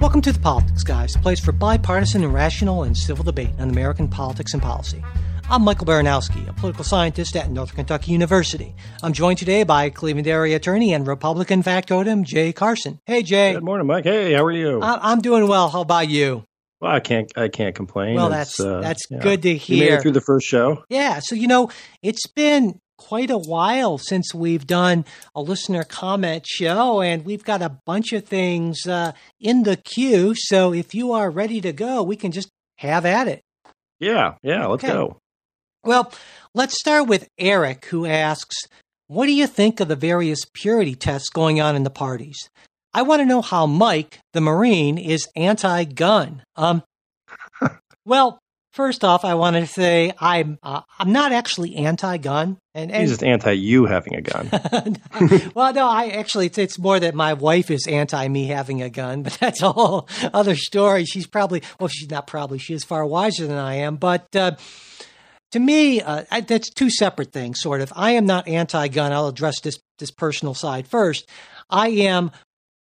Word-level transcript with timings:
Welcome 0.00 0.22
to 0.22 0.32
The 0.32 0.38
Politics 0.38 0.84
Guys, 0.84 1.16
a 1.16 1.18
place 1.18 1.40
for 1.40 1.50
bipartisan 1.50 2.22
and 2.22 2.32
rational 2.32 2.84
and 2.84 2.96
civil 2.96 3.24
debate 3.24 3.50
on 3.58 3.68
American 3.68 4.06
politics 4.06 4.54
and 4.54 4.62
policy. 4.62 5.02
I'm 5.50 5.62
Michael 5.62 5.86
Baranowski, 5.86 6.48
a 6.48 6.52
political 6.52 6.84
scientist 6.84 7.34
at 7.34 7.50
Northern 7.50 7.74
Kentucky 7.74 8.12
University. 8.12 8.76
I'm 9.02 9.12
joined 9.12 9.38
today 9.38 9.64
by 9.64 9.90
Cleveland 9.90 10.28
area 10.28 10.54
attorney 10.54 10.94
and 10.94 11.04
Republican 11.04 11.64
factotum 11.64 12.22
Jay 12.22 12.52
Carson. 12.52 13.00
Hey, 13.06 13.24
Jay. 13.24 13.54
Good 13.54 13.64
morning, 13.64 13.88
Mike. 13.88 14.04
Hey, 14.04 14.34
how 14.34 14.44
are 14.44 14.52
you? 14.52 14.80
I- 14.80 15.10
am 15.10 15.20
doing 15.20 15.48
well. 15.48 15.68
How 15.68 15.80
about 15.80 16.08
you? 16.08 16.44
Well, 16.80 16.92
I 16.92 17.00
can't. 17.00 17.32
I 17.36 17.48
can't 17.48 17.74
complain. 17.74 18.14
Well, 18.14 18.30
that's 18.30 18.60
uh, 18.60 18.78
that's 18.80 19.02
yeah. 19.10 19.18
good 19.18 19.42
to 19.42 19.56
hear. 19.56 19.76
You 19.76 19.82
made 19.82 19.92
it 19.94 20.02
through 20.02 20.12
the 20.12 20.20
first 20.20 20.46
show. 20.46 20.84
Yeah. 20.88 21.18
So 21.18 21.34
you 21.34 21.48
know, 21.48 21.72
it's 22.02 22.28
been 22.28 22.80
quite 22.98 23.30
a 23.30 23.38
while 23.38 23.96
since 23.96 24.34
we've 24.34 24.66
done 24.66 25.06
a 25.34 25.40
listener 25.40 25.84
comment 25.84 26.46
show, 26.46 27.00
and 27.00 27.24
we've 27.24 27.44
got 27.44 27.62
a 27.62 27.78
bunch 27.86 28.12
of 28.12 28.26
things 28.26 28.86
uh, 28.86 29.12
in 29.40 29.62
the 29.62 29.76
queue. 29.76 30.34
So 30.36 30.74
if 30.74 30.94
you 30.94 31.12
are 31.12 31.30
ready 31.30 31.62
to 31.62 31.72
go, 31.72 32.02
we 32.02 32.16
can 32.16 32.32
just 32.32 32.50
have 32.76 33.06
at 33.06 33.28
it. 33.28 33.42
Yeah, 33.98 34.34
yeah, 34.42 34.66
let's 34.66 34.84
okay. 34.84 34.92
go. 34.92 35.18
Well, 35.84 36.12
let's 36.54 36.78
start 36.78 37.08
with 37.08 37.28
Eric, 37.38 37.86
who 37.86 38.04
asks, 38.04 38.56
What 39.06 39.26
do 39.26 39.32
you 39.32 39.46
think 39.46 39.80
of 39.80 39.88
the 39.88 39.96
various 39.96 40.40
purity 40.52 40.94
tests 40.94 41.30
going 41.30 41.60
on 41.60 41.74
in 41.76 41.84
the 41.84 41.90
parties? 41.90 42.36
I 42.92 43.02
want 43.02 43.20
to 43.20 43.26
know 43.26 43.42
how 43.42 43.66
Mike, 43.66 44.20
the 44.32 44.40
Marine, 44.40 44.98
is 44.98 45.28
anti 45.36 45.84
gun. 45.84 46.42
Um, 46.56 46.82
well, 48.04 48.38
First 48.72 49.02
off, 49.02 49.24
I 49.24 49.34
wanted 49.34 49.60
to 49.60 49.66
say 49.66 50.12
I'm 50.18 50.58
uh, 50.62 50.82
I'm 50.98 51.10
not 51.10 51.32
actually 51.32 51.76
anti-gun, 51.76 52.58
and, 52.74 52.92
and 52.92 53.00
he's 53.00 53.10
just 53.10 53.24
anti 53.24 53.52
you 53.52 53.86
having 53.86 54.14
a 54.14 54.20
gun. 54.20 54.50
well, 55.54 55.72
no, 55.72 55.88
I 55.88 56.08
actually 56.08 56.46
it's, 56.46 56.58
it's, 56.58 56.78
more 56.78 57.00
that 57.00 57.14
my 57.14 57.32
wife 57.32 57.70
is 57.70 57.86
anti 57.86 58.28
me 58.28 58.46
having 58.46 58.82
a 58.82 58.90
gun, 58.90 59.22
but 59.22 59.32
that's 59.40 59.62
a 59.62 59.72
whole 59.72 60.08
other 60.34 60.54
story. 60.54 61.06
She's 61.06 61.26
probably 61.26 61.62
well, 61.80 61.88
she's 61.88 62.10
not 62.10 62.26
probably 62.26 62.58
she 62.58 62.74
is 62.74 62.84
far 62.84 63.06
wiser 63.06 63.46
than 63.46 63.58
I 63.58 63.76
am, 63.76 63.96
but. 63.96 64.34
Uh, 64.34 64.56
to 65.52 65.58
me, 65.58 66.02
uh, 66.02 66.24
I, 66.30 66.42
that's 66.42 66.68
two 66.68 66.90
separate 66.90 67.32
things, 67.32 67.62
sort 67.62 67.80
of. 67.80 67.90
I 67.96 68.10
am 68.10 68.26
not 68.26 68.46
anti-gun. 68.46 69.14
I'll 69.14 69.28
address 69.28 69.60
this 69.60 69.78
this 69.98 70.10
personal 70.10 70.52
side 70.52 70.86
first. 70.86 71.26
I 71.70 71.88
am 71.88 72.32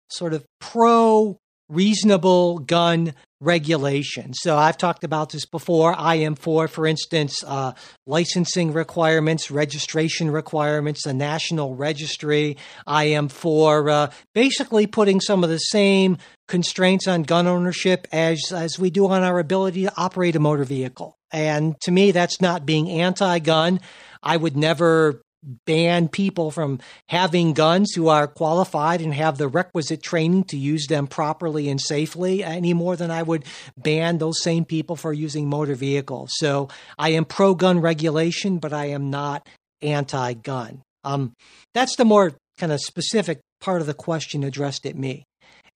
sort 0.10 0.34
of 0.34 0.46
pro 0.60 1.40
reasonable 1.70 2.60
gun 2.60 3.14
regulation. 3.40 4.34
So 4.34 4.58
I've 4.58 4.78
talked 4.78 5.04
about 5.04 5.32
this 5.32 5.46
before. 5.46 5.94
I 5.96 6.16
am 6.16 6.36
for, 6.36 6.68
for 6.68 6.88
instance, 6.88 7.44
uh, 7.46 7.74
licensing 8.08 8.74
requirements, 8.74 9.52
registration 9.52 10.32
requirements, 10.32 11.06
a 11.06 11.14
national 11.14 11.76
registry. 11.76 12.58
I 12.88 13.06
am 13.06 13.30
for 13.30 13.90
uh, 13.90 14.12
basically 14.34 14.88
putting 14.88 15.22
some 15.22 15.44
of 15.44 15.50
the 15.50 15.60
same 15.60 16.18
constraints 16.48 17.08
on 17.08 17.24
gun 17.24 17.46
ownership 17.46 18.08
as 18.12 18.42
as 18.52 18.80
we 18.80 18.90
do 18.90 19.08
on 19.08 19.24
our 19.24 19.40
ability 19.40 19.84
to 19.84 19.94
operate 19.98 20.36
a 20.36 20.40
motor 20.40 20.64
vehicle. 20.64 21.18
And 21.32 21.80
to 21.82 21.92
me, 21.92 22.12
that's 22.12 22.42
not 22.42 22.66
being 22.66 22.90
anti-gun. 22.90 23.82
I 24.24 24.38
would 24.38 24.58
never 24.58 25.22
ban 25.66 26.08
people 26.08 26.52
from 26.52 26.80
having 27.10 27.54
guns 27.54 27.94
who 27.94 28.08
are 28.08 28.28
qualified 28.28 29.02
and 29.02 29.14
have 29.14 29.38
the 29.38 29.48
requisite 29.48 30.02
training 30.02 30.44
to 30.46 30.58
use 30.58 30.88
them 30.88 31.08
properly 31.08 31.70
and 31.70 31.80
safely 31.80 32.44
any 32.44 32.74
more 32.74 32.96
than 32.96 33.12
I 33.12 33.24
would 33.24 33.46
ban 33.78 34.18
those 34.18 34.42
same 34.42 34.66
people 34.66 34.96
for 34.96 35.14
using 35.14 35.48
motor 35.48 35.76
vehicles. 35.76 36.32
So 36.36 36.70
I 36.98 37.10
am 37.10 37.26
pro 37.26 37.54
gun 37.56 37.80
regulation, 37.80 38.58
but 38.58 38.74
I 38.74 38.86
am 38.88 39.10
not 39.10 39.48
anti 39.82 40.34
gun. 40.34 40.82
Um, 41.04 41.34
that's 41.74 41.96
the 41.96 42.06
more 42.06 42.34
kind 42.58 42.72
of 42.72 42.82
specific 42.82 43.40
part 43.62 43.82
of 43.82 43.88
the 43.88 43.94
question 43.94 44.44
addressed 44.44 44.86
at 44.86 44.98
me. 44.98 45.24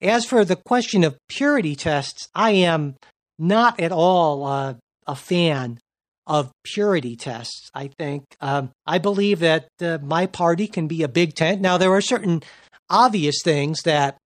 As 0.01 0.25
for 0.25 0.43
the 0.43 0.55
question 0.55 1.03
of 1.03 1.17
purity 1.29 1.75
tests, 1.75 2.27
I 2.33 2.51
am 2.51 2.95
not 3.37 3.79
at 3.79 3.91
all 3.91 4.45
uh, 4.45 4.73
a 5.07 5.15
fan 5.15 5.79
of 6.27 6.51
purity 6.63 7.15
tests. 7.15 7.69
I 7.73 7.87
think 7.87 8.23
um, 8.39 8.71
I 8.85 8.97
believe 8.97 9.39
that 9.39 9.67
uh, 9.81 9.97
my 10.01 10.25
party 10.25 10.67
can 10.67 10.87
be 10.87 11.03
a 11.03 11.07
big 11.07 11.35
tent. 11.35 11.61
Now 11.61 11.77
there 11.77 11.91
are 11.93 12.01
certain 12.01 12.43
obvious 12.89 13.41
things 13.43 13.81
that 13.83 14.17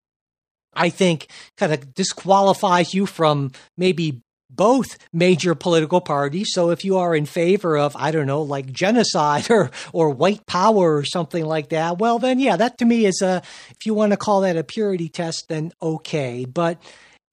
I 0.74 0.90
think 0.90 1.28
kind 1.58 1.74
of 1.74 1.94
disqualifies 1.94 2.94
you 2.94 3.06
from 3.06 3.52
maybe 3.78 4.22
both 4.50 4.98
major 5.12 5.56
political 5.56 6.02
parties. 6.02 6.50
So 6.52 6.70
if 6.70 6.86
you 6.86 6.98
are 6.98 7.16
in 7.16 7.26
favor 7.26 7.78
of, 7.78 7.96
I 7.96 8.12
don't 8.12 8.28
know, 8.28 8.42
like 8.42 8.72
genocide 8.72 9.48
or, 9.50 9.72
or 9.94 10.10
white 10.10 10.46
power 10.46 10.96
or 10.96 11.06
something 11.06 11.46
like 11.46 11.70
that, 11.70 11.98
well, 11.98 12.20
then 12.20 12.40
yeah, 12.40 12.56
that 12.58 12.78
to 12.80 12.86
me 12.86 13.06
is 13.06 13.22
a, 13.22 13.42
if 13.72 13.86
you 13.86 13.94
want 13.94 14.12
to 14.12 14.18
call 14.18 14.42
that 14.42 14.58
a 14.58 14.64
purity 14.64 15.10
test, 15.10 15.46
then 15.50 15.72
okay. 15.82 16.46
But 16.46 16.82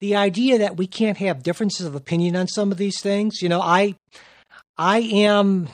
the 0.01 0.15
idea 0.15 0.57
that 0.59 0.77
we 0.77 0.87
can't 0.87 1.17
have 1.17 1.43
differences 1.43 1.85
of 1.85 1.95
opinion 1.95 2.35
on 2.35 2.47
some 2.47 2.71
of 2.71 2.77
these 2.77 2.99
things, 3.01 3.41
you 3.41 3.49
know, 3.49 3.61
I, 3.61 3.95
I 4.77 4.99
am 4.99 5.69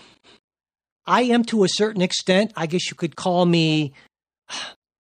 I 1.06 1.24
am 1.24 1.44
to 1.46 1.64
a 1.64 1.70
certain 1.70 2.02
extent, 2.02 2.54
I 2.56 2.68
guess 2.68 2.90
you 2.90 2.96
could 2.96 3.16
call 3.16 3.46
me 3.46 3.94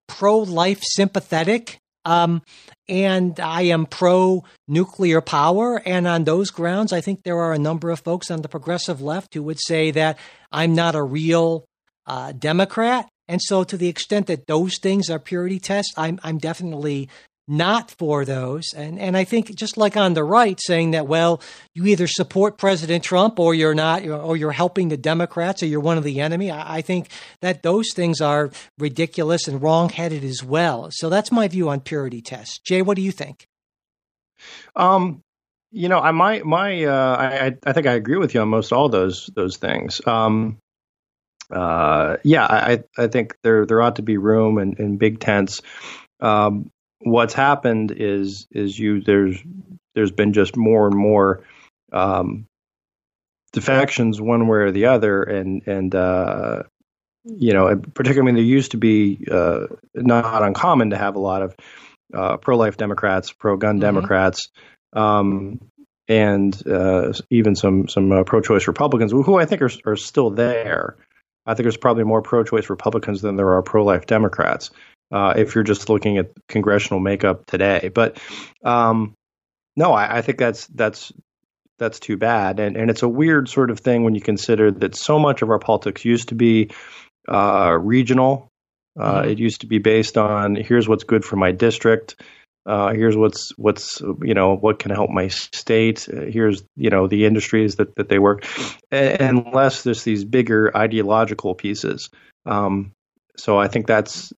pro 0.08 0.40
life 0.40 0.82
sympathetic. 0.82 1.78
Um, 2.06 2.42
and 2.88 3.40
I 3.40 3.64
am 3.64 3.86
pro 3.86 4.44
nuclear 4.68 5.22
power. 5.22 5.82
And 5.86 6.08
on 6.08 6.24
those 6.24 6.50
grounds, 6.50 6.92
I 6.92 7.02
think 7.02 7.24
there 7.24 7.38
are 7.38 7.54
a 7.54 7.60
number 7.60 7.92
of 7.92 8.00
folks 8.00 8.32
on 8.32 8.42
the 8.42 8.50
progressive 8.50 9.02
left 9.02 9.36
who 9.36 9.44
would 9.44 9.60
say 9.62 9.92
that 9.92 10.18
I'm 10.52 10.74
not 10.74 10.96
a 10.96 11.04
real 11.04 11.66
uh, 12.08 12.32
Democrat. 12.32 13.08
And 13.28 13.40
so, 13.44 13.64
to 13.64 13.78
the 13.78 13.90
extent 13.90 14.26
that 14.26 14.48
those 14.48 14.80
things 14.82 15.12
are 15.12 15.20
purity 15.20 15.60
tests, 15.60 15.94
I'm, 15.96 16.20
I'm 16.24 16.40
definitely 16.40 17.10
not 17.50 17.90
for 17.92 18.24
those. 18.24 18.74
And 18.76 19.00
and 19.00 19.18
I 19.18 19.24
think 19.24 19.54
just 19.56 19.76
like 19.76 19.98
on 19.98 20.14
the 20.14 20.24
right, 20.24 20.60
saying 20.62 20.92
that 20.92 21.08
well, 21.08 21.42
you 21.74 21.88
either 21.88 22.08
support 22.08 22.58
President 22.58 23.04
Trump 23.04 23.40
or 23.40 23.56
you're 23.56 23.74
not, 23.74 24.08
or 24.08 24.38
you're 24.38 24.52
helping 24.52 24.90
the 24.90 24.98
Democrats 24.98 25.64
or 25.64 25.66
you're 25.66 25.80
one 25.80 25.98
of 25.98 26.04
the 26.04 26.22
enemy. 26.22 26.52
I, 26.52 26.78
I 26.78 26.82
think 26.82 27.10
that 27.42 27.64
those 27.64 27.92
things 27.94 28.22
are 28.22 28.52
ridiculous 28.78 29.48
and 29.48 29.62
wrongheaded 29.62 30.24
as 30.24 30.44
well. 30.44 30.90
So 30.92 31.10
that's 31.10 31.32
my 31.32 31.48
view 31.48 31.70
on 31.70 31.82
purity 31.82 32.22
tests. 32.22 32.60
Jay, 32.60 32.84
what 32.84 32.96
do 32.96 33.02
you 33.02 33.12
think? 33.12 33.48
Um, 34.76 35.22
you 35.72 35.90
know, 35.90 36.00
I 36.00 36.12
my 36.12 36.42
my 36.44 36.84
uh, 36.84 37.18
I 37.18 37.58
I 37.66 37.74
think 37.74 37.88
I 37.88 37.94
agree 37.94 38.18
with 38.18 38.36
you 38.36 38.42
on 38.42 38.50
most 38.50 38.72
all 38.72 38.90
those 38.90 39.30
those 39.36 39.58
things. 39.58 40.02
Um, 40.06 40.58
uh, 41.52 42.18
yeah, 42.24 42.46
I 42.46 42.84
I 42.98 43.08
think 43.08 43.36
there 43.42 43.66
there 43.66 43.82
ought 43.82 43.96
to 43.96 44.04
be 44.04 44.18
room 44.18 44.60
in, 44.60 44.76
in 44.76 44.98
big 44.98 45.20
tents. 45.20 45.62
Um, 46.20 46.70
what's 47.02 47.34
happened 47.34 47.92
is 47.92 48.48
is 48.52 48.78
you 48.78 49.02
there's 49.02 49.42
there's 49.96 50.12
been 50.12 50.34
just 50.34 50.56
more 50.56 50.88
and 50.88 50.96
more 50.96 51.44
um, 51.92 52.46
defections 53.52 54.22
one 54.22 54.48
way 54.48 54.60
or 54.60 54.72
the 54.72 54.86
other, 54.86 55.24
and 55.24 55.66
and 55.68 55.96
uh, 55.96 56.64
you 57.26 57.54
know, 57.54 57.76
particularly 57.94 58.22
I 58.22 58.26
mean, 58.26 58.36
there 58.36 58.44
used 58.44 58.72
to 58.72 58.78
be 58.78 59.26
uh, 59.30 59.68
not 59.96 60.44
uncommon 60.44 60.92
to 60.92 60.98
have 60.98 61.16
a 61.16 61.20
lot 61.20 61.42
of 61.42 61.56
uh, 62.14 62.38
pro-life 62.38 62.78
Democrats, 62.78 63.32
pro-gun 63.32 63.76
mm-hmm. 63.76 63.82
Democrats, 63.82 64.50
um, 64.94 65.60
and 66.08 66.68
uh, 66.68 67.14
even 67.30 67.56
some 67.56 67.88
some 67.88 68.12
uh, 68.12 68.24
pro-choice 68.24 68.68
Republicans, 68.68 69.12
who 69.12 69.38
I 69.38 69.46
think 69.46 69.62
are 69.62 69.72
are 69.86 69.96
still 69.96 70.30
there. 70.30 70.96
I 71.46 71.56
think 71.56 71.64
there's 71.64 71.78
probably 71.78 72.04
more 72.04 72.22
pro-choice 72.22 72.70
Republicans 72.70 73.22
than 73.22 73.36
there 73.36 73.54
are 73.54 73.64
pro-life 73.64 74.06
Democrats 74.06 74.70
uh, 75.12 75.34
if 75.36 75.56
you're 75.56 75.64
just 75.64 75.90
looking 75.90 76.18
at 76.18 76.32
congressional 76.48 77.00
makeup 77.00 77.46
today. 77.46 77.90
But 77.94 78.20
um, 78.64 79.16
no, 79.76 79.94
I, 79.94 80.18
I, 80.18 80.22
think 80.22 80.38
that's 80.38 80.68
that's 80.68 81.12
that's 81.78 82.00
too 82.00 82.18
bad, 82.18 82.60
and 82.60 82.76
and 82.76 82.90
it's 82.90 83.04
a 83.04 83.10
weird 83.10 83.50
sort 83.50 83.72
of 83.72 83.80
thing 83.80 84.04
when 84.04 84.16
you 84.16 84.22
consider 84.22 84.72
that 84.72 84.96
so 84.96 85.20
much 85.20 85.42
of 85.42 85.50
our 85.50 85.60
politics 85.60 86.06
used 86.06 86.30
to 86.30 86.36
be 86.36 86.72
uh, 87.28 87.78
regional. 87.80 88.50
Uh, 89.00 89.22
mm-hmm. 89.22 89.30
It 89.30 89.40
used 89.40 89.62
to 89.62 89.68
be 89.68 89.78
based 89.78 90.18
on 90.18 90.56
here's 90.56 90.88
what's 90.88 91.04
good 91.04 91.24
for 91.24 91.38
my 91.38 91.52
district. 91.52 92.22
Uh, 92.66 92.94
here's 92.94 93.16
what's 93.16 93.52
what's 93.58 94.02
you 94.22 94.34
know 94.34 94.56
what 94.56 94.80
can 94.80 94.92
help 94.92 95.10
my 95.10 95.30
state. 95.30 96.02
here's 96.02 96.64
you 96.76 96.90
know 96.90 97.08
the 97.08 97.26
industries 97.26 97.76
that 97.76 97.96
that 97.96 98.10
they 98.10 98.20
work, 98.20 98.46
and, 98.92 99.22
unless 99.22 99.84
there's 99.84 100.04
these 100.04 100.26
bigger 100.26 100.76
ideological 100.76 101.56
pieces. 101.56 102.10
Um, 102.46 102.92
so 103.38 103.58
I 103.58 103.70
think 103.70 103.88
that's 103.88 104.34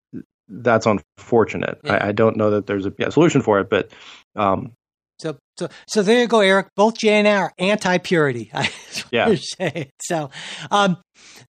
that's 0.52 0.86
unfortunate. 0.86 1.80
Yeah. 1.84 1.94
I, 1.94 2.10
I, 2.10 2.12
don't 2.12 2.36
know 2.36 2.52
that 2.52 2.68
there's 2.68 2.86
a 2.86 2.94
yeah, 2.98 3.10
solution 3.10 3.42
for 3.42 3.60
it, 3.60 3.70
but 3.70 3.92
um, 4.36 4.74
so 5.20 5.38
so 5.58 5.70
so 5.88 6.02
there 6.02 6.20
you 6.20 6.28
go, 6.28 6.40
Eric. 6.40 6.68
Both 6.76 6.98
Jay 6.98 7.20
and 7.20 7.28
I 7.28 7.36
are 7.36 7.54
anti-purity. 7.58 8.52
yeah. 9.12 9.36
So 10.02 10.30
um, 10.72 10.98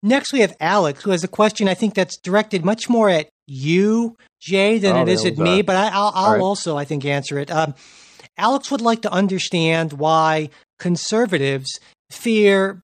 next 0.04 0.34
we 0.34 0.42
have 0.42 0.56
Alex, 0.60 1.04
who 1.04 1.12
has 1.12 1.24
a 1.24 1.28
question. 1.28 1.68
I 1.68 1.74
think 1.74 1.96
that's 1.96 2.18
directed 2.18 2.66
much 2.66 2.90
more 2.90 3.10
at 3.10 3.30
you, 3.48 4.18
Jay, 4.40 4.78
than 4.78 4.96
oh, 4.96 5.02
it 5.02 5.08
is 5.08 5.26
at 5.26 5.38
me. 5.38 5.62
But 5.62 5.78
I, 5.78 5.98
will 5.98 6.12
right. 6.12 6.42
also, 6.42 6.78
I 6.78 6.86
think, 6.86 7.06
answer 7.06 7.40
it. 7.40 7.50
Um, 7.50 7.74
Alex 8.38 8.70
would 8.72 8.82
like 8.82 9.02
to 9.04 9.12
understand 9.12 9.94
why 9.94 10.50
conservatives 10.80 11.80
fear 12.10 12.82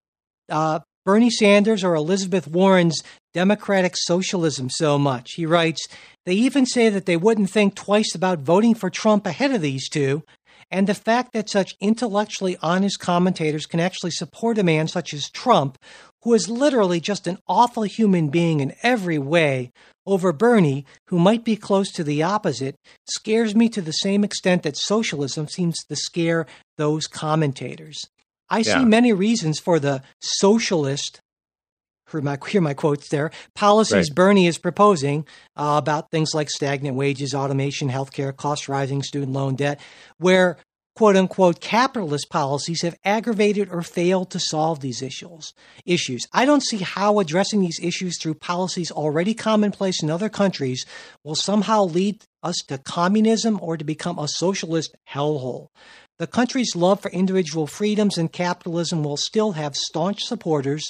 uh, 0.49 0.79
Bernie 1.07 1.29
Sanders 1.29 1.85
or 1.85 1.95
Elizabeth 1.95 2.49
Warren's 2.49 3.01
democratic 3.33 3.93
socialism 3.95 4.69
so 4.69 4.97
much. 4.97 5.35
He 5.35 5.45
writes, 5.45 5.87
They 6.25 6.33
even 6.33 6.65
say 6.65 6.89
that 6.89 7.05
they 7.05 7.15
wouldn't 7.15 7.49
think 7.49 7.75
twice 7.75 8.13
about 8.13 8.39
voting 8.39 8.75
for 8.75 8.89
Trump 8.89 9.25
ahead 9.25 9.53
of 9.53 9.61
these 9.61 9.87
two. 9.87 10.23
And 10.69 10.85
the 10.85 10.93
fact 10.93 11.31
that 11.31 11.49
such 11.49 11.77
intellectually 11.79 12.57
honest 12.61 12.99
commentators 12.99 13.65
can 13.65 13.79
actually 13.79 14.11
support 14.11 14.57
a 14.57 14.63
man 14.63 14.89
such 14.89 15.13
as 15.13 15.29
Trump, 15.29 15.77
who 16.23 16.33
is 16.33 16.49
literally 16.49 16.99
just 16.99 17.25
an 17.25 17.37
awful 17.47 17.83
human 17.83 18.27
being 18.27 18.59
in 18.59 18.73
every 18.83 19.17
way, 19.17 19.71
over 20.05 20.33
Bernie, 20.33 20.85
who 21.05 21.19
might 21.19 21.45
be 21.45 21.55
close 21.55 21.89
to 21.93 22.03
the 22.03 22.21
opposite, 22.21 22.75
scares 23.09 23.55
me 23.55 23.69
to 23.69 23.81
the 23.81 23.93
same 23.93 24.25
extent 24.25 24.63
that 24.63 24.75
socialism 24.75 25.47
seems 25.47 25.77
to 25.85 25.95
scare 25.95 26.45
those 26.75 27.07
commentators. 27.07 27.97
I 28.49 28.59
yeah. 28.59 28.79
see 28.79 28.85
many 28.85 29.13
reasons 29.13 29.59
for 29.59 29.79
the 29.79 30.01
socialist 30.19 31.21
hear 32.11 32.21
my, 32.21 32.37
hear 32.47 32.61
my 32.61 32.73
quotes 32.73 33.09
there, 33.09 33.31
policies 33.55 34.09
right. 34.09 34.15
Bernie 34.15 34.47
is 34.47 34.57
proposing 34.57 35.25
uh, 35.55 35.75
about 35.77 36.11
things 36.11 36.33
like 36.33 36.49
stagnant 36.49 36.95
wages, 36.95 37.33
automation, 37.33 37.89
healthcare, 37.89 38.35
cost 38.35 38.69
rising, 38.69 39.03
student 39.03 39.33
loan 39.33 39.55
debt, 39.55 39.79
where 40.17 40.57
quote 40.95 41.15
unquote 41.15 41.61
capitalist 41.61 42.27
policies 42.29 42.81
have 42.81 42.95
aggravated 43.03 43.69
or 43.69 43.83
failed 43.83 44.31
to 44.31 44.39
solve 44.39 44.79
these 44.79 45.01
issues. 45.01 45.53
Issues. 45.85 46.25
I 46.33 46.45
don't 46.45 46.63
see 46.63 46.77
how 46.77 47.19
addressing 47.19 47.61
these 47.61 47.79
issues 47.81 48.19
through 48.19 48.35
policies 48.35 48.89
already 48.89 49.33
commonplace 49.35 50.01
in 50.01 50.09
other 50.09 50.29
countries 50.29 50.85
will 51.23 51.35
somehow 51.35 51.83
lead 51.83 52.23
us 52.41 52.55
to 52.67 52.79
communism 52.79 53.59
or 53.61 53.77
to 53.77 53.83
become 53.83 54.17
a 54.17 54.27
socialist 54.27 54.95
hellhole. 55.07 55.67
The 56.19 56.27
country's 56.27 56.75
love 56.75 56.99
for 56.99 57.11
individual 57.11 57.67
freedoms 57.67 58.17
and 58.17 58.31
capitalism 58.31 59.03
will 59.03 59.17
still 59.17 59.51
have 59.51 59.75
staunch 59.75 60.23
supporters, 60.23 60.83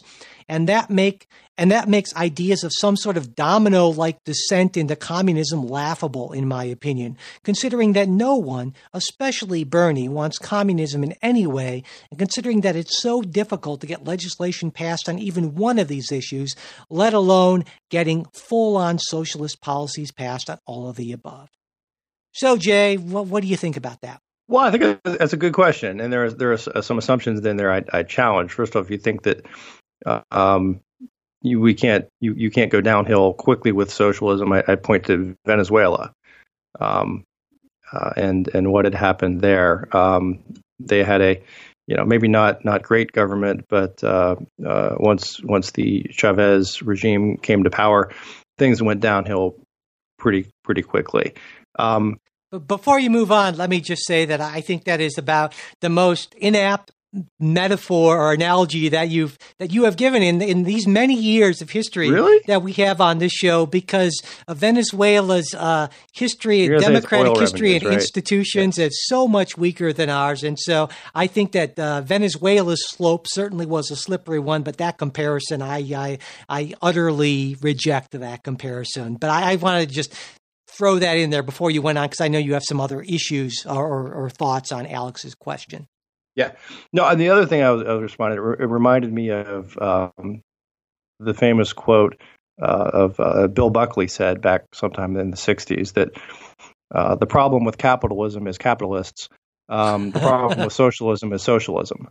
and 0.47 0.69
that 0.69 0.89
make 0.89 1.27
and 1.57 1.71
that 1.71 1.89
makes 1.89 2.15
ideas 2.15 2.63
of 2.63 2.71
some 2.73 2.95
sort 2.95 3.17
of 3.17 3.35
domino 3.35 3.89
like 3.89 4.23
descent 4.23 4.77
into 4.77 4.95
communism 4.95 5.67
laughable, 5.67 6.31
in 6.31 6.47
my 6.47 6.63
opinion, 6.63 7.17
considering 7.43 7.93
that 7.93 8.07
no 8.07 8.35
one, 8.35 8.73
especially 8.93 9.63
Bernie, 9.63 10.07
wants 10.07 10.37
communism 10.37 11.03
in 11.03 11.15
any 11.21 11.47
way, 11.47 11.83
and 12.09 12.19
considering 12.19 12.61
that 12.61 12.75
it's 12.75 13.01
so 13.01 13.21
difficult 13.21 13.81
to 13.81 13.87
get 13.87 14.05
legislation 14.05 14.71
passed 14.71 15.09
on 15.09 15.19
even 15.19 15.55
one 15.55 15.79
of 15.79 15.87
these 15.89 16.11
issues, 16.11 16.55
let 16.89 17.13
alone 17.13 17.65
getting 17.89 18.25
full 18.33 18.77
on 18.77 18.99
socialist 18.99 19.59
policies 19.59 20.11
passed 20.11 20.49
on 20.49 20.59
all 20.65 20.87
of 20.87 20.95
the 20.95 21.11
above. 21.11 21.49
So, 22.31 22.55
Jay, 22.55 22.97
what, 22.97 23.25
what 23.25 23.41
do 23.41 23.49
you 23.49 23.57
think 23.57 23.75
about 23.75 24.01
that? 24.01 24.21
Well, 24.47 24.63
I 24.63 24.71
think 24.71 25.01
that's 25.03 25.33
a 25.33 25.37
good 25.37 25.53
question, 25.53 25.99
and 25.99 26.11
there 26.11 26.25
are 26.25 26.31
there 26.31 26.53
are 26.53 26.81
some 26.81 26.97
assumptions 26.97 27.45
in 27.45 27.57
there 27.57 27.71
I, 27.71 27.83
I 27.91 28.03
challenge. 28.03 28.53
First 28.53 28.75
off, 28.75 28.89
you 28.89 28.97
think 28.97 29.23
that 29.23 29.45
uh, 30.05 30.21
um, 30.31 30.79
you, 31.41 31.59
we 31.59 31.73
can't 31.73 32.05
you, 32.21 32.33
you 32.33 32.49
can't 32.49 32.71
go 32.71 32.79
downhill 32.79 33.33
quickly 33.33 33.73
with 33.73 33.91
socialism. 33.91 34.53
I, 34.53 34.63
I 34.65 34.75
point 34.75 35.05
to 35.07 35.35
Venezuela, 35.45 36.13
um, 36.79 37.25
uh, 37.91 38.11
and 38.15 38.47
and 38.53 38.71
what 38.71 38.85
had 38.85 38.95
happened 38.95 39.41
there. 39.41 39.95
Um, 39.95 40.43
they 40.79 41.03
had 41.03 41.21
a 41.21 41.43
you 41.87 41.97
know 41.97 42.05
maybe 42.05 42.29
not 42.29 42.63
not 42.63 42.83
great 42.83 43.11
government, 43.11 43.65
but 43.67 44.01
uh, 44.01 44.37
uh 44.65 44.95
once 44.97 45.43
once 45.43 45.71
the 45.71 46.05
Chavez 46.11 46.81
regime 46.81 47.35
came 47.35 47.65
to 47.65 47.69
power, 47.69 48.13
things 48.57 48.81
went 48.81 49.01
downhill 49.01 49.55
pretty 50.17 50.49
pretty 50.63 50.83
quickly. 50.83 51.33
Um, 51.77 52.17
but 52.51 52.67
before 52.67 52.99
you 52.99 53.09
move 53.09 53.31
on, 53.31 53.57
let 53.57 53.69
me 53.69 53.81
just 53.81 54.05
say 54.05 54.25
that 54.25 54.41
I 54.41 54.61
think 54.61 54.85
that 54.85 55.01
is 55.01 55.17
about 55.17 55.53
the 55.81 55.89
most 55.89 56.33
inapt 56.35 56.91
metaphor 57.39 58.19
or 58.19 58.33
analogy 58.33 58.89
that 58.89 59.09
you've 59.09 59.37
that 59.59 59.71
you 59.71 59.85
have 59.85 59.95
given 59.95 60.21
in 60.21 60.41
in 60.41 60.63
these 60.63 60.85
many 60.85 61.15
years 61.15 61.61
of 61.61 61.69
history 61.69 62.09
really? 62.11 62.41
that 62.47 62.61
we 62.61 62.73
have 62.73 62.99
on 62.99 63.17
this 63.17 63.31
show 63.31 63.65
because 63.65 64.21
of 64.47 64.57
Venezuela's 64.57 65.53
uh, 65.57 65.87
history, 66.13 66.67
democratic 66.67 67.37
history, 67.37 67.73
revenues, 67.73 67.81
and 67.83 67.89
right? 67.89 68.01
institutions 68.01 68.77
yeah. 68.77 68.87
is 68.87 69.07
so 69.07 69.27
much 69.27 69.57
weaker 69.57 69.93
than 69.93 70.09
ours, 70.09 70.43
and 70.43 70.59
so 70.59 70.89
I 71.15 71.27
think 71.27 71.53
that 71.53 71.79
uh, 71.79 72.01
Venezuela's 72.01 72.85
slope 72.87 73.25
certainly 73.29 73.65
was 73.65 73.89
a 73.89 73.95
slippery 73.95 74.39
one. 74.39 74.63
But 74.63 74.77
that 74.77 74.97
comparison, 74.97 75.61
I 75.61 75.79
I, 75.79 76.17
I 76.49 76.73
utterly 76.81 77.57
reject 77.61 78.11
that 78.11 78.43
comparison. 78.43 79.15
But 79.15 79.29
I, 79.29 79.53
I 79.53 79.55
wanted 79.55 79.89
to 79.89 79.95
just 79.95 80.13
throw 80.67 80.99
that 80.99 81.17
in 81.17 81.29
there 81.29 81.43
before 81.43 81.71
you 81.71 81.81
went 81.81 81.97
on 81.97 82.05
because 82.05 82.21
I 82.21 82.27
know 82.27 82.39
you 82.39 82.53
have 82.53 82.63
some 82.63 82.81
other 82.81 83.01
issues 83.01 83.65
or, 83.65 83.87
or, 83.87 84.13
or, 84.13 84.29
thoughts 84.29 84.71
on 84.71 84.85
Alex's 84.85 85.33
question. 85.33 85.87
Yeah. 86.35 86.51
No, 86.93 87.07
and 87.07 87.19
the 87.19 87.29
other 87.29 87.45
thing 87.45 87.63
I 87.63 87.71
was, 87.71 87.83
I 87.87 87.93
was 87.93 88.03
responding, 88.03 88.37
it 88.37 88.65
reminded 88.65 89.11
me 89.11 89.29
of 89.29 89.77
um, 89.79 90.41
the 91.19 91.33
famous 91.33 91.73
quote 91.73 92.19
uh, 92.61 92.89
of 92.93 93.19
uh, 93.19 93.47
Bill 93.47 93.69
Buckley 93.69 94.07
said 94.07 94.41
back 94.41 94.65
sometime 94.73 95.15
in 95.17 95.31
the 95.31 95.37
60s 95.37 95.93
that 95.93 96.09
uh, 96.93 97.15
the 97.15 97.25
problem 97.25 97.63
with 97.63 97.77
capitalism 97.77 98.47
is 98.47 98.57
capitalists. 98.57 99.29
Um, 99.69 100.11
the 100.11 100.19
problem 100.19 100.59
with 100.59 100.73
socialism 100.73 101.33
is 101.33 101.41
socialism. 101.41 102.09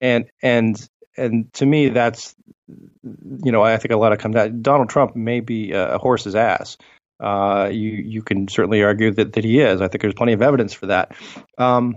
And, 0.00 0.30
and, 0.42 0.88
and 1.16 1.52
to 1.54 1.66
me, 1.66 1.88
that's, 1.88 2.34
you 2.68 3.52
know, 3.52 3.62
I 3.62 3.76
think 3.76 3.92
a 3.92 3.96
lot 3.96 4.12
of 4.12 4.18
comes 4.18 4.36
out. 4.36 4.62
Donald 4.62 4.88
Trump 4.88 5.16
may 5.16 5.40
be 5.40 5.72
a 5.72 5.98
horse's 5.98 6.34
ass, 6.34 6.76
uh, 7.20 7.68
you 7.70 7.90
you 7.90 8.22
can 8.22 8.48
certainly 8.48 8.82
argue 8.82 9.12
that, 9.12 9.34
that 9.34 9.44
he 9.44 9.60
is. 9.60 9.80
I 9.80 9.88
think 9.88 10.02
there's 10.02 10.14
plenty 10.14 10.32
of 10.32 10.42
evidence 10.42 10.72
for 10.72 10.86
that. 10.86 11.12
Um, 11.58 11.96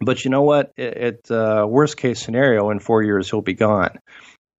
but 0.00 0.24
you 0.24 0.30
know 0.30 0.42
what? 0.42 0.78
At 0.78 1.30
uh, 1.30 1.66
worst 1.68 1.96
case 1.96 2.20
scenario, 2.20 2.70
in 2.70 2.80
four 2.80 3.02
years 3.02 3.28
he'll 3.30 3.42
be 3.42 3.54
gone. 3.54 3.98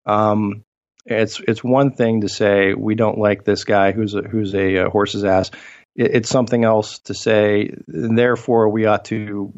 Um, 0.05 0.63
it's 1.05 1.39
it's 1.39 1.63
one 1.63 1.93
thing 1.93 2.21
to 2.21 2.29
say 2.29 2.73
we 2.73 2.95
don't 2.95 3.17
like 3.17 3.43
this 3.43 3.63
guy 3.63 3.91
who's 3.91 4.13
a, 4.15 4.21
who's 4.21 4.53
a, 4.53 4.75
a 4.75 4.89
horse's 4.89 5.23
ass. 5.23 5.49
It, 5.95 6.15
it's 6.15 6.29
something 6.29 6.63
else 6.63 6.99
to 7.05 7.13
say. 7.13 7.71
therefore, 7.87 8.69
we 8.69 8.85
ought 8.85 9.05
to 9.05 9.53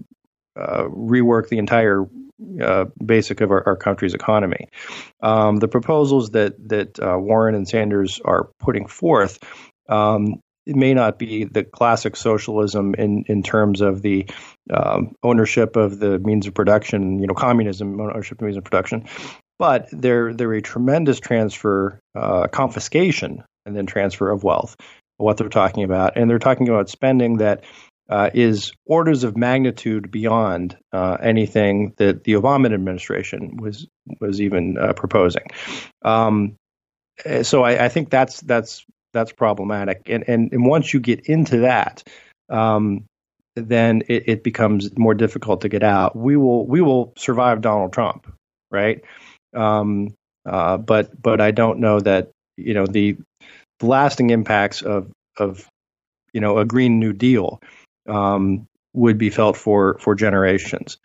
uh, 0.56 0.84
rework 0.84 1.50
the 1.50 1.58
entire 1.58 2.06
uh, 2.62 2.86
basic 3.04 3.42
of 3.42 3.52
our, 3.52 3.64
our 3.68 3.76
country's 3.76 4.14
economy. 4.14 4.68
Um, 5.22 5.58
the 5.58 5.68
proposals 5.68 6.32
that 6.32 6.70
that 6.70 7.00
uh, 7.00 7.18
Warren 7.18 7.56
and 7.56 7.68
Sanders 7.68 8.20
are 8.24 8.50
putting 8.60 8.88
forth 8.88 9.40
um, 9.92 10.40
it 10.66 10.76
may 10.76 10.94
not 10.94 11.18
be 11.18 11.44
the 11.44 11.64
classic 11.64 12.16
socialism 12.16 12.94
in, 12.96 13.26
in 13.28 13.44
terms 13.44 13.82
of 13.82 14.02
the 14.02 14.28
um, 14.72 15.16
ownership 15.24 15.76
of 15.76 16.00
the 16.00 16.20
means 16.20 16.48
of 16.48 16.54
production, 16.54 17.20
you 17.20 17.28
know, 17.28 17.34
communism 17.34 18.00
ownership 18.00 18.40
of 18.40 18.46
means 18.46 18.58
of 18.58 18.64
production, 18.64 19.06
but 19.58 19.88
they're 19.92 20.34
they're 20.34 20.54
a 20.54 20.62
tremendous 20.62 21.20
transfer, 21.20 22.00
uh, 22.16 22.48
confiscation, 22.48 23.44
and 23.66 23.76
then 23.76 23.86
transfer 23.86 24.30
of 24.30 24.44
wealth. 24.44 24.76
What 25.18 25.38
they're 25.38 25.50
talking 25.50 25.84
about, 25.84 26.18
and 26.18 26.30
they're 26.30 26.40
talking 26.40 26.70
about 26.70 26.90
spending 26.90 27.38
that 27.38 27.64
uh, 28.10 28.30
is 28.34 28.72
orders 28.86 29.24
of 29.24 29.38
magnitude 29.38 30.12
beyond 30.12 30.78
uh, 30.92 31.18
anything 31.22 31.94
that 31.98 32.24
the 32.24 32.34
Obama 32.34 32.74
administration 32.74 33.58
was 33.58 33.88
was 34.20 34.42
even 34.42 34.78
uh, 34.78 34.94
proposing. 34.94 35.46
Um, 36.02 36.56
so 37.44 37.64
I, 37.64 37.86
I, 37.86 37.90
think 37.90 38.10
that's 38.10 38.42
that's 38.42 38.84
that's 39.14 39.32
problematic. 39.32 40.04
And 40.08 40.28
and, 40.28 40.52
and 40.52 40.66
once 40.66 40.94
you 40.94 41.00
get 41.00 41.28
into 41.28 41.60
that, 41.60 42.04
um, 42.50 43.06
then 43.56 44.04
it, 44.08 44.30
it, 44.30 44.44
becomes 44.44 44.98
more 44.98 45.14
difficult 45.14 45.62
to 45.62 45.70
get 45.70 45.84
out. 45.84 46.16
We 46.16 46.38
will 46.38 46.66
we 46.66 46.82
will 46.82 47.14
survive 47.18 47.62
Donald 47.62 47.94
Trump, 47.94 48.32
right? 48.70 49.04
Um, 49.54 50.16
uh, 50.46 50.78
but 50.78 51.22
but 51.22 51.42
I 51.42 51.52
don't 51.52 51.80
know 51.80 52.00
that 52.00 52.32
you 52.58 52.74
know 52.74 52.86
the, 52.86 53.18
the 53.80 53.86
lasting 53.86 54.30
impacts 54.30 54.82
of 54.82 55.12
of 55.38 55.68
you 56.34 56.42
know 56.42 56.58
a 56.58 56.66
Green 56.66 57.00
New 57.00 57.14
Deal 57.14 57.60
um, 58.08 58.68
would 58.94 59.18
be 59.18 59.30
felt 59.30 59.58
for 59.58 59.98
for 60.00 60.16
generations. 60.16 60.98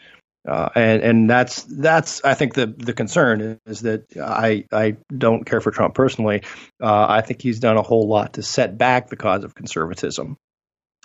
Uh, 0.47 0.69
and 0.75 1.03
and 1.03 1.31
that's 1.31 1.63
that's 1.65 2.23
I 2.25 2.35
think 2.35 2.55
the 2.55 2.67
the 2.67 2.93
concern 2.93 3.59
is 3.67 3.81
that 3.81 4.05
I 4.17 4.65
I 4.71 4.97
don't 5.17 5.45
care 5.45 5.61
for 5.61 5.73
Trump 5.73 5.95
personally. 5.95 6.43
Uh, 6.81 7.07
I 7.09 7.23
think 7.23 7.43
he's 7.43 7.59
done 7.59 7.77
a 7.77 7.83
whole 7.83 8.07
lot 8.07 8.35
to 8.35 8.43
set 8.43 8.79
back 8.79 9.09
the 9.09 9.17
cause 9.17 9.43
of 9.43 9.55
conservatism. 9.55 10.37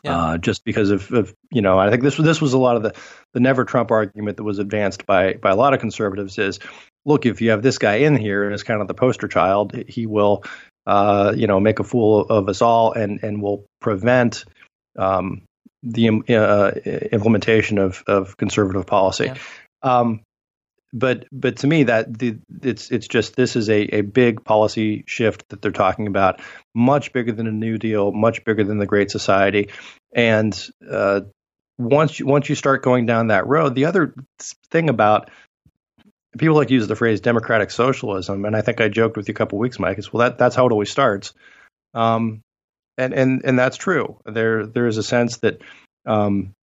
Yeah. 0.03 0.17
Uh, 0.17 0.38
just 0.39 0.63
because 0.63 0.89
of, 0.89 1.12
of, 1.12 1.33
you 1.51 1.62
know 1.62 1.77
I 1.77 1.91
think 1.91 2.01
this 2.01 2.17
this 2.17 2.41
was 2.41 2.53
a 2.53 2.57
lot 2.57 2.75
of 2.75 2.83
the 2.83 2.95
the 3.33 3.39
never 3.39 3.65
Trump 3.65 3.91
argument 3.91 4.38
that 4.38 4.43
was 4.43 4.60
advanced 4.60 5.05
by 5.05 5.33
by 5.33 5.51
a 5.51 5.55
lot 5.55 5.74
of 5.74 5.79
conservatives 5.79 6.38
is 6.39 6.60
look 7.05 7.25
if 7.25 7.41
you 7.41 7.51
have 7.51 7.62
this 7.62 7.77
guy 7.77 7.95
in 7.95 8.15
here 8.15 8.50
as 8.50 8.63
kind 8.63 8.81
of 8.81 8.88
the 8.88 8.95
poster 8.95 9.27
child 9.27 9.75
he 9.88 10.07
will 10.07 10.43
uh, 10.88 11.33
you 11.36 11.45
know 11.45 11.60
make 11.60 11.79
a 11.79 11.83
fool 11.83 12.21
of 12.21 12.50
us 12.50 12.62
all 12.63 12.93
and 12.93 13.24
and 13.24 13.41
will 13.43 13.65
prevent 13.79 14.45
um, 14.98 15.43
the 15.83 16.21
uh, 16.29 16.71
implementation 17.11 17.77
of, 17.77 18.03
of 18.07 18.38
conservative 18.38 18.85
policy. 18.85 19.25
Yeah. 19.25 19.35
Um, 19.81 20.21
but 20.93 21.25
but 21.31 21.57
to 21.57 21.67
me 21.67 21.83
that 21.83 22.17
the, 22.17 22.38
it's 22.61 22.91
it's 22.91 23.07
just 23.07 23.35
this 23.35 23.55
is 23.55 23.69
a, 23.69 23.81
a 23.95 24.01
big 24.01 24.43
policy 24.43 25.03
shift 25.07 25.47
that 25.50 25.61
they're 25.61 25.71
talking 25.71 26.07
about, 26.07 26.41
much 26.75 27.13
bigger 27.13 27.31
than 27.31 27.47
a 27.47 27.51
New 27.51 27.77
Deal, 27.77 28.11
much 28.11 28.43
bigger 28.43 28.63
than 28.63 28.77
the 28.77 28.85
Great 28.85 29.09
Society, 29.09 29.69
and 30.13 30.53
uh, 30.89 31.21
once 31.77 32.19
you, 32.19 32.25
once 32.25 32.50
you 32.50 32.55
start 32.55 32.83
going 32.83 33.05
down 33.05 33.27
that 33.27 33.47
road, 33.47 33.73
the 33.73 33.85
other 33.85 34.13
thing 34.69 34.89
about 34.89 35.29
people 36.38 36.55
like 36.55 36.67
to 36.67 36.73
use 36.73 36.88
the 36.88 36.95
phrase 36.95 37.21
democratic 37.21 37.71
socialism, 37.71 38.43
and 38.43 38.55
I 38.55 38.61
think 38.61 38.81
I 38.81 38.89
joked 38.89 39.15
with 39.15 39.29
you 39.29 39.33
a 39.33 39.35
couple 39.35 39.59
weeks, 39.59 39.79
Mike. 39.79 39.97
Is 39.97 40.11
well, 40.11 40.29
that 40.29 40.38
that's 40.38 40.55
how 40.55 40.65
it 40.67 40.73
always 40.73 40.91
starts, 40.91 41.33
um, 41.93 42.41
and 42.98 43.13
and 43.13 43.41
and 43.43 43.57
that's 43.57 43.77
true. 43.77 44.19
There 44.25 44.65
there 44.65 44.88
is 44.88 44.98
a 44.98 45.03
sense 45.03 45.38
that, 45.38 45.62
um, 46.05 46.53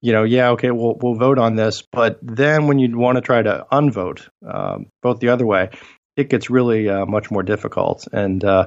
you 0.00 0.12
know, 0.12 0.24
yeah, 0.24 0.50
okay, 0.50 0.70
we'll 0.70 0.96
we'll 1.00 1.14
vote 1.14 1.38
on 1.38 1.56
this, 1.56 1.82
but 1.82 2.18
then 2.22 2.66
when 2.66 2.78
you 2.78 2.96
want 2.96 3.16
to 3.16 3.22
try 3.22 3.42
to 3.42 3.66
unvote, 3.70 4.28
um, 4.46 4.86
vote 5.02 5.20
the 5.20 5.28
other 5.28 5.46
way, 5.46 5.70
it 6.16 6.28
gets 6.28 6.50
really 6.50 6.88
uh, 6.88 7.06
much 7.06 7.30
more 7.30 7.42
difficult, 7.42 8.06
and 8.12 8.44
uh, 8.44 8.66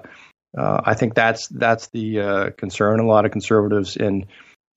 uh, 0.57 0.81
I 0.85 0.93
think 0.93 1.15
that's 1.15 1.47
that's 1.47 1.87
the 1.87 2.19
uh, 2.19 2.49
concern. 2.57 2.99
A 2.99 3.07
lot 3.07 3.25
of 3.25 3.31
conservatives 3.31 3.95
in, 3.97 4.25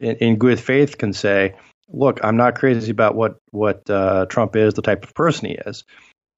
in, 0.00 0.16
in 0.16 0.36
good 0.36 0.58
faith 0.58 0.96
can 0.96 1.12
say, 1.12 1.54
look, 1.88 2.20
I'm 2.22 2.36
not 2.36 2.54
crazy 2.54 2.90
about 2.90 3.14
what 3.14 3.36
what 3.50 3.88
uh, 3.90 4.26
Trump 4.26 4.56
is, 4.56 4.74
the 4.74 4.82
type 4.82 5.04
of 5.04 5.14
person 5.14 5.48
he 5.48 5.54
is, 5.54 5.84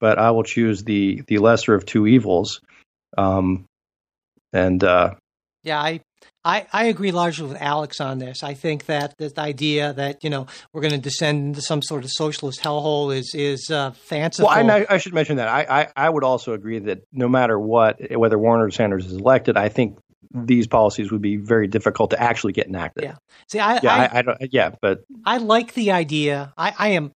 but 0.00 0.18
I 0.18 0.32
will 0.32 0.42
choose 0.42 0.82
the 0.82 1.22
the 1.26 1.38
lesser 1.38 1.74
of 1.74 1.86
two 1.86 2.06
evils. 2.06 2.60
Um, 3.16 3.64
and 4.52 4.82
uh, 4.82 5.14
yeah, 5.68 5.80
I, 5.80 6.00
I 6.44 6.66
I 6.72 6.84
agree 6.86 7.12
largely 7.12 7.46
with 7.46 7.56
Alex 7.60 8.00
on 8.00 8.18
this. 8.18 8.42
I 8.42 8.54
think 8.54 8.86
that 8.86 9.14
this 9.18 9.36
idea 9.38 9.92
that 9.92 10.24
you 10.24 10.30
know 10.30 10.46
we're 10.72 10.80
going 10.80 10.94
to 10.94 10.98
descend 10.98 11.46
into 11.46 11.62
some 11.62 11.82
sort 11.82 12.04
of 12.04 12.10
socialist 12.10 12.60
hellhole 12.60 13.16
is 13.16 13.32
is 13.34 13.70
uh, 13.70 13.92
fanciful. 13.92 14.48
Well, 14.48 14.70
I, 14.70 14.86
I 14.88 14.98
should 14.98 15.14
mention 15.14 15.36
that 15.36 15.48
I, 15.48 15.82
I 15.82 16.06
I 16.06 16.10
would 16.10 16.24
also 16.24 16.54
agree 16.54 16.78
that 16.80 17.02
no 17.12 17.28
matter 17.28 17.58
what, 17.58 17.98
whether 18.16 18.38
Warren 18.38 18.60
or 18.60 18.70
Sanders 18.70 19.06
is 19.06 19.12
elected, 19.12 19.56
I 19.56 19.68
think 19.68 19.98
these 20.32 20.66
policies 20.66 21.10
would 21.10 21.22
be 21.22 21.36
very 21.36 21.66
difficult 21.66 22.10
to 22.10 22.20
actually 22.20 22.52
get 22.52 22.66
enacted. 22.66 23.04
Yeah. 23.04 23.16
See, 23.48 23.60
I, 23.60 23.80
yeah, 23.82 23.94
I, 23.94 24.04
I, 24.04 24.18
I 24.18 24.22
don't, 24.22 24.38
yeah, 24.52 24.70
but 24.80 25.00
I 25.24 25.38
like 25.38 25.74
the 25.74 25.92
idea. 25.92 26.52
I, 26.56 26.74
I 26.78 26.88
am, 26.88 27.12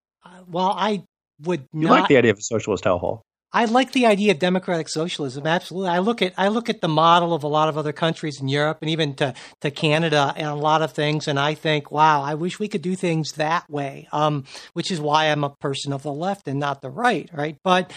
well, 0.48 0.72
I 0.74 1.02
would 1.42 1.66
you 1.72 1.88
not 1.88 2.00
like 2.00 2.08
the 2.08 2.16
idea 2.16 2.30
of 2.30 2.38
a 2.38 2.42
socialist 2.42 2.84
hellhole. 2.84 3.22
I 3.52 3.66
like 3.66 3.92
the 3.92 4.06
idea 4.06 4.32
of 4.32 4.38
democratic 4.38 4.88
socialism. 4.88 5.46
Absolutely, 5.46 5.90
I 5.90 5.98
look 5.98 6.22
at 6.22 6.32
I 6.38 6.48
look 6.48 6.70
at 6.70 6.80
the 6.80 6.88
model 6.88 7.34
of 7.34 7.44
a 7.44 7.48
lot 7.48 7.68
of 7.68 7.76
other 7.76 7.92
countries 7.92 8.40
in 8.40 8.48
Europe 8.48 8.78
and 8.80 8.90
even 8.90 9.14
to 9.16 9.34
to 9.60 9.70
Canada 9.70 10.32
and 10.36 10.46
a 10.46 10.54
lot 10.54 10.82
of 10.82 10.92
things, 10.92 11.28
and 11.28 11.38
I 11.38 11.54
think, 11.54 11.90
wow, 11.90 12.22
I 12.22 12.34
wish 12.34 12.58
we 12.58 12.68
could 12.68 12.82
do 12.82 12.96
things 12.96 13.32
that 13.32 13.68
way. 13.68 14.08
Um, 14.12 14.44
which 14.72 14.90
is 14.90 15.00
why 15.00 15.26
I'm 15.26 15.44
a 15.44 15.50
person 15.50 15.92
of 15.92 16.02
the 16.02 16.12
left 16.12 16.48
and 16.48 16.58
not 16.58 16.80
the 16.80 16.90
right, 16.90 17.28
right? 17.32 17.58
But 17.62 17.92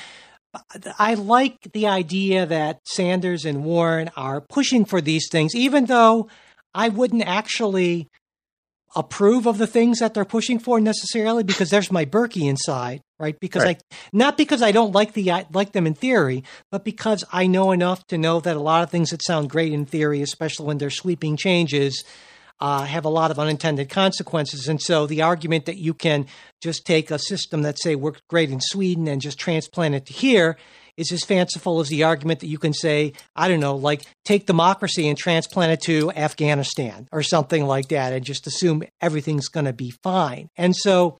I 0.99 1.15
like 1.15 1.57
the 1.73 1.87
idea 1.87 2.45
that 2.45 2.79
Sanders 2.85 3.45
and 3.45 3.63
Warren 3.63 4.09
are 4.15 4.41
pushing 4.41 4.85
for 4.85 5.01
these 5.01 5.27
things, 5.29 5.55
even 5.55 5.85
though 5.85 6.29
I 6.73 6.89
wouldn't 6.89 7.23
actually 7.23 8.09
approve 8.95 9.45
of 9.45 9.57
the 9.57 9.67
things 9.67 9.99
that 9.99 10.13
they're 10.13 10.25
pushing 10.25 10.57
for 10.59 10.79
necessarily 10.79 11.43
because 11.43 11.69
there's 11.69 11.91
my 11.91 12.05
Berkey 12.05 12.49
inside, 12.49 13.01
right? 13.19 13.37
Because 13.39 13.63
Right. 13.63 13.81
I 13.91 13.95
not 14.13 14.37
because 14.37 14.61
I 14.61 14.71
don't 14.71 14.93
like 14.93 15.13
the 15.13 15.31
I 15.31 15.45
like 15.53 15.73
them 15.73 15.85
in 15.85 15.93
theory, 15.93 16.43
but 16.71 16.85
because 16.85 17.23
I 17.31 17.47
know 17.47 17.71
enough 17.71 18.07
to 18.07 18.17
know 18.17 18.39
that 18.39 18.55
a 18.55 18.59
lot 18.61 18.83
of 18.83 18.89
things 18.89 19.09
that 19.09 19.23
sound 19.23 19.49
great 19.49 19.73
in 19.73 19.85
theory, 19.85 20.21
especially 20.21 20.65
when 20.65 20.77
they're 20.77 20.89
sweeping 20.89 21.35
changes, 21.35 22.03
uh, 22.59 22.85
have 22.85 23.05
a 23.05 23.09
lot 23.09 23.31
of 23.31 23.39
unintended 23.39 23.89
consequences. 23.89 24.67
And 24.67 24.81
so 24.81 25.05
the 25.05 25.21
argument 25.21 25.65
that 25.65 25.77
you 25.77 25.93
can 25.93 26.25
just 26.61 26.85
take 26.85 27.11
a 27.11 27.19
system 27.19 27.63
that 27.63 27.79
say 27.79 27.95
worked 27.95 28.27
great 28.29 28.49
in 28.49 28.61
Sweden 28.61 29.07
and 29.07 29.21
just 29.21 29.37
transplant 29.37 29.95
it 29.95 30.05
to 30.05 30.13
here 30.13 30.57
is 30.97 31.11
as 31.11 31.23
fanciful 31.23 31.79
as 31.79 31.89
the 31.89 32.03
argument 32.03 32.39
that 32.39 32.47
you 32.47 32.57
can 32.57 32.73
say, 32.73 33.13
I 33.35 33.47
don't 33.47 33.59
know, 33.59 33.75
like 33.75 34.03
take 34.23 34.45
democracy 34.45 35.07
and 35.07 35.17
transplant 35.17 35.71
it 35.73 35.81
to 35.81 36.11
Afghanistan 36.11 37.07
or 37.11 37.23
something 37.23 37.65
like 37.65 37.89
that 37.89 38.13
and 38.13 38.25
just 38.25 38.47
assume 38.47 38.83
everything's 39.01 39.47
going 39.47 39.65
to 39.65 39.73
be 39.73 39.91
fine. 39.91 40.49
And 40.57 40.75
so 40.75 41.17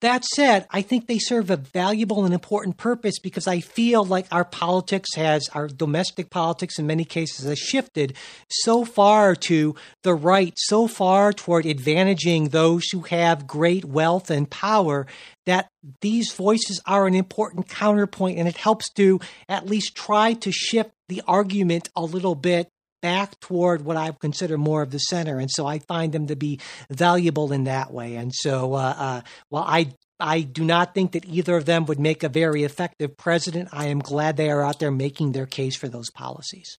that 0.00 0.24
said, 0.24 0.66
I 0.70 0.82
think 0.82 1.06
they 1.06 1.18
serve 1.18 1.50
a 1.50 1.56
valuable 1.56 2.24
and 2.24 2.34
important 2.34 2.76
purpose 2.76 3.18
because 3.18 3.46
I 3.46 3.60
feel 3.60 4.04
like 4.04 4.26
our 4.30 4.44
politics 4.44 5.14
has, 5.14 5.48
our 5.54 5.68
domestic 5.68 6.30
politics 6.30 6.78
in 6.78 6.86
many 6.86 7.04
cases 7.04 7.46
has 7.46 7.58
shifted 7.58 8.14
so 8.48 8.84
far 8.84 9.34
to 9.36 9.74
the 10.02 10.14
right, 10.14 10.52
so 10.56 10.86
far 10.86 11.32
toward 11.32 11.64
advantaging 11.64 12.50
those 12.50 12.84
who 12.90 13.00
have 13.02 13.46
great 13.46 13.84
wealth 13.84 14.30
and 14.30 14.50
power 14.50 15.06
that 15.46 15.68
these 16.00 16.32
voices 16.32 16.80
are 16.86 17.06
an 17.06 17.14
important 17.14 17.68
counterpoint 17.68 18.38
and 18.38 18.48
it 18.48 18.56
helps 18.56 18.90
to 18.94 19.20
at 19.48 19.66
least 19.66 19.94
try 19.94 20.32
to 20.34 20.50
shift 20.50 20.90
the 21.08 21.22
argument 21.26 21.90
a 21.94 22.02
little 22.02 22.34
bit 22.34 22.68
back 23.04 23.38
toward 23.38 23.84
what 23.84 23.98
I 23.98 24.12
consider 24.18 24.56
more 24.56 24.80
of 24.80 24.90
the 24.90 24.98
center, 24.98 25.38
and 25.38 25.50
so 25.50 25.66
I 25.66 25.78
find 25.78 26.10
them 26.10 26.28
to 26.28 26.36
be 26.36 26.58
valuable 26.90 27.52
in 27.52 27.64
that 27.64 27.92
way. 27.92 28.16
And 28.16 28.32
so, 28.34 28.72
uh, 28.72 28.94
uh, 28.96 29.20
while 29.50 29.64
I 29.64 29.92
I 30.18 30.40
do 30.40 30.64
not 30.64 30.94
think 30.94 31.12
that 31.12 31.26
either 31.26 31.54
of 31.54 31.66
them 31.66 31.84
would 31.84 32.00
make 32.00 32.22
a 32.22 32.30
very 32.30 32.64
effective 32.64 33.14
president, 33.18 33.68
I 33.72 33.88
am 33.88 33.98
glad 33.98 34.38
they 34.38 34.50
are 34.50 34.62
out 34.62 34.78
there 34.78 34.90
making 34.90 35.32
their 35.32 35.44
case 35.44 35.76
for 35.76 35.86
those 35.86 36.10
policies. 36.10 36.78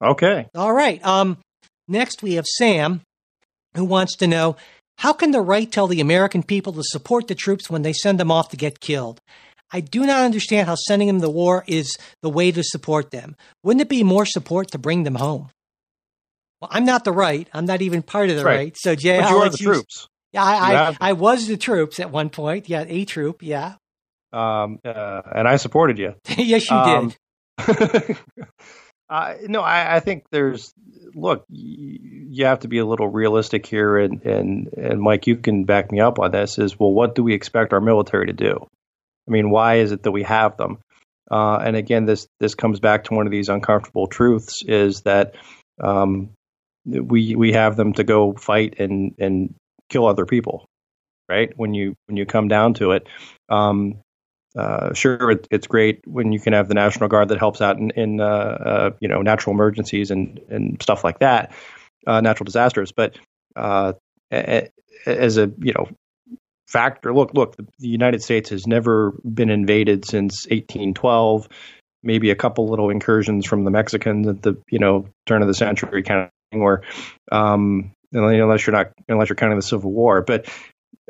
Okay. 0.00 0.46
All 0.54 0.72
right. 0.72 1.04
Um, 1.04 1.38
next 1.88 2.22
we 2.22 2.34
have 2.34 2.46
Sam, 2.46 3.00
who 3.74 3.84
wants 3.84 4.14
to 4.18 4.28
know 4.28 4.54
how 4.98 5.12
can 5.12 5.32
the 5.32 5.40
right 5.40 5.72
tell 5.72 5.88
the 5.88 6.00
American 6.00 6.44
people 6.44 6.72
to 6.74 6.84
support 6.84 7.26
the 7.26 7.34
troops 7.34 7.68
when 7.68 7.82
they 7.82 7.92
send 7.92 8.20
them 8.20 8.30
off 8.30 8.50
to 8.50 8.56
get 8.56 8.78
killed? 8.78 9.20
I 9.72 9.80
do 9.80 10.06
not 10.06 10.24
understand 10.24 10.68
how 10.68 10.74
sending 10.76 11.08
them 11.08 11.20
to 11.20 11.28
war 11.30 11.64
is 11.66 11.96
the 12.22 12.30
way 12.30 12.52
to 12.52 12.62
support 12.62 13.10
them. 13.10 13.34
Wouldn't 13.62 13.80
it 13.82 13.88
be 13.88 14.02
more 14.04 14.24
support 14.26 14.70
to 14.72 14.78
bring 14.78 15.02
them 15.02 15.16
home? 15.16 15.50
Well, 16.60 16.70
I'm 16.72 16.84
not 16.84 17.04
the 17.04 17.12
right. 17.12 17.48
I'm 17.52 17.66
not 17.66 17.82
even 17.82 18.02
part 18.02 18.30
of 18.30 18.36
the 18.36 18.44
right. 18.44 18.56
right. 18.56 18.76
So, 18.78 18.94
Jay, 18.94 19.18
But 19.18 19.24
I'll 19.26 19.30
you 19.30 19.36
are 19.42 19.48
the 19.48 19.58
you- 19.58 19.66
troops. 19.74 20.08
Yeah, 20.32 20.42
I, 20.42 20.88
I, 20.90 20.96
I 21.00 21.12
was 21.12 21.46
the 21.46 21.56
troops 21.56 22.00
at 22.00 22.10
one 22.10 22.28
point. 22.28 22.68
Yeah, 22.68 22.84
a 22.88 23.04
troop. 23.04 23.40
Yeah. 23.42 23.74
Um, 24.32 24.80
uh, 24.84 25.22
and 25.32 25.46
I 25.46 25.54
supported 25.56 25.96
you. 25.96 26.14
yes, 26.36 26.68
you 26.68 26.76
Um, 26.76 27.12
did. 27.66 28.16
uh, 29.08 29.34
no, 29.46 29.60
I, 29.60 29.96
I 29.96 30.00
think 30.00 30.24
there's 30.32 30.72
look. 31.14 31.44
y- 31.48 31.98
You 32.30 32.46
have 32.46 32.60
to 32.60 32.68
be 32.68 32.78
a 32.78 32.84
little 32.84 33.06
realistic 33.08 33.64
here, 33.64 33.96
and 33.96 34.20
and 34.24 34.68
and 34.76 35.00
Mike, 35.00 35.28
you 35.28 35.36
can 35.36 35.64
back 35.64 35.92
me 35.92 36.00
up 36.00 36.18
on 36.18 36.32
this. 36.32 36.58
Is 36.58 36.78
well, 36.78 36.92
what 36.92 37.14
do 37.14 37.22
we 37.22 37.32
expect 37.34 37.72
our 37.72 37.80
military 37.80 38.26
to 38.26 38.32
do? 38.32 38.66
I 39.28 39.30
mean, 39.30 39.50
why 39.50 39.76
is 39.76 39.92
it 39.92 40.02
that 40.02 40.12
we 40.12 40.22
have 40.22 40.56
them? 40.56 40.78
Uh, 41.30 41.56
and 41.56 41.76
again, 41.76 42.04
this 42.04 42.26
this 42.40 42.54
comes 42.54 42.80
back 42.80 43.04
to 43.04 43.14
one 43.14 43.26
of 43.26 43.32
these 43.32 43.48
uncomfortable 43.48 44.06
truths: 44.06 44.62
is 44.66 45.02
that 45.02 45.34
um, 45.80 46.30
we 46.84 47.34
we 47.34 47.52
have 47.52 47.76
them 47.76 47.92
to 47.94 48.04
go 48.04 48.34
fight 48.34 48.78
and 48.78 49.14
and 49.18 49.54
kill 49.88 50.06
other 50.06 50.26
people, 50.26 50.66
right? 51.28 51.52
When 51.56 51.74
you 51.74 51.94
when 52.06 52.16
you 52.16 52.26
come 52.26 52.48
down 52.48 52.74
to 52.74 52.92
it, 52.92 53.08
um, 53.48 54.00
uh, 54.56 54.92
sure, 54.92 55.30
it, 55.30 55.48
it's 55.50 55.66
great 55.66 56.00
when 56.06 56.32
you 56.32 56.38
can 56.38 56.52
have 56.52 56.68
the 56.68 56.74
National 56.74 57.08
Guard 57.08 57.28
that 57.28 57.38
helps 57.38 57.60
out 57.60 57.78
in, 57.78 57.90
in 57.90 58.20
uh, 58.20 58.24
uh, 58.24 58.90
you 59.00 59.08
know 59.08 59.22
natural 59.22 59.54
emergencies 59.54 60.10
and 60.10 60.40
and 60.50 60.80
stuff 60.82 61.04
like 61.04 61.20
that, 61.20 61.52
uh, 62.06 62.20
natural 62.20 62.44
disasters. 62.44 62.92
But 62.92 63.18
uh, 63.56 63.94
as 64.30 65.38
a 65.38 65.50
you 65.58 65.72
know 65.72 65.88
factor, 66.74 67.14
look, 67.14 67.32
look, 67.34 67.56
the, 67.56 67.88
United 67.88 68.20
States 68.20 68.50
has 68.50 68.66
never 68.66 69.12
been 69.22 69.48
invaded 69.48 70.04
since 70.04 70.44
1812. 70.46 71.48
Maybe 72.02 72.30
a 72.30 72.34
couple 72.34 72.68
little 72.68 72.90
incursions 72.90 73.46
from 73.46 73.64
the 73.64 73.70
Mexicans 73.70 74.26
at 74.26 74.42
the 74.42 74.60
you 74.68 74.78
know 74.78 75.06
turn 75.24 75.40
of 75.40 75.48
the 75.48 75.54
century 75.54 76.02
kind 76.02 76.24
of 76.24 76.30
thing, 76.50 76.60
or 76.60 76.82
um, 77.32 77.92
unless 78.12 78.66
you're 78.66 78.76
not 78.76 78.92
unless 79.08 79.30
you're 79.30 79.36
counting 79.36 79.56
the 79.56 79.62
Civil 79.62 79.90
War, 79.90 80.20
but 80.20 80.46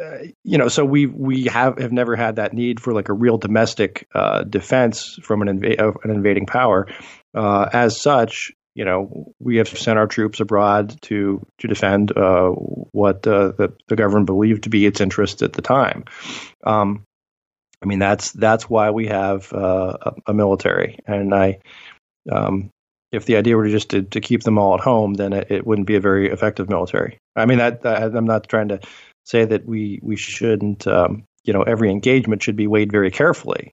uh, 0.01 0.19
you 0.45 0.59
know, 0.59 0.69
so 0.69 0.85
we 0.85 1.07
we 1.07 1.45
have 1.45 1.79
have 1.79 1.93
never 1.93 2.15
had 2.15 2.37
that 2.37 2.53
need 2.53 2.79
for 2.81 2.93
like 2.93 3.09
a 3.09 3.13
real 3.13 3.39
domestic 3.39 4.07
uh, 4.15 4.45
defense 4.45 5.19
from 5.23 5.43
an 5.43 5.49
of 5.81 5.97
an 6.05 6.11
invading 6.11 6.47
power. 6.47 6.87
Uh, 7.35 7.69
as 7.73 8.01
such, 8.01 8.53
you 8.75 8.85
know, 8.85 9.33
we 9.39 9.57
have 9.57 9.69
sent 9.69 9.99
our 9.99 10.07
troops 10.07 10.41
abroad 10.41 11.01
to 11.03 11.45
to 11.59 11.69
defend 11.69 12.17
uh, 12.17 12.49
what 12.49 13.27
uh, 13.27 13.49
the 13.49 13.73
the 13.89 13.97
government 13.97 14.27
believed 14.27 14.65
to 14.65 14.71
be 14.71 14.87
its 14.87 15.01
interests 15.01 15.43
at 15.43 15.53
the 15.53 15.63
time. 15.63 16.05
Um, 16.65 17.05
I 17.83 17.87
mean, 17.87 17.99
that's 17.99 18.33
that's 18.33 18.69
why 18.69 18.91
we 18.91 19.07
have 19.07 19.53
uh, 19.53 19.97
a, 20.03 20.13
a 20.29 20.35
military, 20.35 20.99
and 21.07 21.35
I. 21.35 21.59
Um, 22.31 22.71
if 23.13 23.27
the 23.27 23.37
idea 23.37 23.57
were 23.57 23.69
just 23.69 23.91
to, 23.91 24.03
to 24.03 24.21
keep 24.21 24.43
them 24.43 24.59
all 24.59 24.75
at 24.75 24.81
home, 24.81 25.15
then 25.15 25.33
it, 25.33 25.49
it 25.49 25.65
wouldn't 25.65 25.87
be 25.87 25.95
a 25.95 26.01
very 26.01 26.33
effective 26.33 26.69
military. 26.69 27.19
I 27.37 27.47
mean, 27.47 27.61
I'm 27.61 28.25
not 28.25 28.49
trying 28.49 28.69
to 28.69 28.81
say 29.25 29.45
that 29.45 29.67
we 29.67 30.01
we 30.03 30.17
shouldn't 30.17 30.87
um, 30.89 31.25
you 31.45 31.53
know 31.53 31.63
every 31.63 31.91
engagement 31.91 32.43
should 32.43 32.57
be 32.57 32.67
weighed 32.67 32.91
very 32.91 33.11
carefully 33.11 33.73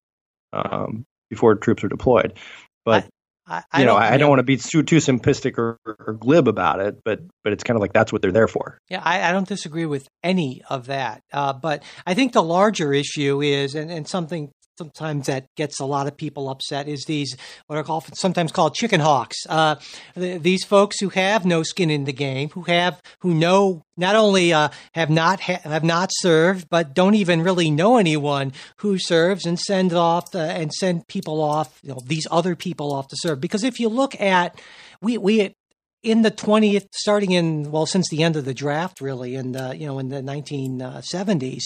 um, 0.53 1.05
before 1.29 1.55
troops 1.55 1.83
are 1.83 1.89
deployed 1.89 2.37
but 2.85 3.07
I, 3.51 3.79
you 3.79 3.85
know 3.85 3.93
don't, 3.93 4.01
I, 4.01 4.13
I 4.13 4.17
don't 4.17 4.29
want 4.29 4.39
to 4.39 4.43
be 4.43 4.57
too 4.57 4.83
too 4.83 4.97
simplistic 4.97 5.57
or, 5.57 5.79
or 5.85 6.13
glib 6.13 6.47
about 6.47 6.79
it 6.79 7.03
but 7.03 7.19
but 7.43 7.53
it's 7.53 7.63
kind 7.63 7.75
of 7.75 7.81
like 7.81 7.93
that's 7.93 8.11
what 8.11 8.21
they're 8.21 8.31
there 8.31 8.47
for 8.47 8.79
Yeah, 8.89 9.01
I, 9.03 9.29
I 9.29 9.31
don't 9.31 9.47
disagree 9.47 9.85
with 9.85 10.07
any 10.23 10.61
of 10.69 10.87
that. 10.87 11.23
Uh, 11.31 11.53
but 11.53 11.83
I 12.05 12.13
think 12.13 12.33
the 12.33 12.43
larger 12.43 12.93
issue 12.93 13.41
is, 13.41 13.75
and, 13.75 13.91
and 13.91 14.07
something 14.07 14.51
sometimes 14.81 15.27
that 15.27 15.45
gets 15.55 15.79
a 15.79 15.85
lot 15.85 16.07
of 16.07 16.17
people 16.17 16.49
upset 16.49 16.87
is 16.87 17.05
these 17.05 17.37
what 17.67 17.77
are 17.77 17.83
called 17.83 18.05
sometimes 18.15 18.51
called 18.51 18.73
chicken 18.73 18.99
hawks. 18.99 19.37
Uh, 19.47 19.75
these 20.15 20.63
folks 20.63 20.99
who 20.99 21.09
have 21.09 21.45
no 21.45 21.61
skin 21.61 21.91
in 21.91 22.05
the 22.05 22.13
game, 22.13 22.49
who 22.49 22.63
have 22.63 22.99
who 23.19 23.33
know 23.33 23.83
not 23.95 24.15
only 24.15 24.53
uh, 24.53 24.69
have 24.93 25.09
not 25.09 25.39
ha- 25.41 25.61
have 25.63 25.83
not 25.83 26.09
served, 26.13 26.67
but 26.69 26.95
don't 26.95 27.15
even 27.15 27.43
really 27.43 27.69
know 27.69 27.97
anyone 27.97 28.53
who 28.77 28.97
serves, 28.97 29.45
and 29.45 29.59
send 29.59 29.93
off 29.93 30.31
the, 30.31 30.41
and 30.41 30.73
send 30.73 31.07
people 31.07 31.41
off, 31.41 31.79
you 31.83 31.91
know, 31.91 31.99
these 32.05 32.27
other 32.31 32.55
people 32.55 32.91
off 32.93 33.07
to 33.09 33.15
serve. 33.19 33.39
Because 33.39 33.63
if 33.63 33.79
you 33.79 33.89
look 33.89 34.19
at 34.19 34.59
we 35.01 35.17
we 35.17 35.55
in 36.01 36.23
the 36.23 36.31
20th 36.31 36.87
starting 36.93 37.31
in 37.31 37.69
well 37.71 37.85
since 37.85 38.09
the 38.09 38.23
end 38.23 38.35
of 38.35 38.45
the 38.45 38.55
draft 38.55 39.01
really 39.01 39.35
in 39.35 39.51
the 39.51 39.77
you 39.77 39.85
know 39.85 39.99
in 39.99 40.09
the 40.09 40.21
1970s 40.21 41.65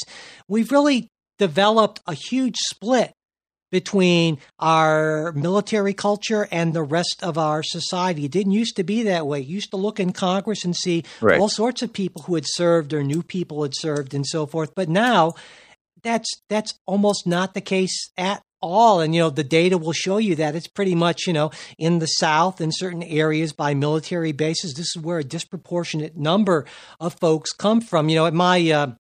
we've 0.49 0.73
really 0.73 1.09
developed 1.37 1.99
a 2.07 2.13
huge 2.13 2.55
split 2.57 3.13
between 3.71 4.37
our 4.59 5.33
military 5.33 5.93
culture 5.93 6.47
and 6.51 6.73
the 6.73 6.83
rest 6.83 7.17
of 7.21 7.37
our 7.37 7.61
society. 7.61 8.25
It 8.25 8.31
didn't 8.31 8.53
used 8.53 8.77
to 8.77 8.83
be 8.83 9.03
that 9.03 9.27
way. 9.27 9.41
You 9.41 9.55
used 9.55 9.71
to 9.71 9.77
look 9.77 9.99
in 9.99 10.13
Congress 10.13 10.63
and 10.63 10.75
see 10.75 11.03
right. 11.19 11.39
all 11.39 11.49
sorts 11.49 11.81
of 11.81 11.91
people 11.91 12.21
who 12.23 12.35
had 12.35 12.45
served 12.47 12.93
or 12.93 13.03
new 13.03 13.21
people 13.21 13.63
had 13.63 13.73
served 13.75 14.13
and 14.13 14.25
so 14.25 14.45
forth. 14.45 14.73
But 14.75 14.87
now 14.87 15.33
that's 16.03 16.31
that's 16.47 16.73
almost 16.85 17.27
not 17.27 17.53
the 17.53 17.61
case 17.61 18.11
at 18.17 18.41
all. 18.61 18.99
And, 18.99 19.13
you 19.13 19.21
know, 19.21 19.29
the 19.29 19.43
data 19.43 19.77
will 19.77 19.93
show 19.93 20.17
you 20.17 20.35
that 20.35 20.55
it's 20.55 20.67
pretty 20.67 20.95
much, 20.95 21.27
you 21.27 21.33
know, 21.33 21.51
in 21.77 21.99
the 21.99 22.07
South, 22.07 22.61
in 22.61 22.71
certain 22.71 23.03
areas 23.03 23.53
by 23.53 23.73
military 23.73 24.31
bases. 24.31 24.73
This 24.73 24.95
is 24.95 25.01
where 25.01 25.19
a 25.19 25.23
disproportionate 25.23 26.15
number 26.15 26.65
of 26.99 27.13
folks 27.19 27.51
come 27.51 27.81
from. 27.81 28.09
You 28.09 28.15
know, 28.15 28.25
at 28.25 28.33
my, 28.33 28.71
uh, 28.71 28.93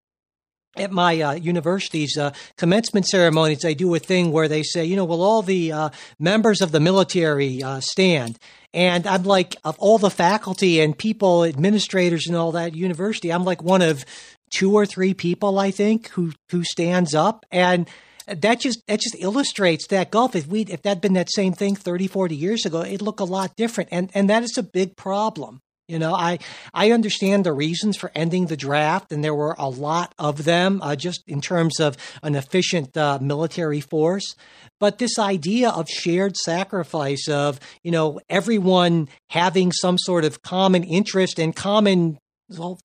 at 0.75 0.91
my 0.91 1.21
uh, 1.21 1.33
university's 1.33 2.17
uh, 2.17 2.31
commencement 2.57 3.05
ceremonies, 3.05 3.59
they 3.59 3.75
do 3.75 3.93
a 3.95 3.99
thing 3.99 4.31
where 4.31 4.47
they 4.47 4.63
say, 4.63 4.85
you 4.85 4.95
know, 4.95 5.05
will 5.05 5.21
all 5.21 5.41
the 5.41 5.71
uh, 5.71 5.89
members 6.19 6.61
of 6.61 6.71
the 6.71 6.79
military 6.79 7.61
uh, 7.61 7.79
stand? 7.79 8.39
And 8.73 9.05
I'm 9.05 9.23
like, 9.23 9.55
of 9.63 9.77
all 9.77 9.99
the 9.99 10.09
faculty 10.09 10.79
and 10.79 10.97
people, 10.97 11.43
administrators 11.43 12.25
and 12.27 12.35
all 12.35 12.51
that 12.53 12.75
university, 12.75 13.31
I'm 13.31 13.45
like 13.45 13.61
one 13.61 13.83
of 13.83 14.03
two 14.51 14.73
or 14.73 14.85
three 14.85 15.13
people, 15.13 15.59
I 15.59 15.71
think, 15.71 16.09
who 16.09 16.31
who 16.49 16.63
stands 16.63 17.13
up. 17.13 17.45
And 17.51 17.87
that 18.27 18.59
just 18.59 18.81
that 18.87 18.99
just 18.99 19.15
illustrates 19.19 19.87
that 19.87 20.11
gulf. 20.11 20.35
If 20.35 20.47
we 20.47 20.61
if 20.61 20.81
that 20.83 20.89
had 20.89 21.01
been 21.01 21.13
that 21.13 21.31
same 21.31 21.53
thing 21.53 21.75
30, 21.75 22.07
40 22.07 22.35
years 22.35 22.65
ago, 22.65 22.81
it'd 22.81 23.01
look 23.01 23.19
a 23.19 23.25
lot 23.25 23.55
different. 23.55 23.89
And 23.91 24.09
and 24.13 24.29
that 24.29 24.43
is 24.43 24.57
a 24.57 24.63
big 24.63 24.95
problem. 24.95 25.61
You 25.87 25.99
know, 25.99 26.13
I 26.13 26.39
I 26.73 26.91
understand 26.91 27.45
the 27.45 27.51
reasons 27.51 27.97
for 27.97 28.09
ending 28.15 28.45
the 28.45 28.55
draft, 28.55 29.11
and 29.11 29.21
there 29.21 29.35
were 29.35 29.55
a 29.59 29.67
lot 29.67 30.13
of 30.17 30.45
them, 30.45 30.81
uh, 30.81 30.95
just 30.95 31.23
in 31.27 31.41
terms 31.41 31.81
of 31.81 31.97
an 32.23 32.35
efficient 32.35 32.95
uh, 32.95 33.19
military 33.21 33.81
force. 33.81 34.33
But 34.79 34.97
this 34.97 35.19
idea 35.19 35.69
of 35.69 35.89
shared 35.89 36.37
sacrifice, 36.37 37.27
of 37.27 37.59
you 37.83 37.91
know 37.91 38.21
everyone 38.29 39.09
having 39.29 39.73
some 39.73 39.97
sort 39.97 40.23
of 40.23 40.41
common 40.41 40.85
interest 40.85 41.37
and 41.37 41.53
common 41.53 42.17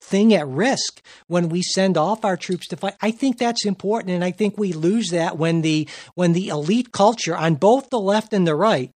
thing 0.01 0.35
at 0.35 0.49
risk 0.49 1.01
when 1.29 1.51
we 1.51 1.63
send 1.63 1.97
off 1.97 2.25
our 2.25 2.37
troops 2.37 2.67
to 2.69 2.77
fight. 2.77 2.95
I 3.01 3.13
think 3.13 3.39
that's 3.39 3.65
important, 3.65 4.11
and 4.13 4.25
I 4.25 4.33
think 4.33 4.59
we 4.59 4.73
lose 4.73 5.11
that 5.11 5.39
when 5.39 5.63
the 5.63 5.89
when 6.17 6.33
the 6.33 6.49
elite 6.49 6.91
culture 6.91 7.37
on 7.37 7.55
both 7.55 7.91
the 7.91 8.01
left 8.01 8.33
and 8.33 8.45
the 8.45 8.57
right 8.57 8.91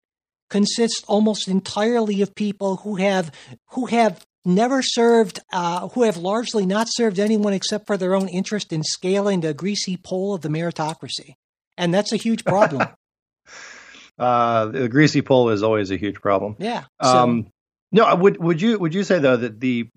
consists 0.49 1.03
almost 1.07 1.47
entirely 1.47 2.21
of 2.21 2.35
people 2.35 2.77
who 2.77 2.95
have 2.95 3.31
who 3.69 3.87
have 3.87 4.25
never 4.45 4.81
served, 4.81 5.39
uh, 5.51 5.87
who 5.89 6.03
have 6.03 6.17
largely 6.17 6.65
not 6.65 6.87
served 6.89 7.19
anyone 7.19 7.53
except 7.53 7.87
for 7.87 7.97
their 7.97 8.15
own 8.15 8.27
interest 8.27 8.73
in 8.73 8.83
scaling 8.83 9.41
the 9.41 9.53
greasy 9.53 9.97
pole 9.97 10.33
of 10.33 10.41
the 10.41 10.49
meritocracy, 10.49 11.35
and 11.77 11.93
that's 11.93 12.11
a 12.11 12.17
huge 12.17 12.43
problem. 12.43 12.87
uh, 14.19 14.65
the 14.65 14.89
greasy 14.89 15.21
pole 15.21 15.49
is 15.49 15.63
always 15.63 15.91
a 15.91 15.97
huge 15.97 16.21
problem. 16.21 16.55
Yeah. 16.59 16.83
So. 17.01 17.09
Um, 17.09 17.47
no, 17.91 18.15
would 18.15 18.41
would 18.41 18.61
you 18.61 18.79
would 18.79 18.93
you 18.93 19.03
say 19.03 19.19
though 19.19 19.37
that 19.37 19.59
the 19.59 19.87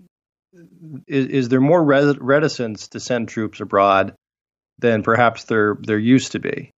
is, 1.07 1.27
is 1.27 1.49
there 1.49 1.61
more 1.61 1.83
reticence 1.83 2.89
to 2.89 3.01
send 3.01 3.29
troops 3.29 3.61
abroad 3.61 4.15
than 4.79 5.03
perhaps 5.03 5.45
there 5.45 5.79
there 5.81 5.99
used 5.99 6.33
to 6.33 6.39
be? 6.39 6.71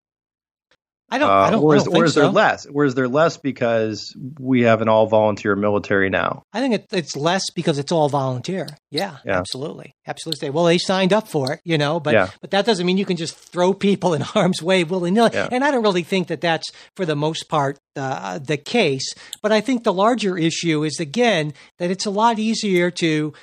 I 1.11 1.19
don't. 1.19 1.31
Uh, 1.31 1.35
I 1.35 1.51
don't. 1.51 1.63
Or 1.63 1.77
is, 1.77 1.85
don't 1.85 1.97
or 1.97 2.05
is 2.05 2.15
there 2.15 2.27
less? 2.27 2.67
Or 2.67 2.85
is 2.85 2.95
there 2.95 3.09
less 3.09 3.39
because 3.39 4.15
we 4.39 4.63
have 4.63 4.83
an 4.83 4.89
all 4.89 5.07
volunteer 5.07 5.57
military 5.57 6.11
now? 6.11 6.43
I 6.53 6.61
think 6.61 6.75
it, 6.75 6.87
it's 6.93 7.17
less 7.17 7.43
because 7.55 7.79
it's 7.79 7.93
all 7.93 8.09
volunteer. 8.09 8.67
Yeah, 8.91 9.17
yeah, 9.25 9.39
absolutely, 9.39 9.95
absolutely. 10.07 10.51
Well, 10.51 10.65
they 10.65 10.79
signed 10.79 11.13
up 11.13 11.27
for 11.27 11.53
it, 11.55 11.61
you 11.65 11.79
know, 11.79 11.99
but 11.99 12.15
yeah. 12.15 12.31
but 12.41 12.51
that 12.51 12.67
doesn't 12.67 12.85
mean 12.85 12.99
you 12.99 13.07
can 13.07 13.17
just 13.17 13.35
throw 13.35 13.73
people 13.73 14.13
in 14.15 14.21
harm's 14.21 14.63
way 14.63 14.85
willy 14.85 15.11
nilly. 15.11 15.31
Yeah. 15.33 15.49
And 15.51 15.65
I 15.65 15.71
don't 15.71 15.83
really 15.83 16.03
think 16.03 16.29
that 16.29 16.41
that's 16.41 16.71
for 16.95 17.07
the 17.07 17.17
most 17.17 17.49
part 17.49 17.79
uh, 17.99 18.39
the 18.39 18.57
case. 18.57 19.15
But 19.43 19.53
I 19.53 19.61
think 19.61 19.85
the 19.85 19.93
larger 19.93 20.39
issue 20.39 20.85
is 20.85 21.01
again 21.01 21.53
that 21.79 21.91
it's 21.91 22.07
a 22.07 22.11
lot 22.11 22.39
easier 22.39 22.91
to 22.93 23.35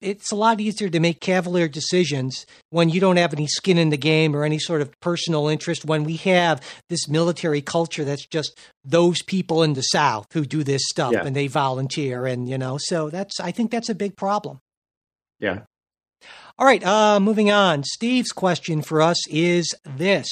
it's 0.00 0.32
a 0.32 0.36
lot 0.36 0.60
easier 0.60 0.88
to 0.88 0.98
make 0.98 1.20
cavalier 1.20 1.68
decisions 1.68 2.46
when 2.70 2.88
you 2.88 3.00
don't 3.00 3.16
have 3.16 3.32
any 3.32 3.46
skin 3.46 3.78
in 3.78 3.90
the 3.90 3.96
game 3.96 4.34
or 4.34 4.42
any 4.42 4.58
sort 4.58 4.80
of 4.80 4.90
personal 5.00 5.46
interest 5.46 5.84
when 5.84 6.02
we 6.02 6.16
have 6.16 6.60
this 6.88 7.08
military 7.08 7.62
culture 7.62 8.04
that's 8.04 8.26
just 8.26 8.58
those 8.84 9.22
people 9.22 9.62
in 9.62 9.74
the 9.74 9.82
south 9.82 10.26
who 10.32 10.44
do 10.44 10.64
this 10.64 10.82
stuff 10.86 11.12
yeah. 11.12 11.24
and 11.24 11.36
they 11.36 11.46
volunteer 11.46 12.26
and 12.26 12.48
you 12.48 12.58
know 12.58 12.76
so 12.76 13.08
that's 13.08 13.38
i 13.38 13.52
think 13.52 13.70
that's 13.70 13.88
a 13.88 13.94
big 13.94 14.16
problem. 14.16 14.58
Yeah. 15.38 15.60
All 16.58 16.66
right 16.66 16.84
uh 16.84 17.20
moving 17.20 17.50
on. 17.50 17.84
Steve's 17.84 18.32
question 18.32 18.82
for 18.82 19.00
us 19.00 19.28
is 19.28 19.72
this. 19.84 20.28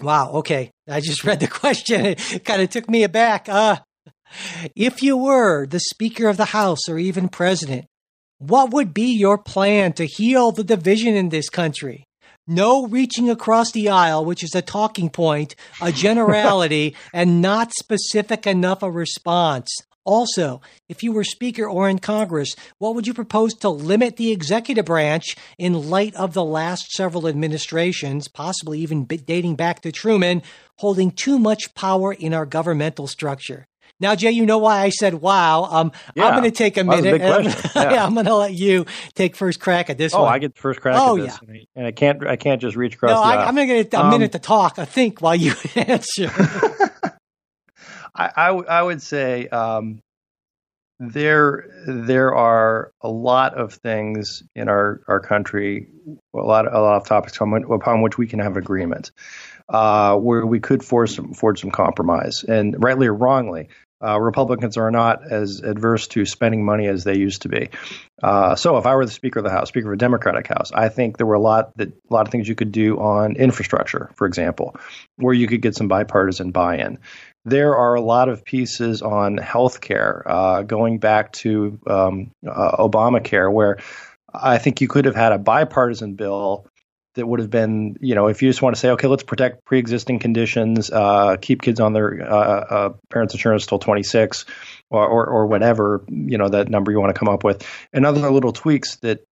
Wow 0.00 0.32
okay 0.32 0.70
i 0.88 1.00
just 1.00 1.24
read 1.24 1.40
the 1.40 1.46
question 1.62 2.06
it 2.06 2.44
kind 2.44 2.62
of 2.62 2.70
took 2.70 2.88
me 2.88 3.02
aback 3.02 3.48
uh 3.48 3.76
if 4.74 5.02
you 5.02 5.16
were 5.16 5.66
the 5.66 5.80
Speaker 5.80 6.28
of 6.28 6.36
the 6.36 6.46
House 6.46 6.88
or 6.88 6.98
even 6.98 7.28
President, 7.28 7.86
what 8.38 8.70
would 8.70 8.92
be 8.92 9.16
your 9.16 9.38
plan 9.38 9.92
to 9.94 10.06
heal 10.06 10.52
the 10.52 10.64
division 10.64 11.14
in 11.14 11.28
this 11.28 11.48
country? 11.48 12.04
No 12.46 12.86
reaching 12.86 13.30
across 13.30 13.72
the 13.72 13.88
aisle, 13.88 14.24
which 14.24 14.42
is 14.42 14.54
a 14.54 14.60
talking 14.60 15.08
point, 15.08 15.54
a 15.80 15.90
generality, 15.90 16.94
and 17.14 17.40
not 17.40 17.72
specific 17.72 18.46
enough 18.46 18.82
a 18.82 18.90
response. 18.90 19.70
Also, 20.04 20.60
if 20.88 21.02
you 21.02 21.12
were 21.12 21.24
Speaker 21.24 21.68
or 21.68 21.88
in 21.88 21.98
Congress, 21.98 22.54
what 22.78 22.94
would 22.94 23.06
you 23.06 23.14
propose 23.14 23.54
to 23.54 23.70
limit 23.70 24.16
the 24.16 24.32
executive 24.32 24.84
branch 24.84 25.36
in 25.58 25.88
light 25.90 26.14
of 26.14 26.34
the 26.34 26.44
last 26.44 26.90
several 26.90 27.26
administrations, 27.26 28.28
possibly 28.28 28.80
even 28.80 29.04
dating 29.04 29.56
back 29.56 29.80
to 29.80 29.92
Truman, 29.92 30.42
holding 30.76 31.10
too 31.10 31.38
much 31.38 31.74
power 31.74 32.12
in 32.12 32.34
our 32.34 32.46
governmental 32.46 33.06
structure? 33.06 33.66
Now, 34.00 34.16
Jay, 34.16 34.32
you 34.32 34.44
know 34.44 34.58
why 34.58 34.82
I 34.82 34.90
said 34.90 35.14
wow. 35.14 35.64
Um, 35.64 35.92
yeah, 36.16 36.26
I'm 36.26 36.32
going 36.32 36.50
to 36.50 36.56
take 36.56 36.76
a 36.76 36.84
minute. 36.84 37.20
A 37.20 37.34
I'm, 37.34 37.44
yeah. 37.92 38.04
I'm 38.04 38.14
going 38.14 38.26
to 38.26 38.34
let 38.34 38.52
you 38.52 38.86
take 39.14 39.36
first 39.36 39.60
crack 39.60 39.88
at 39.88 39.98
this 39.98 40.12
oh, 40.14 40.22
one. 40.22 40.34
I 40.34 40.38
get 40.38 40.58
first 40.58 40.80
crack 40.80 40.96
oh, 40.98 41.16
at 41.16 41.24
this. 41.24 41.38
Yeah. 41.48 41.60
And 41.76 41.86
I 41.86 41.92
can't, 41.92 42.26
I 42.26 42.36
can't 42.36 42.60
just 42.60 42.76
reach 42.76 42.96
across 42.96 43.12
no, 43.12 43.22
I, 43.22 43.48
am 43.48 43.54
going 43.54 43.68
to 43.68 43.74
get 43.84 43.94
a 43.94 44.04
um, 44.04 44.10
minute 44.10 44.32
to 44.32 44.38
talk, 44.38 44.78
I 44.78 44.84
think, 44.84 45.20
while 45.20 45.36
you 45.36 45.54
answer. 45.76 46.30
I, 48.14 48.30
I, 48.36 48.48
I, 48.50 48.82
would 48.82 49.02
say 49.02 49.48
um, 49.48 50.00
there 51.00 51.66
there 51.86 52.34
are 52.34 52.92
a 53.00 53.08
lot 53.08 53.54
of 53.54 53.74
things 53.74 54.42
in 54.54 54.68
our, 54.68 55.00
our 55.08 55.20
country, 55.20 55.88
a 56.34 56.38
lot 56.38 56.72
a 56.72 56.80
lot 56.80 56.96
of 56.96 57.06
topics 57.06 57.36
upon 57.36 58.02
which 58.02 58.16
we 58.16 58.26
can 58.26 58.38
have 58.38 58.56
agreement, 58.56 59.10
uh, 59.68 60.16
where 60.16 60.46
we 60.46 60.60
could 60.60 60.84
force 60.84 61.16
some, 61.16 61.34
forge 61.34 61.60
some 61.60 61.70
compromise, 61.70 62.44
and 62.44 62.82
rightly 62.82 63.06
or 63.06 63.14
wrongly, 63.14 63.68
uh, 64.04 64.20
Republicans 64.20 64.76
are 64.76 64.90
not 64.90 65.20
as 65.30 65.60
adverse 65.60 66.08
to 66.08 66.26
spending 66.26 66.64
money 66.64 66.86
as 66.86 67.04
they 67.04 67.16
used 67.16 67.42
to 67.42 67.48
be. 67.48 67.70
Uh, 68.22 68.54
so, 68.54 68.76
if 68.76 68.86
I 68.86 68.94
were 68.94 69.06
the 69.06 69.10
Speaker 69.10 69.38
of 69.38 69.44
the 69.44 69.50
House, 69.50 69.68
Speaker 69.68 69.88
of 69.88 69.94
a 69.94 69.98
Democratic 69.98 70.46
House, 70.46 70.70
I 70.72 70.90
think 70.90 71.16
there 71.16 71.26
were 71.26 71.34
a 71.34 71.40
lot 71.40 71.76
that 71.78 71.88
a 71.88 72.14
lot 72.14 72.26
of 72.26 72.32
things 72.32 72.46
you 72.46 72.54
could 72.54 72.72
do 72.72 72.98
on 72.98 73.36
infrastructure, 73.36 74.10
for 74.16 74.26
example, 74.26 74.76
where 75.16 75.34
you 75.34 75.46
could 75.46 75.62
get 75.62 75.74
some 75.74 75.88
bipartisan 75.88 76.50
buy-in. 76.50 76.98
There 77.44 77.76
are 77.76 77.94
a 77.94 78.00
lot 78.00 78.28
of 78.28 78.44
pieces 78.44 79.02
on 79.02 79.36
healthcare, 79.36 80.22
uh, 80.24 80.62
going 80.62 80.98
back 80.98 81.32
to 81.32 81.78
um, 81.86 82.30
uh, 82.46 82.76
Obamacare, 82.78 83.52
where 83.52 83.78
I 84.32 84.58
think 84.58 84.80
you 84.80 84.88
could 84.88 85.04
have 85.04 85.14
had 85.14 85.32
a 85.32 85.38
bipartisan 85.38 86.14
bill 86.14 86.66
that 87.14 87.26
would 87.26 87.40
have 87.40 87.50
been, 87.50 87.96
you 88.00 88.14
know, 88.14 88.26
if 88.26 88.42
you 88.42 88.48
just 88.48 88.62
want 88.62 88.74
to 88.74 88.80
say, 88.80 88.90
okay, 88.90 89.06
let's 89.06 89.22
protect 89.22 89.64
pre-existing 89.64 90.18
conditions, 90.18 90.90
uh, 90.90 91.36
keep 91.40 91.62
kids 91.62 91.80
on 91.80 91.92
their 91.92 92.22
uh, 92.22 92.34
uh, 92.34 92.92
parents' 93.10 93.34
insurance 93.34 93.66
till 93.66 93.78
26, 93.78 94.46
or, 94.90 95.06
or, 95.06 95.26
or 95.26 95.46
whatever, 95.46 96.04
you 96.08 96.38
know, 96.38 96.48
that 96.48 96.68
number 96.68 96.90
you 96.90 97.00
want 97.00 97.14
to 97.14 97.18
come 97.18 97.28
up 97.28 97.44
with, 97.44 97.66
and 97.92 98.04
other 98.04 98.30
little 98.30 98.52
tweaks 98.52 98.96
that 98.96 99.24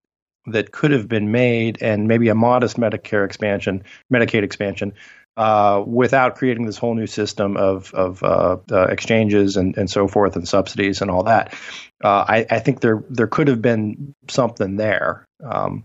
that 0.47 0.73
could 0.73 0.91
have 0.91 1.07
been 1.07 1.31
made, 1.31 1.79
and 1.81 2.09
maybe 2.09 2.29
a 2.29 2.35
modest 2.35 2.77
Medicare 2.77 3.25
expansion, 3.25 3.85
Medicaid 4.13 4.43
expansion, 4.43 4.93
uh, 5.37 5.83
without 5.87 6.37
creating 6.37 6.67
this 6.67 6.77
whole 6.79 6.95
new 6.95 7.07
system 7.07 7.57
of 7.57 7.93
of 7.95 8.23
uh, 8.23 8.59
uh, 8.71 8.87
exchanges 8.87 9.57
and, 9.57 9.77
and 9.77 9.89
so 9.89 10.07
forth 10.09 10.37
and 10.37 10.47
subsidies 10.47 11.01
and 11.01 11.11
all 11.11 11.25
that. 11.25 11.55
Uh, 12.03 12.25
I, 12.29 12.47
I, 12.51 12.59
think 12.59 12.81
there 12.81 13.03
there 13.09 13.29
could 13.29 13.49
have 13.49 13.63
been 13.63 14.15
something 14.29 14.77
there. 14.77 15.25
Um, 15.43 15.85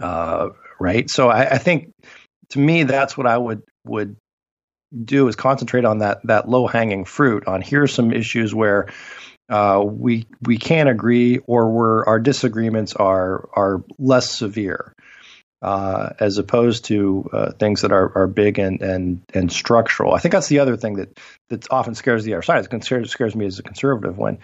uh, 0.00 0.48
right? 0.80 1.08
So 1.08 1.28
I, 1.28 1.50
I, 1.50 1.58
think 1.58 1.92
to 2.50 2.58
me 2.58 2.82
that's 2.84 3.16
what 3.16 3.26
I 3.26 3.36
would 3.36 3.62
would 3.84 4.16
do 5.04 5.28
is 5.28 5.36
concentrate 5.36 5.84
on 5.84 5.98
that 5.98 6.20
that 6.24 6.48
low 6.48 6.66
hanging 6.66 7.04
fruit. 7.04 7.46
On 7.46 7.62
here's 7.62 7.92
some 7.92 8.12
issues 8.12 8.54
where 8.54 8.88
uh, 9.48 9.82
we 9.84 10.26
we 10.42 10.58
can't 10.58 10.88
agree, 10.88 11.38
or 11.38 11.70
where 11.70 12.08
our 12.08 12.18
disagreements 12.18 12.94
are 12.94 13.48
are 13.54 13.84
less 13.98 14.30
severe, 14.30 14.94
uh, 15.62 16.10
as 16.18 16.38
opposed 16.38 16.86
to 16.86 17.30
uh, 17.32 17.52
things 17.52 17.82
that 17.82 17.92
are, 17.92 18.12
are 18.16 18.26
big 18.26 18.58
and, 18.58 18.82
and 18.82 19.22
and 19.32 19.50
structural. 19.50 20.12
I 20.12 20.18
think 20.18 20.32
that's 20.32 20.48
the 20.48 20.58
other 20.58 20.76
thing 20.76 20.94
that 20.94 21.18
that 21.50 21.70
often 21.70 21.94
scares 21.94 22.24
the 22.24 22.34
other 22.34 22.42
side. 22.42 22.64
It 22.64 22.84
scares, 22.84 23.10
scares 23.10 23.36
me 23.36 23.46
as 23.46 23.58
a 23.58 23.62
conservative 23.62 24.18
when 24.18 24.38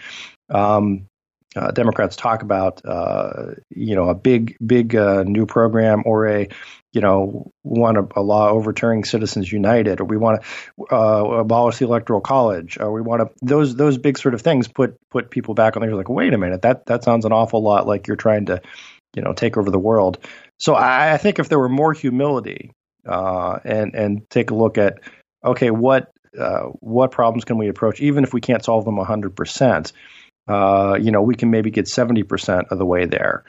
um, 0.49 1.07
uh, 1.55 1.71
Democrats 1.71 2.15
talk 2.15 2.43
about, 2.43 2.81
uh, 2.85 3.53
you 3.69 3.95
know, 3.95 4.09
a 4.09 4.15
big, 4.15 4.55
big 4.65 4.95
uh, 4.95 5.23
new 5.23 5.45
program 5.45 6.03
or 6.05 6.27
a, 6.27 6.47
you 6.93 7.01
know, 7.01 7.51
want 7.63 7.97
a, 7.97 8.07
a, 8.15 8.21
law 8.21 8.49
overturning 8.49 9.03
Citizens 9.03 9.51
United, 9.51 9.99
or 9.99 10.05
we 10.05 10.17
want 10.17 10.43
to 10.43 10.95
uh, 10.95 11.23
abolish 11.39 11.77
the 11.77 11.85
Electoral 11.85 12.21
College, 12.21 12.77
or 12.79 12.91
we 12.91 13.01
want 13.01 13.21
to 13.21 13.45
those 13.45 13.75
those 13.75 13.97
big 13.97 14.17
sort 14.17 14.33
of 14.33 14.41
things 14.41 14.67
put 14.67 14.97
put 15.11 15.29
people 15.29 15.53
back 15.53 15.75
on 15.75 15.81
there. 15.81 15.95
Like, 15.95 16.09
wait 16.09 16.33
a 16.33 16.37
minute, 16.37 16.63
that 16.63 16.85
that 16.87 17.03
sounds 17.03 17.25
an 17.25 17.31
awful 17.31 17.61
lot 17.61 17.85
like 17.85 18.07
you're 18.07 18.15
trying 18.15 18.47
to, 18.47 18.61
you 19.15 19.21
know, 19.21 19.33
take 19.33 19.57
over 19.57 19.69
the 19.69 19.79
world. 19.79 20.19
So 20.59 20.75
I, 20.75 21.13
I 21.13 21.17
think 21.17 21.39
if 21.39 21.49
there 21.49 21.59
were 21.59 21.69
more 21.69 21.93
humility 21.93 22.71
uh, 23.07 23.59
and 23.63 23.95
and 23.95 24.29
take 24.29 24.51
a 24.51 24.55
look 24.55 24.77
at, 24.77 24.99
okay, 25.43 25.71
what 25.71 26.11
uh, 26.39 26.65
what 26.79 27.11
problems 27.11 27.45
can 27.45 27.57
we 27.57 27.69
approach, 27.69 27.99
even 28.01 28.23
if 28.23 28.33
we 28.33 28.41
can't 28.41 28.63
solve 28.63 28.85
them 28.85 28.97
100 28.97 29.35
percent 29.35 29.93
uh, 30.49 30.97
you 30.99 31.11
know, 31.11 31.21
we 31.21 31.35
can 31.35 31.51
maybe 31.51 31.69
get 31.69 31.85
70% 31.85 32.71
of 32.71 32.79
the 32.79 32.85
way 32.85 33.05
there. 33.05 33.43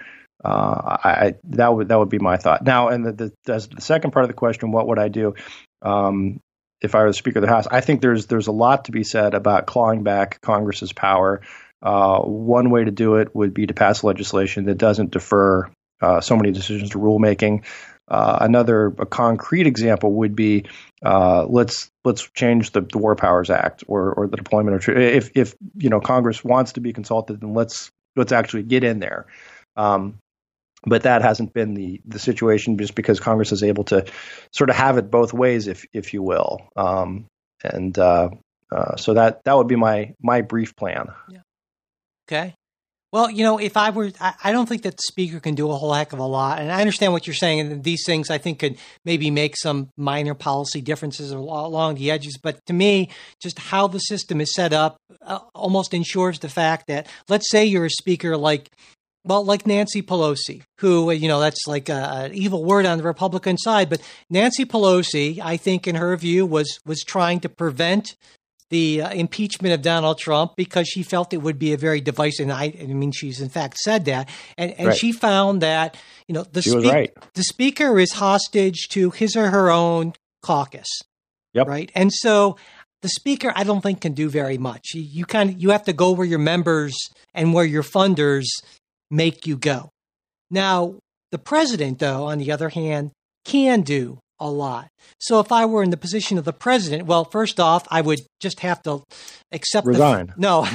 Uh, 0.44 0.98
I, 1.04 1.34
that 1.50 1.74
would 1.74 1.88
that 1.88 1.98
would 1.98 2.08
be 2.08 2.18
my 2.18 2.36
thought. 2.36 2.64
Now, 2.64 2.88
and 2.88 3.04
the, 3.04 3.12
the, 3.44 3.52
as 3.52 3.68
the 3.68 3.80
second 3.80 4.12
part 4.12 4.24
of 4.24 4.28
the 4.28 4.34
question, 4.34 4.72
what 4.72 4.86
would 4.86 4.98
I 4.98 5.08
do 5.08 5.34
um, 5.82 6.40
if 6.80 6.94
I 6.94 7.02
were 7.02 7.10
the 7.10 7.14
Speaker 7.14 7.40
of 7.40 7.42
the 7.42 7.48
House? 7.48 7.66
I 7.70 7.82
think 7.82 8.00
there's 8.00 8.26
there's 8.26 8.46
a 8.46 8.52
lot 8.52 8.86
to 8.86 8.92
be 8.92 9.04
said 9.04 9.34
about 9.34 9.66
clawing 9.66 10.02
back 10.02 10.40
Congress's 10.40 10.94
power. 10.94 11.42
Uh, 11.82 12.20
one 12.20 12.70
way 12.70 12.84
to 12.84 12.90
do 12.90 13.16
it 13.16 13.34
would 13.34 13.52
be 13.52 13.66
to 13.66 13.74
pass 13.74 14.02
legislation 14.02 14.64
that 14.64 14.78
doesn't 14.78 15.10
defer 15.10 15.70
uh, 16.00 16.20
so 16.20 16.36
many 16.36 16.50
decisions 16.52 16.90
to 16.90 16.98
rulemaking. 16.98 17.64
Uh, 18.08 18.38
another 18.40 18.88
a 18.98 19.06
concrete 19.06 19.68
example 19.68 20.12
would 20.12 20.34
be 20.34 20.64
uh, 21.04 21.46
let's 21.46 21.90
let's 22.04 22.28
change 22.30 22.72
the, 22.72 22.80
the, 22.80 22.98
War 22.98 23.14
Powers 23.14 23.50
Act 23.50 23.84
or 23.86 24.12
or 24.12 24.26
the 24.26 24.36
deployment 24.36 24.88
of 24.88 24.96
if 24.96 25.30
if 25.36 25.54
you 25.76 25.90
know 25.90 26.00
Congress 26.00 26.42
wants 26.42 26.72
to 26.72 26.80
be 26.80 26.92
consulted, 26.92 27.40
then 27.40 27.54
let's 27.54 27.90
let's 28.16 28.32
actually 28.32 28.64
get 28.64 28.82
in 28.82 28.98
there. 28.98 29.26
Um, 29.76 30.18
but 30.84 31.04
that 31.04 31.22
hasn't 31.22 31.52
been 31.52 31.74
the 31.74 32.00
the 32.04 32.18
situation 32.18 32.78
just 32.78 32.96
because 32.96 33.20
Congress 33.20 33.52
is 33.52 33.62
able 33.62 33.84
to 33.84 34.06
sort 34.52 34.70
of 34.70 34.76
have 34.76 34.98
it 34.98 35.10
both 35.10 35.32
ways, 35.32 35.68
if 35.68 35.86
if 35.92 36.12
you 36.12 36.22
will. 36.22 36.68
Um, 36.74 37.26
and 37.62 37.96
uh, 37.96 38.30
uh 38.72 38.96
so 38.96 39.14
that 39.14 39.44
that 39.44 39.56
would 39.56 39.68
be 39.68 39.76
my 39.76 40.14
my 40.20 40.40
brief 40.40 40.74
plan. 40.74 41.10
Yeah. 41.28 41.42
Okay. 42.28 42.54
Well, 43.12 43.28
you 43.28 43.42
know, 43.42 43.58
if 43.58 43.76
I 43.76 43.90
were, 43.90 44.12
I, 44.20 44.52
don't 44.52 44.68
think 44.68 44.82
that 44.82 44.96
the 44.96 45.02
speaker 45.08 45.40
can 45.40 45.56
do 45.56 45.68
a 45.70 45.76
whole 45.76 45.92
heck 45.92 46.12
of 46.12 46.20
a 46.20 46.24
lot. 46.24 46.60
And 46.60 46.70
I 46.70 46.80
understand 46.80 47.12
what 47.12 47.26
you're 47.26 47.34
saying. 47.34 47.60
And 47.60 47.82
these 47.82 48.04
things 48.06 48.30
I 48.30 48.38
think 48.38 48.60
could 48.60 48.76
maybe 49.04 49.32
make 49.32 49.56
some 49.56 49.88
minor 49.96 50.34
policy 50.34 50.80
differences 50.80 51.32
along 51.32 51.96
the 51.96 52.12
edges. 52.12 52.38
But 52.40 52.64
to 52.66 52.72
me, 52.72 53.10
just 53.40 53.58
how 53.58 53.88
the 53.88 53.98
system 53.98 54.40
is 54.40 54.54
set 54.54 54.72
up 54.72 54.96
uh, 55.22 55.40
almost 55.56 55.92
ensures 55.92 56.38
the 56.38 56.48
fact 56.48 56.86
that, 56.86 57.08
let's 57.28 57.50
say 57.50 57.64
you're 57.64 57.86
a 57.86 57.90
speaker 57.90 58.36
like, 58.36 58.70
well, 59.24 59.44
like 59.44 59.66
Nancy 59.66 60.02
Pelosi, 60.02 60.62
who, 60.78 61.10
you 61.10 61.28
know, 61.28 61.40
that's 61.40 61.66
like 61.66 61.90
an 61.90 62.32
evil 62.32 62.64
word 62.64 62.86
on 62.86 62.96
the 62.96 63.04
Republican 63.04 63.58
side. 63.58 63.90
But 63.90 64.00
Nancy 64.30 64.64
Pelosi, 64.64 65.40
I 65.42 65.56
think, 65.56 65.86
in 65.86 65.96
her 65.96 66.16
view, 66.16 66.46
was 66.46 66.78
was 66.86 67.02
trying 67.02 67.40
to 67.40 67.48
prevent 67.48 68.16
the 68.70 69.02
uh, 69.02 69.10
impeachment 69.10 69.74
of 69.74 69.82
Donald 69.82 70.18
Trump 70.18 70.56
because 70.56 70.88
she 70.88 71.02
felt 71.02 71.32
it 71.32 71.38
would 71.38 71.58
be 71.58 71.72
a 71.72 71.76
very 71.76 72.00
divisive. 72.00 72.44
And 72.44 72.52
I, 72.52 72.72
I 72.80 72.86
mean, 72.86 73.12
she's 73.12 73.40
in 73.40 73.48
fact 73.48 73.76
said 73.78 74.06
that, 74.06 74.28
and 74.56 74.72
and 74.78 74.88
right. 74.88 74.96
she 74.96 75.12
found 75.12 75.60
that 75.60 75.96
you 76.26 76.34
know 76.34 76.44
the 76.44 76.62
spe- 76.62 76.90
right. 76.90 77.12
the 77.34 77.42
speaker 77.42 77.98
is 77.98 78.12
hostage 78.12 78.88
to 78.90 79.10
his 79.10 79.36
or 79.36 79.50
her 79.50 79.70
own 79.70 80.14
caucus. 80.42 80.88
Yep. 81.52 81.66
Right, 81.66 81.92
and 81.94 82.12
so 82.12 82.56
the 83.02 83.08
speaker 83.08 83.52
I 83.54 83.64
don't 83.64 83.80
think 83.80 84.00
can 84.00 84.12
do 84.12 84.28
very 84.28 84.58
much. 84.58 84.94
You, 84.94 85.02
you 85.02 85.24
kind 85.24 85.50
of 85.50 85.60
you 85.60 85.70
have 85.70 85.84
to 85.84 85.92
go 85.92 86.12
where 86.12 86.26
your 86.26 86.38
members 86.38 86.96
and 87.34 87.52
where 87.52 87.64
your 87.64 87.82
funders 87.82 88.46
make 89.10 89.46
you 89.46 89.56
go. 89.56 89.90
Now, 90.50 90.96
the 91.30 91.38
president, 91.38 91.98
though, 91.98 92.26
on 92.26 92.38
the 92.38 92.52
other 92.52 92.68
hand, 92.68 93.12
can 93.44 93.82
do 93.82 94.18
a 94.40 94.50
lot. 94.50 94.88
So 95.18 95.38
if 95.40 95.52
I 95.52 95.66
were 95.66 95.82
in 95.82 95.90
the 95.90 95.96
position 95.96 96.38
of 96.38 96.44
the 96.44 96.52
president, 96.52 97.06
well, 97.06 97.24
first 97.24 97.60
off, 97.60 97.86
I 97.90 98.00
would 98.00 98.20
just 98.40 98.60
have 98.60 98.82
to 98.82 99.02
accept 99.52 99.86
resign. 99.86 100.28
The, 100.28 100.34
no, 100.38 100.66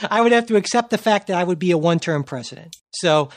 I 0.10 0.20
would 0.20 0.32
have 0.32 0.46
to 0.46 0.56
accept 0.56 0.90
the 0.90 0.98
fact 0.98 1.28
that 1.28 1.36
I 1.36 1.44
would 1.44 1.58
be 1.58 1.70
a 1.70 1.78
one-term 1.78 2.24
president. 2.24 2.74
So, 2.92 3.30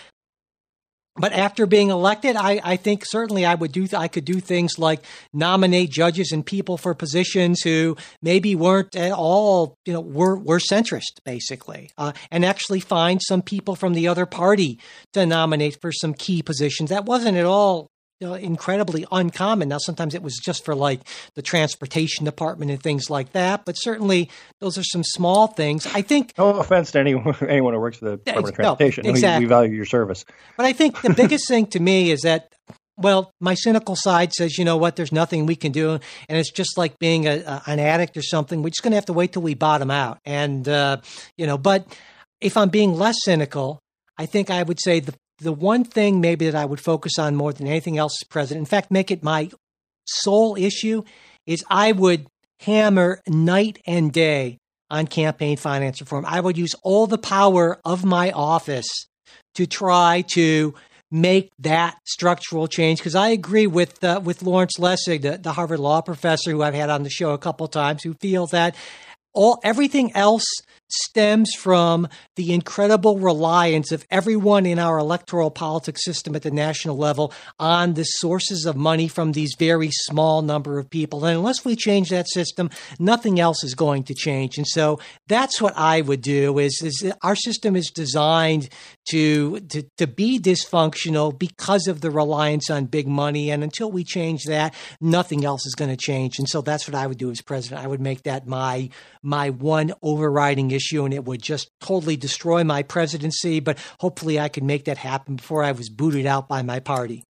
but 1.17 1.33
after 1.33 1.65
being 1.65 1.89
elected, 1.89 2.37
I, 2.37 2.61
I 2.63 2.77
think 2.77 3.03
certainly 3.05 3.45
I 3.45 3.53
would 3.53 3.73
do 3.73 3.85
I 3.95 4.07
could 4.07 4.23
do 4.23 4.39
things 4.39 4.79
like 4.79 5.03
nominate 5.33 5.91
judges 5.91 6.31
and 6.31 6.45
people 6.45 6.77
for 6.77 6.93
positions 6.93 7.61
who 7.61 7.97
maybe 8.21 8.55
weren't 8.55 8.95
at 8.95 9.11
all 9.11 9.75
you 9.85 9.91
know 9.91 9.99
were 9.99 10.37
were 10.37 10.59
centrist 10.59 11.19
basically, 11.25 11.91
uh, 11.97 12.13
and 12.31 12.45
actually 12.45 12.79
find 12.79 13.21
some 13.21 13.41
people 13.41 13.75
from 13.75 13.93
the 13.93 14.07
other 14.07 14.25
party 14.25 14.79
to 15.11 15.25
nominate 15.25 15.79
for 15.81 15.91
some 15.91 16.13
key 16.13 16.41
positions. 16.41 16.89
That 16.89 17.05
wasn't 17.05 17.37
at 17.37 17.45
all 17.45 17.89
you 18.21 18.27
know, 18.27 18.35
incredibly 18.35 19.03
uncommon. 19.11 19.69
Now, 19.69 19.79
sometimes 19.79 20.13
it 20.13 20.21
was 20.21 20.37
just 20.37 20.63
for 20.63 20.75
like 20.75 21.01
the 21.33 21.41
transportation 21.41 22.23
department 22.23 22.69
and 22.69 22.81
things 22.81 23.09
like 23.09 23.31
that, 23.31 23.65
but 23.65 23.73
certainly 23.73 24.29
those 24.59 24.77
are 24.77 24.83
some 24.83 25.03
small 25.03 25.47
things. 25.47 25.87
I 25.87 26.03
think. 26.03 26.33
No 26.37 26.49
offense 26.59 26.91
to 26.91 26.99
anyone, 26.99 27.35
anyone 27.49 27.73
who 27.73 27.79
works 27.79 27.97
for 27.97 28.05
the 28.05 28.17
Department 28.17 28.49
of 28.49 28.55
Transportation. 28.55 29.03
No, 29.05 29.09
exactly. 29.09 29.39
we, 29.39 29.45
we 29.45 29.49
value 29.49 29.75
your 29.75 29.85
service. 29.85 30.23
But 30.55 30.67
I 30.67 30.73
think 30.73 31.01
the 31.01 31.13
biggest 31.17 31.47
thing 31.47 31.65
to 31.67 31.79
me 31.79 32.11
is 32.11 32.21
that 32.21 32.53
well, 32.97 33.31
my 33.39 33.55
cynical 33.55 33.95
side 33.95 34.31
says, 34.31 34.59
you 34.59 34.65
know 34.65 34.77
what, 34.77 34.95
there's 34.95 35.11
nothing 35.11 35.47
we 35.47 35.55
can 35.55 35.71
do. 35.71 35.97
And 36.29 36.37
it's 36.37 36.51
just 36.51 36.77
like 36.77 36.99
being 36.99 37.25
a, 37.25 37.39
a, 37.39 37.63
an 37.65 37.79
addict 37.79 38.15
or 38.15 38.21
something. 38.21 38.61
We're 38.61 38.69
just 38.69 38.83
going 38.83 38.91
to 38.91 38.97
have 38.97 39.07
to 39.07 39.13
wait 39.13 39.33
till 39.33 39.41
we 39.41 39.55
bottom 39.55 39.89
out. 39.89 40.19
And, 40.23 40.67
uh, 40.67 40.97
you 41.35 41.47
know, 41.47 41.57
but 41.57 41.87
if 42.41 42.57
I'm 42.57 42.69
being 42.69 42.93
less 42.93 43.15
cynical, 43.23 43.79
I 44.17 44.27
think 44.27 44.51
I 44.51 44.61
would 44.61 44.79
say 44.79 44.99
the 44.99 45.15
the 45.41 45.51
one 45.51 45.83
thing 45.83 46.21
maybe 46.21 46.45
that 46.49 46.55
I 46.55 46.65
would 46.65 46.79
focus 46.79 47.17
on 47.17 47.35
more 47.35 47.51
than 47.51 47.67
anything 47.67 47.97
else 47.97 48.17
as 48.21 48.27
president, 48.27 48.61
in 48.61 48.65
fact, 48.65 48.91
make 48.91 49.11
it 49.11 49.23
my 49.23 49.49
sole 50.05 50.55
issue, 50.55 51.03
is 51.45 51.63
I 51.69 51.91
would 51.91 52.27
hammer 52.59 53.21
night 53.27 53.79
and 53.87 54.13
day 54.13 54.59
on 54.89 55.07
campaign 55.07 55.57
finance 55.57 55.99
reform. 55.99 56.25
I 56.27 56.39
would 56.39 56.57
use 56.57 56.75
all 56.83 57.07
the 57.07 57.17
power 57.17 57.79
of 57.83 58.05
my 58.05 58.31
office 58.31 58.87
to 59.55 59.65
try 59.65 60.23
to 60.33 60.75
make 61.09 61.49
that 61.59 61.97
structural 62.05 62.67
change 62.67 62.99
because 62.99 63.15
I 63.15 63.29
agree 63.29 63.67
with 63.67 64.03
uh, 64.03 64.21
with 64.23 64.43
Lawrence 64.43 64.77
Lessig, 64.77 65.23
the, 65.23 65.37
the 65.37 65.53
Harvard 65.53 65.79
law 65.79 66.01
professor 66.01 66.51
who 66.51 66.61
I've 66.61 66.73
had 66.73 66.89
on 66.89 67.03
the 67.03 67.09
show 67.09 67.31
a 67.31 67.37
couple 67.37 67.67
times, 67.67 68.03
who 68.03 68.13
feels 68.15 68.51
that 68.51 68.75
all 69.33 69.59
everything 69.63 70.15
else 70.15 70.45
stems 70.91 71.53
from 71.57 72.07
the 72.35 72.53
incredible 72.53 73.19
reliance 73.19 73.91
of 73.91 74.05
everyone 74.11 74.65
in 74.65 74.77
our 74.77 74.97
electoral 74.97 75.49
politics 75.49 76.03
system 76.03 76.35
at 76.35 76.41
the 76.41 76.51
national 76.51 76.97
level 76.97 77.33
on 77.59 77.93
the 77.93 78.03
sources 78.03 78.65
of 78.65 78.75
money 78.75 79.07
from 79.07 79.31
these 79.31 79.55
very 79.57 79.89
small 79.91 80.41
number 80.41 80.77
of 80.77 80.89
people. 80.89 81.25
And 81.25 81.37
unless 81.37 81.63
we 81.63 81.75
change 81.75 82.09
that 82.09 82.29
system, 82.29 82.69
nothing 82.99 83.39
else 83.39 83.63
is 83.63 83.73
going 83.73 84.03
to 84.03 84.13
change. 84.13 84.57
And 84.57 84.67
so 84.67 84.99
that's 85.27 85.61
what 85.61 85.73
I 85.77 86.01
would 86.01 86.21
do 86.21 86.59
is, 86.59 86.81
is 86.83 87.11
our 87.21 87.35
system 87.35 87.75
is 87.75 87.89
designed 87.89 88.69
to, 89.09 89.59
to, 89.61 89.83
to 89.97 90.07
be 90.07 90.39
dysfunctional 90.39 91.37
because 91.37 91.87
of 91.87 92.01
the 92.01 92.11
reliance 92.11 92.69
on 92.69 92.85
big 92.85 93.07
money. 93.07 93.49
And 93.51 93.63
until 93.63 93.91
we 93.91 94.03
change 94.03 94.43
that, 94.45 94.73
nothing 94.99 95.45
else 95.45 95.65
is 95.65 95.75
going 95.75 95.91
to 95.91 95.97
change. 95.97 96.37
And 96.37 96.47
so 96.47 96.61
that's 96.61 96.87
what 96.87 96.95
I 96.95 97.07
would 97.07 97.17
do 97.17 97.31
as 97.31 97.41
president. 97.41 97.83
I 97.83 97.87
would 97.87 98.01
make 98.01 98.23
that 98.23 98.47
my, 98.47 98.89
my 99.23 99.49
one 99.49 99.93
overriding 100.01 100.71
issue 100.71 100.80
issue 100.81 101.05
and 101.05 101.13
it 101.13 101.25
would 101.25 101.41
just 101.41 101.69
totally 101.79 102.17
destroy 102.17 102.63
my 102.63 102.83
presidency. 102.83 103.59
But 103.59 103.77
hopefully, 103.99 104.39
I 104.39 104.49
could 104.49 104.63
make 104.63 104.85
that 104.85 104.97
happen 104.97 105.35
before 105.35 105.63
I 105.63 105.71
was 105.71 105.89
booted 105.89 106.25
out 106.25 106.47
by 106.47 106.61
my 106.61 106.79
party. 106.79 107.23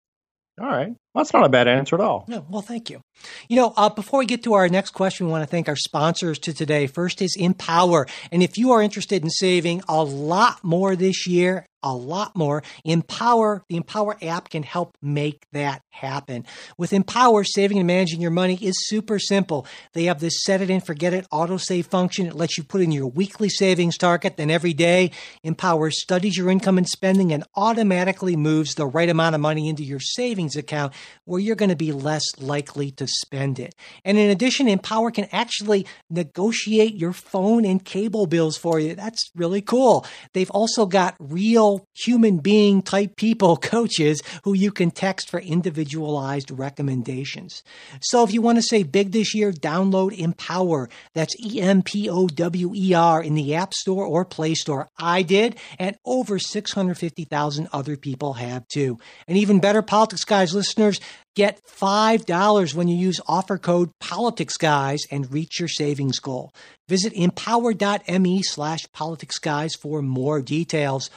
All 0.59 0.67
right. 0.67 0.87
Well, 0.87 1.23
that's 1.23 1.33
not 1.33 1.43
a 1.43 1.49
bad 1.49 1.67
answer 1.67 1.95
at 1.95 2.01
all. 2.01 2.25
No, 2.27 2.45
well, 2.49 2.61
thank 2.61 2.89
you. 2.89 3.01
You 3.49 3.55
know, 3.55 3.73
uh, 3.75 3.89
before 3.89 4.19
we 4.19 4.25
get 4.25 4.43
to 4.43 4.53
our 4.53 4.69
next 4.69 4.91
question, 4.91 5.25
we 5.25 5.31
want 5.31 5.43
to 5.43 5.49
thank 5.49 5.67
our 5.67 5.75
sponsors 5.75 6.37
to 6.39 6.53
today. 6.53 6.87
First 6.87 7.21
is 7.21 7.35
Empower. 7.35 8.05
And 8.31 8.43
if 8.43 8.57
you 8.57 8.71
are 8.71 8.81
interested 8.81 9.23
in 9.23 9.29
saving 9.29 9.81
a 9.87 10.03
lot 10.03 10.63
more 10.63 10.95
this 10.95 11.25
year, 11.25 11.65
a 11.83 11.93
lot 11.93 12.35
more. 12.35 12.63
Empower, 12.83 13.63
the 13.69 13.77
Empower 13.77 14.17
app 14.21 14.49
can 14.49 14.63
help 14.63 14.97
make 15.01 15.45
that 15.51 15.81
happen. 15.89 16.45
With 16.77 16.93
Empower, 16.93 17.43
saving 17.43 17.77
and 17.77 17.87
managing 17.87 18.21
your 18.21 18.31
money 18.31 18.55
is 18.61 18.87
super 18.87 19.19
simple. 19.19 19.65
They 19.93 20.05
have 20.05 20.19
this 20.19 20.43
set 20.43 20.61
it 20.61 20.69
and 20.69 20.85
forget 20.85 21.13
it 21.13 21.27
autosave 21.31 21.85
function. 21.85 22.27
It 22.27 22.35
lets 22.35 22.57
you 22.57 22.63
put 22.63 22.81
in 22.81 22.91
your 22.91 23.07
weekly 23.07 23.49
savings 23.49 23.97
target. 23.97 24.37
Then 24.37 24.49
every 24.49 24.73
day, 24.73 25.11
Empower 25.43 25.91
studies 25.91 26.37
your 26.37 26.49
income 26.49 26.77
and 26.77 26.87
spending 26.87 27.31
and 27.31 27.43
automatically 27.55 28.35
moves 28.35 28.75
the 28.75 28.85
right 28.85 29.09
amount 29.09 29.35
of 29.35 29.41
money 29.41 29.69
into 29.69 29.83
your 29.83 29.99
savings 29.99 30.55
account 30.55 30.93
where 31.25 31.39
you're 31.39 31.55
going 31.55 31.69
to 31.69 31.75
be 31.75 31.91
less 31.91 32.23
likely 32.39 32.91
to 32.91 33.07
spend 33.07 33.59
it. 33.59 33.75
And 34.05 34.17
in 34.17 34.29
addition, 34.29 34.67
Empower 34.67 35.11
can 35.11 35.27
actually 35.31 35.85
negotiate 36.09 36.95
your 36.95 37.13
phone 37.13 37.65
and 37.65 37.83
cable 37.83 38.25
bills 38.25 38.57
for 38.57 38.79
you. 38.79 38.95
That's 38.95 39.31
really 39.35 39.61
cool. 39.61 40.05
They've 40.33 40.51
also 40.51 40.85
got 40.85 41.15
real 41.19 41.70
human 41.93 42.37
being 42.37 42.81
type 42.81 43.15
people, 43.15 43.57
coaches, 43.75 44.21
who 44.43 44.53
you 44.53 44.71
can 44.71 44.91
text 44.91 45.29
for 45.29 45.39
individualized 45.39 46.51
recommendations. 46.51 47.63
So 48.01 48.23
if 48.23 48.33
you 48.33 48.41
want 48.41 48.57
to 48.57 48.63
say 48.63 48.83
big 48.83 49.11
this 49.11 49.33
year, 49.33 49.51
download 49.51 50.17
Empower. 50.17 50.89
That's 51.13 51.35
E 51.39 51.61
M 51.61 51.81
P 51.81 52.09
O 52.09 52.27
W 52.27 52.73
E 52.75 52.93
R 52.93 53.21
in 53.21 53.35
the 53.35 53.55
App 53.55 53.73
Store 53.73 54.05
or 54.05 54.25
Play 54.25 54.55
Store. 54.55 54.87
I 54.97 55.21
did, 55.21 55.57
and 55.79 55.95
over 56.05 56.39
650,000 56.39 57.67
other 57.71 57.97
people 57.97 58.33
have 58.33 58.67
too. 58.67 58.99
And 59.27 59.37
even 59.37 59.59
better, 59.59 59.81
Politics 59.81 60.25
Guys 60.25 60.53
listeners, 60.53 60.99
Get 61.33 61.61
$5 61.65 62.75
when 62.75 62.89
you 62.89 62.97
use 62.97 63.21
offer 63.25 63.57
code 63.57 63.91
Politics 64.01 64.57
Guys 64.57 64.99
and 65.09 65.31
reach 65.31 65.59
your 65.59 65.69
savings 65.69 66.19
goal. 66.19 66.51
Visit 66.89 67.13
empower.me 67.13 68.41
slash 68.43 68.81
politics 68.91 69.39
guys 69.39 69.73
for 69.75 70.01
more 70.01 70.41
details. 70.41 71.09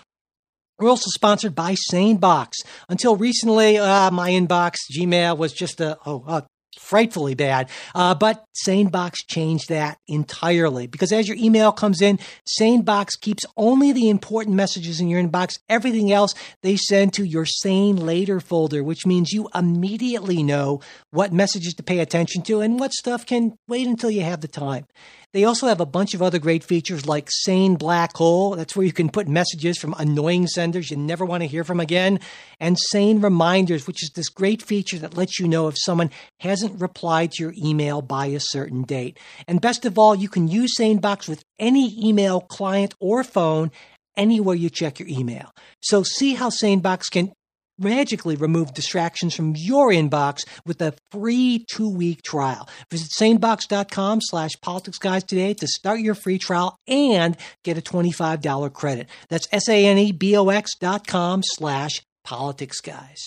We're 0.78 0.90
also 0.90 1.10
sponsored 1.14 1.54
by 1.54 1.76
SaneBox. 1.92 2.52
Until 2.88 3.16
recently, 3.16 3.78
uh, 3.78 4.10
my 4.10 4.30
inbox, 4.30 4.74
Gmail, 4.92 5.38
was 5.38 5.52
just 5.52 5.80
a, 5.80 5.96
oh, 6.04 6.24
a 6.26 6.44
frightfully 6.78 7.34
bad. 7.34 7.70
Uh, 7.94 8.14
but 8.14 8.44
SaneBox 8.66 9.14
changed 9.28 9.68
that 9.68 9.98
entirely 10.06 10.87
because 10.87 11.12
as 11.12 11.28
your 11.28 11.37
email 11.37 11.72
comes 11.72 12.02
in, 12.02 12.18
SaneBox 12.60 13.20
keeps 13.20 13.44
only 13.56 13.92
the 13.92 14.08
important 14.08 14.56
messages 14.56 15.00
in 15.00 15.08
your 15.08 15.22
inbox. 15.22 15.58
Everything 15.68 16.12
else 16.12 16.34
they 16.62 16.76
send 16.76 17.12
to 17.14 17.24
your 17.24 17.46
Sane 17.46 17.96
Later 17.96 18.40
folder, 18.40 18.82
which 18.82 19.06
means 19.06 19.32
you 19.32 19.48
immediately 19.54 20.42
know 20.42 20.80
what 21.10 21.32
messages 21.32 21.74
to 21.74 21.82
pay 21.82 22.00
attention 22.00 22.42
to 22.42 22.60
and 22.60 22.78
what 22.78 22.92
stuff 22.92 23.24
can 23.24 23.56
wait 23.68 23.87
until 23.87 24.10
you 24.10 24.22
have 24.22 24.40
the 24.40 24.48
time. 24.48 24.87
They 25.34 25.42
also 25.42 25.66
have 25.66 25.80
a 25.80 25.86
bunch 25.86 26.14
of 26.14 26.22
other 26.22 26.38
great 26.38 26.62
features 26.62 27.06
like 27.06 27.28
Sane 27.28 27.74
Black 27.74 28.16
Hole. 28.16 28.54
That's 28.54 28.76
where 28.76 28.86
you 28.86 28.92
can 28.92 29.10
put 29.10 29.26
messages 29.26 29.76
from 29.76 29.92
annoying 29.98 30.46
senders 30.46 30.92
you 30.92 30.96
never 30.96 31.24
want 31.24 31.42
to 31.42 31.48
hear 31.48 31.64
from 31.64 31.80
again. 31.80 32.20
And 32.60 32.78
Sane 32.78 33.20
Reminders, 33.20 33.84
which 33.84 34.04
is 34.04 34.10
this 34.10 34.28
great 34.28 34.62
feature 34.62 34.96
that 34.98 35.16
lets 35.16 35.40
you 35.40 35.48
know 35.48 35.66
if 35.66 35.74
someone 35.76 36.12
hasn't 36.38 36.80
replied 36.80 37.32
to 37.32 37.42
your 37.42 37.54
email 37.58 38.00
by 38.00 38.26
a 38.26 38.38
certain 38.38 38.82
date. 38.82 39.18
And 39.48 39.60
best 39.60 39.84
of 39.84 39.98
all, 39.98 40.14
you 40.14 40.28
can 40.28 40.46
use 40.46 40.76
SaneBox 40.78 41.28
with 41.28 41.44
any 41.58 41.92
email 42.08 42.40
client 42.40 42.94
or 43.00 43.24
phone 43.24 43.72
anywhere 44.16 44.54
you 44.54 44.70
check 44.70 45.00
your 45.00 45.08
email. 45.08 45.52
So 45.80 46.04
see 46.04 46.34
how 46.34 46.50
SaneBox 46.50 47.10
can 47.10 47.32
magically 47.78 48.37
remove 48.37 48.74
distractions 48.74 49.34
from 49.34 49.54
your 49.56 49.88
inbox 49.90 50.44
with 50.66 50.80
a 50.80 50.94
free 51.10 51.64
two-week 51.70 52.22
trial. 52.22 52.68
Visit 52.90 53.10
sanebox.com 53.18 54.20
slash 54.22 54.52
politics 54.62 54.98
guys 54.98 55.24
today 55.24 55.54
to 55.54 55.66
start 55.66 56.00
your 56.00 56.14
free 56.14 56.38
trial 56.38 56.76
and 56.87 57.37
get 57.62 57.78
a 57.78 57.82
$25 57.82 58.72
credit. 58.72 59.08
That's 59.28 59.48
S-A-N-E-B-O-X 59.52 60.72
dot 60.80 61.06
com 61.06 61.42
slash 61.42 62.02
politics 62.24 62.80
guys. 62.80 63.18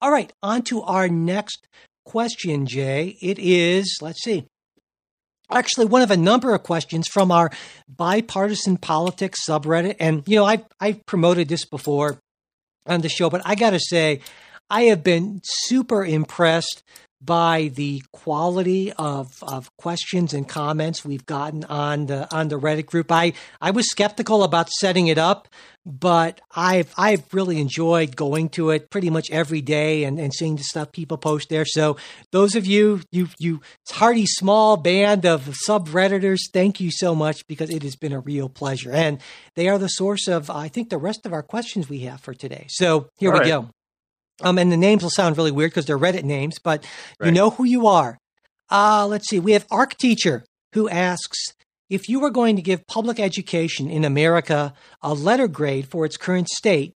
All 0.00 0.10
right, 0.10 0.32
on 0.42 0.62
to 0.62 0.82
our 0.82 1.08
next 1.08 1.66
question, 2.04 2.66
Jay. 2.66 3.16
It 3.20 3.38
is, 3.38 3.98
let's 4.00 4.22
see, 4.22 4.46
actually 5.50 5.86
one 5.86 6.02
of 6.02 6.10
a 6.10 6.16
number 6.16 6.54
of 6.54 6.62
questions 6.62 7.08
from 7.08 7.30
our 7.30 7.50
bipartisan 7.88 8.76
politics 8.76 9.40
subreddit. 9.48 9.96
And, 10.00 10.22
you 10.26 10.36
know, 10.36 10.44
I've, 10.44 10.64
I've 10.80 11.04
promoted 11.06 11.48
this 11.48 11.64
before 11.64 12.18
on 12.86 13.00
the 13.00 13.08
show, 13.08 13.30
but 13.30 13.42
I 13.44 13.54
got 13.54 13.70
to 13.70 13.80
say, 13.80 14.20
I 14.70 14.82
have 14.84 15.02
been 15.02 15.40
super 15.44 16.04
impressed 16.04 16.82
by 17.20 17.70
the 17.74 18.02
quality 18.12 18.92
of, 18.92 19.42
of 19.42 19.74
questions 19.76 20.34
and 20.34 20.48
comments 20.48 21.04
we've 21.04 21.26
gotten 21.26 21.64
on 21.64 22.06
the 22.06 22.32
on 22.34 22.48
the 22.48 22.58
Reddit 22.58 22.86
group. 22.86 23.10
I, 23.10 23.32
I 23.60 23.70
was 23.70 23.88
skeptical 23.88 24.44
about 24.44 24.68
setting 24.70 25.06
it 25.06 25.18
up, 25.18 25.48
but 25.84 26.40
I've 26.54 26.92
I've 26.98 27.32
really 27.32 27.60
enjoyed 27.60 28.16
going 28.16 28.50
to 28.50 28.70
it 28.70 28.90
pretty 28.90 29.08
much 29.08 29.30
every 29.30 29.62
day 29.62 30.04
and, 30.04 30.18
and 30.18 30.34
seeing 30.34 30.56
the 30.56 30.62
stuff 30.62 30.92
people 30.92 31.16
post 31.16 31.48
there. 31.48 31.64
So 31.64 31.96
those 32.32 32.54
of 32.54 32.66
you 32.66 33.00
you 33.10 33.28
you 33.38 33.60
hearty 33.90 34.26
small 34.26 34.76
band 34.76 35.24
of 35.24 35.54
subredditors, 35.68 36.40
thank 36.52 36.80
you 36.80 36.90
so 36.90 37.14
much 37.14 37.46
because 37.46 37.70
it 37.70 37.82
has 37.82 37.96
been 37.96 38.12
a 38.12 38.20
real 38.20 38.48
pleasure. 38.48 38.92
And 38.92 39.20
they 39.54 39.68
are 39.68 39.78
the 39.78 39.88
source 39.88 40.28
of 40.28 40.50
I 40.50 40.68
think 40.68 40.90
the 40.90 40.98
rest 40.98 41.24
of 41.24 41.32
our 41.32 41.42
questions 41.42 41.88
we 41.88 42.00
have 42.00 42.20
for 42.20 42.34
today. 42.34 42.66
So 42.68 43.08
here 43.16 43.30
All 43.30 43.34
we 43.34 43.40
right. 43.40 43.48
go. 43.48 43.70
Um, 44.42 44.58
and 44.58 44.70
the 44.70 44.76
names 44.76 45.02
will 45.02 45.10
sound 45.10 45.36
really 45.36 45.50
weird 45.50 45.70
because 45.70 45.86
they're 45.86 45.98
Reddit 45.98 46.24
names, 46.24 46.58
but 46.62 46.84
right. 47.18 47.26
you 47.26 47.32
know 47.32 47.50
who 47.50 47.64
you 47.64 47.86
are. 47.86 48.18
Uh, 48.70 49.06
let's 49.08 49.28
see. 49.28 49.40
We 49.40 49.52
have 49.52 49.66
Arc 49.70 49.96
Teacher 49.96 50.44
who 50.72 50.88
asks 50.88 51.54
if 51.88 52.08
you 52.08 52.20
were 52.20 52.30
going 52.30 52.56
to 52.56 52.62
give 52.62 52.86
public 52.86 53.20
education 53.20 53.88
in 53.88 54.04
America 54.04 54.74
a 55.02 55.14
letter 55.14 55.48
grade 55.48 55.88
for 55.88 56.04
its 56.04 56.16
current 56.16 56.48
state, 56.48 56.92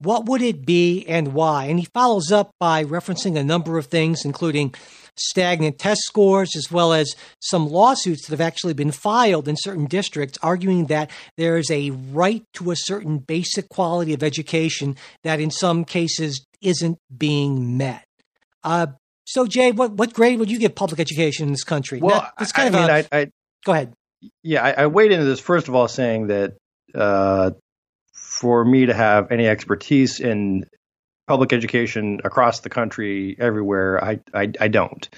what 0.00 0.26
would 0.26 0.42
it 0.42 0.64
be 0.64 1.04
and 1.06 1.34
why? 1.34 1.66
And 1.66 1.78
he 1.78 1.86
follows 1.86 2.32
up 2.32 2.52
by 2.58 2.84
referencing 2.84 3.36
a 3.36 3.44
number 3.44 3.78
of 3.78 3.86
things, 3.86 4.24
including 4.24 4.74
stagnant 5.16 5.78
test 5.78 6.00
scores, 6.02 6.56
as 6.56 6.70
well 6.70 6.92
as 6.92 7.14
some 7.40 7.68
lawsuits 7.68 8.26
that 8.26 8.32
have 8.32 8.40
actually 8.40 8.72
been 8.72 8.90
filed 8.92 9.46
in 9.46 9.56
certain 9.58 9.84
districts 9.84 10.38
arguing 10.42 10.86
that 10.86 11.10
there 11.36 11.58
is 11.58 11.70
a 11.70 11.90
right 11.90 12.42
to 12.54 12.70
a 12.70 12.76
certain 12.76 13.18
basic 13.18 13.68
quality 13.68 14.14
of 14.14 14.22
education 14.22 14.96
that 15.22 15.40
in 15.40 15.50
some 15.50 15.84
cases 15.84 16.46
isn't 16.62 16.98
being 17.16 17.76
met. 17.76 18.04
Uh, 18.64 18.86
so, 19.26 19.46
Jay, 19.46 19.70
what, 19.70 19.92
what 19.92 20.12
grade 20.12 20.38
would 20.38 20.50
you 20.50 20.58
give 20.58 20.74
public 20.74 20.98
education 20.98 21.46
in 21.46 21.52
this 21.52 21.64
country? 21.64 22.00
Well, 22.00 22.30
it's 22.40 22.52
kind 22.52 22.74
I 22.74 22.78
of 22.78 22.88
mean, 22.88 23.06
a, 23.12 23.16
I, 23.16 23.20
I, 23.20 23.30
go 23.64 23.72
ahead. 23.72 23.92
Yeah, 24.42 24.64
I, 24.64 24.82
I 24.82 24.86
weighed 24.86 25.12
into 25.12 25.24
this 25.24 25.40
first 25.40 25.68
of 25.68 25.74
all 25.74 25.88
saying 25.88 26.28
that 26.28 26.56
uh, 26.94 27.52
for 28.40 28.64
me 28.64 28.86
to 28.86 28.94
have 28.94 29.30
any 29.30 29.46
expertise 29.46 30.18
in 30.18 30.64
public 31.28 31.52
education 31.52 32.20
across 32.24 32.60
the 32.60 32.70
country, 32.70 33.36
everywhere, 33.38 34.02
I 34.02 34.20
I, 34.32 34.50
I 34.58 34.68
don't. 34.68 35.08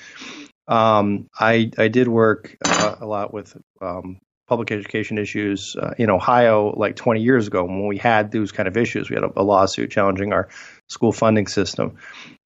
Um, 0.66 1.28
I 1.38 1.70
I 1.78 1.88
did 1.88 2.08
work 2.08 2.56
uh, 2.64 2.96
a 3.00 3.06
lot 3.06 3.32
with 3.32 3.56
um, 3.80 4.18
public 4.48 4.72
education 4.72 5.18
issues 5.18 5.76
uh, 5.80 5.92
in 5.96 6.10
Ohio 6.10 6.74
like 6.76 6.96
20 6.96 7.22
years 7.22 7.46
ago 7.46 7.64
when 7.64 7.86
we 7.86 7.96
had 7.96 8.32
those 8.32 8.50
kind 8.50 8.66
of 8.66 8.76
issues. 8.76 9.08
We 9.08 9.14
had 9.14 9.24
a, 9.24 9.30
a 9.36 9.44
lawsuit 9.44 9.90
challenging 9.90 10.32
our 10.32 10.48
school 10.88 11.12
funding 11.12 11.46
system. 11.46 11.98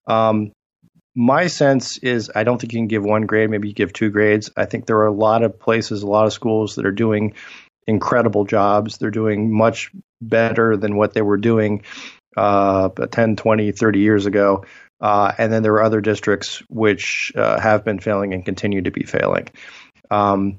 Um, 0.06 0.52
my 1.14 1.46
sense 1.46 1.96
is 1.98 2.30
I 2.34 2.44
don't 2.44 2.60
think 2.60 2.74
you 2.74 2.78
can 2.78 2.88
give 2.88 3.02
one 3.02 3.24
grade, 3.24 3.48
maybe 3.48 3.68
you 3.68 3.74
give 3.74 3.94
two 3.94 4.10
grades. 4.10 4.50
I 4.54 4.66
think 4.66 4.84
there 4.84 4.98
are 4.98 5.06
a 5.06 5.12
lot 5.12 5.42
of 5.42 5.58
places, 5.58 6.02
a 6.02 6.06
lot 6.06 6.26
of 6.26 6.34
schools 6.34 6.74
that 6.74 6.84
are 6.84 6.92
doing 6.92 7.34
incredible 7.86 8.44
jobs. 8.44 8.98
They're 8.98 9.10
doing 9.10 9.56
much 9.56 9.90
better 10.20 10.76
than 10.76 10.96
what 10.96 11.14
they 11.14 11.22
were 11.22 11.36
doing 11.36 11.82
uh, 12.36 12.88
10, 12.88 13.36
20, 13.36 13.72
30 13.72 13.98
years 13.98 14.26
ago. 14.26 14.64
Uh, 15.00 15.32
and 15.36 15.52
then 15.52 15.62
there 15.62 15.74
are 15.74 15.82
other 15.82 16.00
districts 16.00 16.62
which 16.68 17.32
uh, 17.34 17.60
have 17.60 17.84
been 17.84 17.98
failing 17.98 18.32
and 18.32 18.44
continue 18.44 18.82
to 18.82 18.90
be 18.90 19.04
failing. 19.04 19.48
Um, 20.10 20.58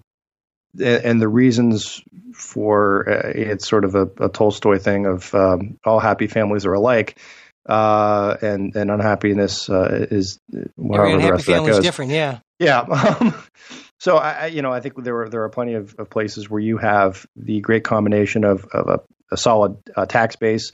and 0.79 1.19
the 1.19 1.27
reasons 1.27 2.03
for 2.33 3.09
uh, 3.09 3.31
it's 3.33 3.67
sort 3.67 3.83
of 3.83 3.95
a, 3.95 4.07
a 4.19 4.29
Tolstoy 4.29 4.77
thing 4.77 5.07
of 5.07 5.33
um, 5.33 5.79
all 5.83 5.99
happy 5.99 6.27
families 6.27 6.65
are 6.65 6.73
alike 6.73 7.19
uh, 7.67 8.37
and 8.41 8.75
and 8.75 8.91
unhappiness 8.91 9.69
uh, 9.69 10.07
is 10.11 10.39
wherever 10.75 11.21
the 11.21 11.31
rest 11.31 11.47
of 11.49 11.55
that 11.55 11.65
goes. 11.65 11.83
different, 11.83 12.11
yeah. 12.11 12.39
Yeah. 12.59 13.31
so 13.99 14.17
I, 14.17 14.47
you 14.47 14.61
know, 14.61 14.71
I 14.71 14.79
think 14.79 15.03
there 15.03 15.21
are 15.21 15.29
there 15.29 15.43
are 15.43 15.49
plenty 15.49 15.73
of, 15.73 15.95
of 15.97 16.09
places 16.09 16.49
where 16.49 16.61
you 16.61 16.77
have 16.77 17.25
the 17.35 17.59
great 17.61 17.83
combination 17.83 18.43
of, 18.43 18.65
of 18.65 18.87
a, 18.87 18.99
a 19.31 19.37
solid 19.37 19.77
uh, 19.95 20.05
tax 20.05 20.35
base 20.35 20.71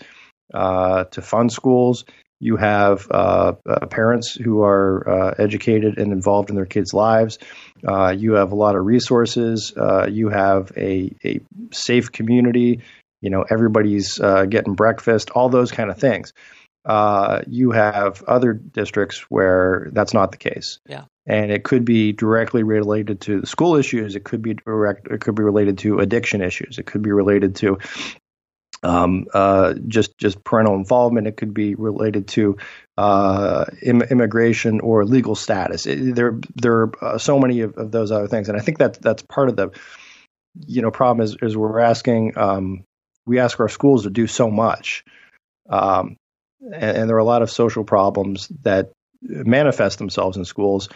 uh, 0.54 1.06
to 1.06 1.22
fund 1.22 1.52
schools. 1.52 2.06
You 2.40 2.58
have 2.58 3.08
uh, 3.10 3.54
uh, 3.66 3.86
parents 3.86 4.36
who 4.36 4.64
are 4.64 5.36
educated 5.40 5.98
and 5.98 6.12
involved 6.12 6.50
in 6.50 6.58
their 6.58 6.66
kids' 6.66 6.94
lives. 6.94 7.40
you 7.82 8.34
have 8.34 8.52
a 8.52 8.56
lot 8.56 8.76
of 8.76 8.86
resources. 8.86 9.72
you 10.10 10.30
have 10.30 10.74
a, 10.76 11.12
a 11.24 11.40
safe 11.72 12.12
community. 12.12 12.82
You 13.22 13.30
know, 13.30 13.46
everybody's 13.50 14.18
getting 14.18 14.74
breakfast. 14.74 15.30
All 15.30 15.48
those 15.48 15.72
kind 15.72 15.90
of 15.90 15.98
things 15.98 16.34
uh, 16.86 17.42
you 17.48 17.72
have 17.72 18.24
other 18.24 18.54
districts 18.54 19.20
where 19.30 19.90
that's 19.92 20.14
not 20.14 20.32
the 20.32 20.38
case. 20.38 20.80
Yeah. 20.88 21.06
And 21.26 21.52
it 21.52 21.64
could 21.64 21.86
be 21.86 22.12
directly 22.12 22.64
related 22.64 23.22
to 23.22 23.42
the 23.42 23.48
school 23.48 23.76
issues. 23.76 24.16
It 24.16 24.26
could 24.26 24.42
be 24.42 24.56
direct. 24.56 25.08
It 25.08 25.22
could 25.22 25.36
be 25.36 25.44
related 25.44 25.78
to 25.80 26.00
addiction 26.00 26.42
issues. 26.42 26.80
It 26.80 26.86
could 26.86 27.02
be 27.02 27.12
related 27.12 27.56
to 27.58 27.80
um, 28.84 29.28
uh, 29.34 29.74
just 29.88 30.18
just 30.18 30.44
parental 30.44 30.76
involvement. 30.76 31.28
It 31.28 31.38
could 31.38 31.54
be 31.54 31.76
related 31.76 32.28
to 32.30 32.58
uh, 32.98 33.66
Im- 33.82 34.02
immigration 34.02 34.82
or 34.82 35.06
legal 35.06 35.36
status. 35.36 35.86
It, 35.86 36.16
there 36.16 36.40
there 36.56 36.74
are 36.74 36.92
uh, 37.02 37.18
so 37.18 37.40
many 37.40 37.62
of, 37.62 37.76
of, 37.78 37.92
those 37.92 38.12
other 38.12 38.28
things, 38.28 38.50
and 38.50 38.58
I 38.58 38.62
think 38.62 38.80
that 38.80 39.02
that's 39.02 39.24
part 39.24 39.50
of 39.50 39.56
the 39.56 39.72
you 40.68 40.82
know 40.82 40.92
problem 40.92 41.24
is 41.24 41.38
is 41.42 41.56
we're 41.56 41.80
asking 41.80 42.38
um, 42.38 42.84
we 43.26 43.40
ask 43.40 43.60
our 43.60 43.70
schools 43.70 44.04
to 44.04 44.10
do 44.10 44.28
so 44.28 44.52
much, 44.52 45.06
um, 45.70 46.18
and, 46.62 46.98
and, 46.98 47.10
there 47.10 47.16
are 47.16 47.20
a 47.20 47.24
lot 47.26 47.42
of 47.42 47.50
social 47.50 47.86
problems 47.86 48.50
that 48.64 48.92
manifest 49.24 49.98
themselves 49.98 50.38
in 50.38 50.46
schools, 50.46 50.90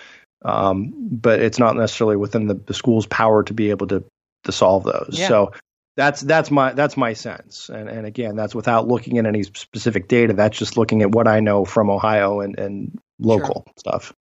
um, 0.44 0.94
but 1.12 1.40
it's 1.42 1.60
not 1.60 1.76
necessarily 1.76 2.16
within 2.16 2.48
the, 2.48 2.56
the 2.56 2.74
school's 2.74 3.06
power 3.06 3.44
to 3.44 3.54
be 3.54 3.70
able 3.70 3.88
to 3.88 4.04
to 4.44 4.52
solve 4.52 4.84
those. 4.84 5.10
Yeah. 5.14 5.28
So 5.28 5.54
that's 5.96 6.22
that's 6.22 6.52
my 6.52 6.74
that's 6.74 6.96
my 6.96 7.14
sense, 7.14 7.70
and 7.70 7.90
and 7.90 8.06
again, 8.06 8.36
that's 8.36 8.54
without 8.54 8.88
looking 8.88 9.18
at 9.18 9.26
any 9.26 9.44
specific 9.44 10.08
data. 10.08 10.34
That's 10.34 10.58
just 10.58 10.78
looking 10.78 11.02
at 11.02 11.12
what 11.12 11.28
I 11.28 11.40
know 11.40 11.66
from 11.66 11.90
Ohio 11.90 12.40
and 12.42 12.58
and 12.60 13.00
local 13.20 13.64
sure. 13.66 13.74
stuff. 13.78 14.14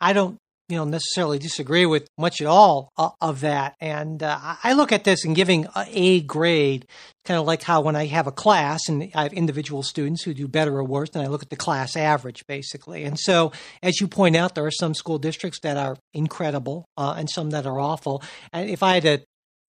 I 0.00 0.12
don't 0.12 0.38
you 0.68 0.76
know 0.76 0.84
necessarily 0.84 1.38
disagree 1.38 1.86
with 1.86 2.08
much 2.18 2.40
at 2.40 2.46
all 2.46 2.92
of 3.20 3.40
that, 3.40 3.74
and 3.80 4.22
uh, 4.22 4.38
I 4.62 4.72
look 4.72 4.92
at 4.92 5.04
this 5.04 5.24
and 5.24 5.36
giving 5.36 5.66
a 5.76 6.20
grade, 6.22 6.86
kind 7.24 7.38
of 7.38 7.46
like 7.46 7.62
how 7.62 7.80
when 7.80 7.96
I 7.96 8.06
have 8.06 8.26
a 8.26 8.32
class 8.32 8.88
and 8.88 9.10
I 9.14 9.24
have 9.24 9.32
individual 9.32 9.82
students 9.82 10.22
who 10.22 10.34
do 10.34 10.48
better 10.48 10.76
or 10.76 10.84
worse, 10.84 11.10
and 11.14 11.22
I 11.22 11.28
look 11.28 11.42
at 11.42 11.50
the 11.50 11.56
class 11.56 11.96
average 11.96 12.46
basically. 12.46 13.04
And 13.04 13.18
so, 13.18 13.52
as 13.82 14.00
you 14.00 14.08
point 14.08 14.36
out, 14.36 14.54
there 14.54 14.66
are 14.66 14.70
some 14.72 14.94
school 14.94 15.18
districts 15.18 15.60
that 15.60 15.76
are 15.76 15.96
incredible 16.14 16.84
uh, 16.96 17.14
and 17.16 17.30
some 17.30 17.50
that 17.50 17.66
are 17.66 17.78
awful. 17.78 18.22
And 18.52 18.68
if 18.68 18.82
I 18.82 18.94
had 18.94 19.02
to 19.04 19.22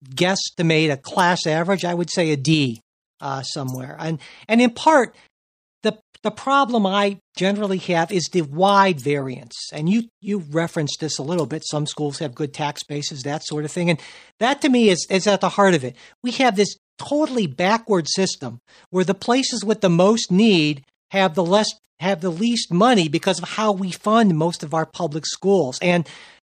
guesstimate 0.09 0.91
a 0.91 0.97
class 0.97 1.45
average, 1.45 1.85
I 1.85 1.93
would 1.93 2.09
say 2.11 2.31
a 2.31 2.37
D 2.37 2.81
uh, 3.21 3.41
somewhere. 3.43 3.95
And 3.99 4.19
and 4.47 4.61
in 4.61 4.71
part, 4.71 5.15
the 6.27 6.31
problem 6.31 6.85
I 6.85 7.19
generally 7.37 7.77
have 7.77 8.11
is 8.11 8.25
the 8.25 8.41
wide 8.41 8.99
variance. 8.99 9.55
And 9.71 9.87
you 9.87 10.09
you 10.19 10.39
referenced 10.39 10.99
this 10.99 11.17
a 11.17 11.23
little 11.23 11.45
bit. 11.45 11.63
Some 11.65 11.85
schools 11.85 12.19
have 12.19 12.35
good 12.35 12.53
tax 12.53 12.83
bases, 12.83 13.23
that 13.23 13.45
sort 13.45 13.63
of 13.63 13.71
thing. 13.71 13.89
And 13.89 13.99
that 14.39 14.61
to 14.63 14.69
me 14.69 14.89
is 14.89 15.07
is 15.09 15.25
at 15.25 15.39
the 15.39 15.47
heart 15.47 15.73
of 15.73 15.85
it. 15.85 15.95
We 16.21 16.31
have 16.31 16.57
this 16.57 16.75
totally 16.97 17.47
backward 17.47 18.09
system 18.09 18.59
where 18.89 19.05
the 19.05 19.13
places 19.13 19.63
with 19.63 19.79
the 19.79 19.89
most 19.89 20.29
need 20.29 20.83
have 21.11 21.33
the 21.33 21.45
less 21.45 21.69
have 22.01 22.19
the 22.19 22.29
least 22.29 22.73
money 22.73 23.07
because 23.07 23.41
of 23.41 23.47
how 23.51 23.71
we 23.71 23.91
fund 23.91 24.37
most 24.37 24.63
of 24.63 24.73
our 24.73 24.85
public 24.85 25.25
schools. 25.25 25.79
And 25.81 26.05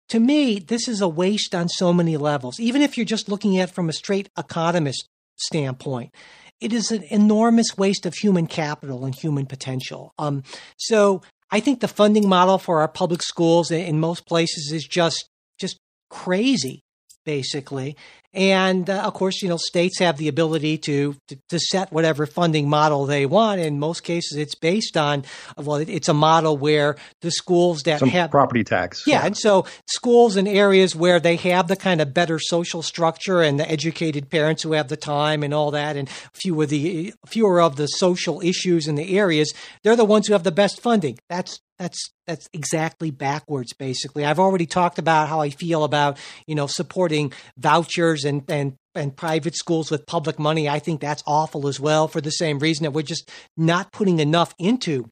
to 0.09 0.19
me, 0.19 0.57
this 0.57 0.87
is 0.87 1.01
a 1.01 1.07
waste 1.07 1.53
on 1.53 1.69
so 1.69 1.93
many 1.93 2.17
levels. 2.17 2.59
Even 2.59 2.81
if 2.81 2.97
you're 2.97 3.05
just 3.05 3.29
looking 3.29 3.59
at 3.59 3.69
it 3.69 3.75
from 3.75 3.89
a 3.89 3.93
straight 3.93 4.27
economist 4.39 5.07
standpoint, 5.35 6.15
it 6.59 6.73
is 6.73 6.91
an 6.91 7.03
enormous 7.09 7.77
waste 7.77 8.05
of 8.05 8.13
human 8.15 8.47
capital 8.47 9.05
and 9.05 9.15
human 9.15 9.45
potential. 9.45 10.13
Um, 10.17 10.43
so 10.77 11.21
I 11.51 11.59
think 11.59 11.79
the 11.79 11.87
funding 11.87 12.27
model 12.27 12.57
for 12.57 12.81
our 12.81 12.87
public 12.87 13.21
schools 13.21 13.71
in 13.71 13.99
most 13.99 14.25
places 14.27 14.71
is 14.71 14.85
just 14.85 15.29
just 15.59 15.79
crazy 16.09 16.83
basically. 17.27 17.97
And 18.33 18.89
uh, 18.89 19.01
of 19.01 19.13
course, 19.13 19.41
you 19.41 19.49
know, 19.49 19.57
states 19.57 19.99
have 19.99 20.17
the 20.17 20.29
ability 20.29 20.77
to, 20.79 21.15
to, 21.27 21.37
to 21.49 21.59
set 21.59 21.91
whatever 21.91 22.25
funding 22.25 22.69
model 22.69 23.05
they 23.05 23.25
want. 23.25 23.59
In 23.59 23.79
most 23.79 24.03
cases, 24.03 24.37
it's 24.37 24.55
based 24.55 24.95
on 24.95 25.25
well, 25.57 25.77
it's 25.77 26.07
a 26.07 26.13
model 26.13 26.57
where 26.57 26.95
the 27.21 27.31
schools 27.31 27.83
that 27.83 27.99
Some 27.99 28.09
have 28.09 28.31
property 28.31 28.63
tax, 28.63 29.05
yeah, 29.05 29.19
yeah, 29.19 29.25
and 29.25 29.37
so 29.37 29.65
schools 29.87 30.37
in 30.37 30.47
areas 30.47 30.95
where 30.95 31.19
they 31.19 31.35
have 31.35 31.67
the 31.67 31.75
kind 31.75 31.99
of 31.99 32.13
better 32.13 32.39
social 32.39 32.81
structure 32.81 33.41
and 33.41 33.59
the 33.59 33.69
educated 33.69 34.29
parents 34.29 34.63
who 34.63 34.71
have 34.71 34.87
the 34.87 34.97
time 34.97 35.43
and 35.43 35.53
all 35.53 35.71
that, 35.71 35.97
and 35.97 36.09
fewer 36.33 36.65
the 36.65 37.13
fewer 37.25 37.59
of 37.59 37.75
the 37.75 37.87
social 37.87 38.39
issues 38.41 38.87
in 38.87 38.95
the 38.95 39.17
areas, 39.17 39.53
they're 39.83 39.97
the 39.97 40.05
ones 40.05 40.27
who 40.27 40.33
have 40.33 40.43
the 40.43 40.51
best 40.51 40.79
funding. 40.79 41.17
That's 41.27 41.59
that's 41.77 42.11
that's 42.25 42.49
exactly 42.53 43.11
backwards 43.11 43.73
basically. 43.73 44.25
I've 44.25 44.39
already 44.39 44.65
talked 44.65 44.99
about 44.99 45.29
how 45.29 45.41
i 45.41 45.49
feel 45.49 45.83
about 45.83 46.17
you 46.45 46.55
know 46.55 46.67
supporting 46.67 47.33
vouchers 47.57 48.25
and 48.25 48.43
and 48.49 48.75
and 48.95 49.15
private 49.15 49.55
schools 49.55 49.91
with 49.91 50.05
public 50.05 50.39
money. 50.39 50.67
I 50.67 50.79
think 50.79 51.01
that's 51.01 51.23
awful 51.27 51.67
as 51.67 51.79
well 51.79 52.07
for 52.07 52.19
the 52.21 52.31
same 52.31 52.59
reason 52.59 52.83
that 52.83 52.91
we're 52.91 53.03
just 53.03 53.29
not 53.55 53.91
putting 53.91 54.19
enough 54.19 54.53
into 54.57 55.09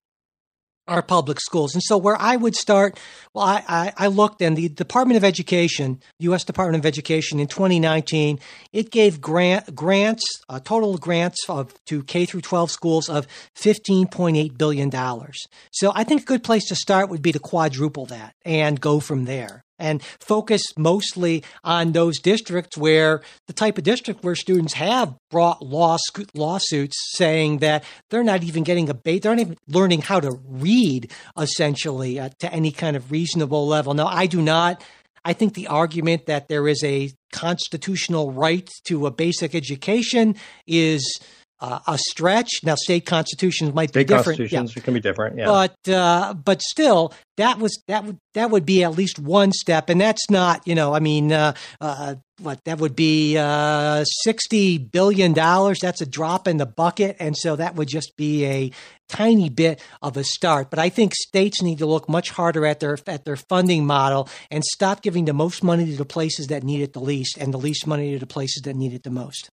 our 0.87 1.01
public 1.01 1.39
schools. 1.39 1.73
And 1.73 1.83
so, 1.83 1.97
where 1.97 2.19
I 2.19 2.35
would 2.35 2.55
start, 2.55 2.99
well, 3.33 3.45
I, 3.45 3.63
I, 3.67 3.93
I, 3.97 4.07
looked, 4.07 4.41
and 4.41 4.55
the 4.55 4.69
Department 4.69 5.17
of 5.17 5.23
Education, 5.23 6.01
U.S. 6.19 6.43
Department 6.43 6.81
of 6.81 6.85
Education, 6.85 7.39
in 7.39 7.47
2019, 7.47 8.39
it 8.71 8.91
gave 8.91 9.19
grant 9.19 9.75
grants, 9.75 10.23
uh, 10.49 10.59
total 10.59 10.97
grants 10.97 11.49
of 11.49 11.73
to 11.85 12.03
K 12.03 12.25
through 12.25 12.41
12 12.41 12.71
schools 12.71 13.09
of 13.09 13.27
15.8 13.55 14.57
billion 14.57 14.89
dollars. 14.89 15.47
So, 15.71 15.91
I 15.95 16.03
think 16.03 16.21
a 16.21 16.25
good 16.25 16.43
place 16.43 16.67
to 16.69 16.75
start 16.75 17.09
would 17.09 17.21
be 17.21 17.31
to 17.31 17.39
quadruple 17.39 18.05
that 18.07 18.35
and 18.45 18.79
go 18.79 18.99
from 18.99 19.25
there 19.25 19.64
and 19.79 20.01
focus 20.19 20.61
mostly 20.77 21.43
on 21.63 21.91
those 21.91 22.19
districts 22.19 22.77
where 22.77 23.21
the 23.47 23.53
type 23.53 23.77
of 23.77 23.83
district 23.83 24.23
where 24.23 24.35
students 24.35 24.73
have 24.73 25.15
brought 25.29 25.61
law, 25.61 25.97
lawsuits 26.33 26.95
saying 27.13 27.59
that 27.59 27.83
they're 28.09 28.23
not 28.23 28.43
even 28.43 28.63
getting 28.63 28.89
a 28.89 28.93
bait, 28.93 29.23
they're 29.23 29.35
not 29.35 29.41
even 29.41 29.57
learning 29.67 30.01
how 30.01 30.19
to 30.19 30.31
read 30.47 31.11
essentially 31.37 32.19
uh, 32.19 32.29
to 32.39 32.51
any 32.53 32.71
kind 32.71 32.95
of 32.95 33.11
reasonable 33.11 33.67
level. 33.67 33.93
Now, 33.93 34.07
I 34.07 34.25
do 34.27 34.41
not. 34.41 34.83
I 35.27 35.33
think 35.33 35.55
the 35.55 35.67
argument 35.67 36.27
that 36.27 36.47
there 36.49 36.67
is 36.67 36.83
a 36.83 37.11
constitutional 37.31 38.31
right 38.31 38.69
to 38.85 39.07
a 39.07 39.11
basic 39.11 39.55
education 39.55 40.35
is 40.67 41.19
uh, 41.65 41.79
a 41.87 41.97
stretch. 41.97 42.49
Now, 42.63 42.75
state 42.75 43.05
constitutions 43.07 43.73
might 43.73 43.89
state 43.89 44.07
be 44.07 44.13
different. 44.13 44.37
Constitutions 44.37 44.75
yeah. 44.75 44.83
can 44.83 44.93
be 44.93 44.99
different, 44.99 45.37
yeah. 45.37 45.45
But 45.45 45.91
uh, 45.91 46.33
but 46.35 46.61
still, 46.61 47.11
that 47.37 47.57
was 47.57 47.81
that 47.87 48.05
would 48.05 48.19
that 48.35 48.51
would 48.51 48.65
be 48.65 48.83
at 48.83 48.91
least 48.95 49.17
one 49.17 49.51
step, 49.51 49.89
and 49.89 49.99
that's 49.99 50.29
not 50.29 50.67
you 50.67 50.75
know 50.75 50.93
I 50.93 50.99
mean 50.99 51.31
uh, 51.31 51.53
uh 51.81 52.15
what 52.39 52.63
that 52.65 52.77
would 52.79 52.95
be 52.95 53.37
uh, 53.37 54.03
sixty 54.23 54.77
billion 54.77 55.33
dollars. 55.33 55.79
That's 55.81 56.01
a 56.01 56.05
drop 56.05 56.47
in 56.47 56.57
the 56.57 56.67
bucket, 56.67 57.15
and 57.19 57.35
so 57.35 57.55
that 57.55 57.75
would 57.75 57.87
just 57.87 58.15
be 58.15 58.45
a 58.45 58.71
tiny 59.09 59.49
bit 59.49 59.81
of 60.03 60.17
a 60.17 60.23
start. 60.23 60.69
But 60.69 60.77
I 60.77 60.89
think 60.89 61.15
states 61.15 61.63
need 61.63 61.79
to 61.79 61.87
look 61.87 62.07
much 62.07 62.29
harder 62.29 62.67
at 62.67 62.79
their 62.79 62.99
at 63.07 63.25
their 63.25 63.37
funding 63.37 63.87
model 63.87 64.29
and 64.51 64.63
stop 64.63 65.01
giving 65.01 65.25
the 65.25 65.33
most 65.33 65.63
money 65.63 65.85
to 65.87 65.97
the 65.97 66.05
places 66.05 66.47
that 66.47 66.63
need 66.63 66.81
it 66.81 66.93
the 66.93 67.01
least, 67.01 67.39
and 67.39 67.51
the 67.51 67.57
least 67.57 67.87
money 67.87 68.11
to 68.11 68.19
the 68.19 68.27
places 68.27 68.61
that 68.65 68.75
need 68.75 68.93
it 68.93 69.01
the 69.01 69.09
most. 69.09 69.49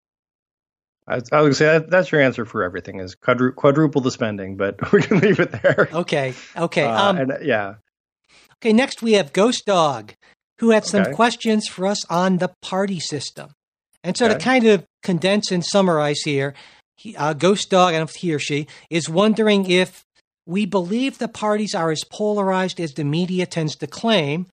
I, 1.08 1.16
was 1.16 1.30
going 1.30 1.50
to 1.50 1.56
say 1.56 1.66
that, 1.66 1.90
that's 1.90 2.12
your 2.12 2.22
answer 2.22 2.46
for 2.46 2.64
everything 2.64 3.00
is 3.00 3.16
quadru- 3.16 3.56
quadruple 3.56 4.02
the 4.02 4.12
spending, 4.12 4.56
but 4.56 4.92
we 4.94 5.02
can 5.02 5.20
leave 5.20 5.40
it 5.40 5.52
there. 5.52 5.90
Okay. 5.92 6.34
Okay. 6.56 6.84
Uh, 6.84 7.10
um, 7.10 7.18
and, 7.18 7.34
yeah. 7.42 7.76
Okay. 8.58 8.74
Next, 8.74 9.02
we 9.02 9.14
have 9.14 9.34
Ghost 9.34 9.66
Dog, 9.66 10.14
who 10.60 10.70
had 10.70 10.86
some 10.86 11.02
okay. 11.02 11.14
questions 11.14 11.68
for 11.68 11.88
us 11.88 12.06
on 12.06 12.38
the 12.38 12.54
party 12.62 13.00
system. 13.00 13.52
And 14.04 14.16
so, 14.18 14.26
okay. 14.26 14.36
to 14.36 14.40
kind 14.40 14.66
of 14.66 14.86
condense 15.04 15.52
and 15.52 15.66
summarize 15.66 16.22
here, 16.22 16.54
he, 16.98 17.16
uh, 17.16 17.34
Ghost 17.34 17.70
Dog, 17.70 17.90
I 17.90 17.98
don't 17.98 18.02
know 18.02 18.04
if 18.06 18.16
he 18.16 18.34
or 18.34 18.40
she 18.40 18.68
is 18.90 19.10
wondering 19.10 19.70
if 19.70 20.04
we 20.46 20.66
believe 20.66 21.18
the 21.18 21.28
parties 21.28 21.76
are 21.76 21.92
as 21.92 22.04
polarized 22.04 22.80
as 22.80 22.94
the 22.94 23.04
media 23.04 23.46
tends 23.46 23.76
to 23.78 23.88
claim. 23.88 24.48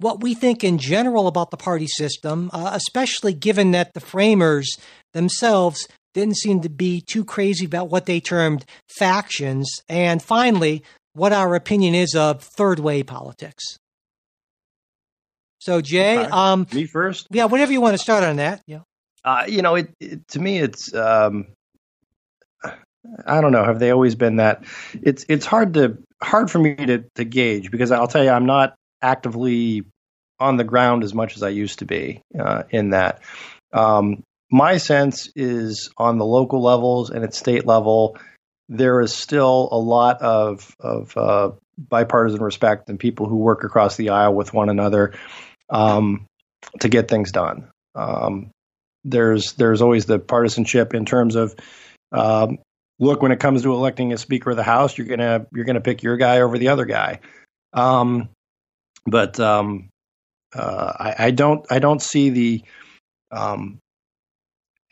What 0.00 0.22
we 0.22 0.34
think 0.34 0.62
in 0.62 0.78
general 0.78 1.26
about 1.26 1.50
the 1.50 1.56
party 1.56 1.88
system, 1.88 2.50
uh, 2.52 2.70
especially 2.72 3.32
given 3.32 3.72
that 3.72 3.94
the 3.94 4.00
framers 4.00 4.78
themselves 5.12 5.88
didn't 6.14 6.36
seem 6.36 6.60
to 6.60 6.68
be 6.68 7.00
too 7.00 7.24
crazy 7.24 7.66
about 7.66 7.90
what 7.90 8.06
they 8.06 8.20
termed 8.20 8.64
factions. 8.88 9.70
And 9.88 10.22
finally, 10.22 10.84
what 11.14 11.32
our 11.32 11.54
opinion 11.54 11.94
is 11.94 12.14
of 12.14 12.42
third 12.42 12.78
way 12.78 13.02
politics. 13.02 13.64
So, 15.60 15.80
Jay, 15.80 16.16
um, 16.16 16.66
me 16.72 16.86
first. 16.86 17.26
Yeah, 17.30 17.46
whatever 17.46 17.72
you 17.72 17.80
want 17.80 17.94
to 17.94 17.98
start 17.98 18.22
on 18.22 18.36
that. 18.36 18.62
Yeah. 18.66 18.80
Uh, 19.24 19.44
you 19.48 19.62
know, 19.62 19.74
it, 19.74 19.92
it, 19.98 20.28
to 20.28 20.38
me, 20.38 20.58
it's 20.58 20.94
um, 20.94 21.48
I 23.26 23.40
don't 23.40 23.52
know. 23.52 23.64
Have 23.64 23.80
they 23.80 23.90
always 23.90 24.14
been 24.14 24.36
that? 24.36 24.64
It's 25.02 25.24
it's 25.28 25.44
hard 25.44 25.74
to 25.74 25.98
hard 26.22 26.50
for 26.50 26.58
me 26.58 26.76
to 26.76 27.04
to 27.16 27.24
gauge 27.24 27.70
because 27.70 27.90
I'll 27.90 28.06
tell 28.06 28.22
you, 28.22 28.30
I'm 28.30 28.46
not 28.46 28.74
actively 29.02 29.84
on 30.40 30.56
the 30.56 30.64
ground 30.64 31.04
as 31.04 31.14
much 31.14 31.36
as 31.36 31.42
I 31.42 31.48
used 31.48 31.80
to 31.80 31.84
be 31.84 32.22
uh, 32.38 32.64
in 32.70 32.90
that. 32.90 33.22
Um, 33.72 34.22
my 34.50 34.78
sense 34.78 35.30
is 35.36 35.90
on 35.98 36.18
the 36.18 36.24
local 36.24 36.62
levels 36.62 37.10
and 37.10 37.24
at 37.24 37.34
state 37.34 37.66
level, 37.66 38.16
there 38.68 39.00
is 39.00 39.12
still 39.12 39.68
a 39.72 39.78
lot 39.78 40.22
of 40.22 40.74
of 40.80 41.16
uh, 41.16 41.50
bipartisan 41.76 42.42
respect 42.42 42.88
and 42.88 42.98
people 42.98 43.26
who 43.28 43.36
work 43.36 43.64
across 43.64 43.96
the 43.96 44.10
aisle 44.10 44.34
with 44.34 44.52
one 44.52 44.68
another 44.68 45.14
um, 45.70 46.26
to 46.80 46.88
get 46.88 47.08
things 47.08 47.32
done. 47.32 47.70
Um, 47.94 48.50
there's 49.04 49.52
there's 49.52 49.82
always 49.82 50.06
the 50.06 50.18
partisanship 50.18 50.94
in 50.94 51.04
terms 51.04 51.34
of 51.34 51.54
um, 52.12 52.58
look 52.98 53.22
when 53.22 53.32
it 53.32 53.40
comes 53.40 53.62
to 53.62 53.72
electing 53.72 54.12
a 54.12 54.18
speaker 54.18 54.50
of 54.50 54.56
the 54.56 54.62
house, 54.62 54.96
you're 54.96 55.06
gonna 55.06 55.46
you're 55.54 55.64
gonna 55.64 55.80
pick 55.80 56.02
your 56.02 56.16
guy 56.16 56.40
over 56.40 56.58
the 56.58 56.68
other 56.68 56.84
guy. 56.84 57.20
Um, 57.72 58.30
but 59.10 59.38
um, 59.40 59.90
uh, 60.54 60.92
I, 60.98 61.26
I, 61.26 61.30
don't 61.30 61.66
I 61.70 61.78
don't 61.78 62.02
see 62.02 62.30
the 62.30 62.62
um, 63.30 63.80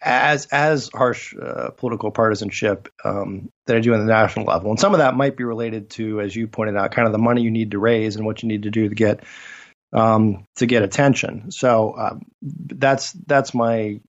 as 0.02 0.46
as 0.46 0.90
harsh 0.94 1.34
uh, 1.34 1.70
political 1.70 2.10
partisanship 2.10 2.88
um, 3.04 3.48
that 3.66 3.76
I 3.76 3.80
do 3.80 3.94
on 3.94 4.00
the 4.00 4.12
national 4.12 4.46
level, 4.46 4.70
and 4.70 4.78
some 4.78 4.94
of 4.94 4.98
that 4.98 5.16
might 5.16 5.36
be 5.36 5.44
related 5.44 5.90
to, 5.90 6.20
as 6.20 6.34
you 6.34 6.46
pointed 6.48 6.76
out, 6.76 6.92
kind 6.92 7.06
of 7.06 7.12
the 7.12 7.18
money 7.18 7.42
you 7.42 7.50
need 7.50 7.72
to 7.72 7.78
raise 7.78 8.16
and 8.16 8.26
what 8.26 8.42
you 8.42 8.48
need 8.48 8.64
to 8.64 8.70
do 8.70 8.88
to 8.88 8.94
get 8.94 9.24
um, 9.92 10.44
to 10.56 10.66
get 10.66 10.82
attention. 10.82 11.50
So 11.50 11.92
uh, 11.92 12.18
that's 12.42 13.12
that's 13.26 13.54
my 13.54 14.00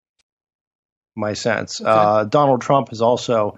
my 1.15 1.33
sense. 1.33 1.81
Okay. 1.81 1.89
Uh, 1.89 2.25
Donald 2.25 2.61
Trump 2.61 2.89
has 2.89 3.01
also 3.01 3.57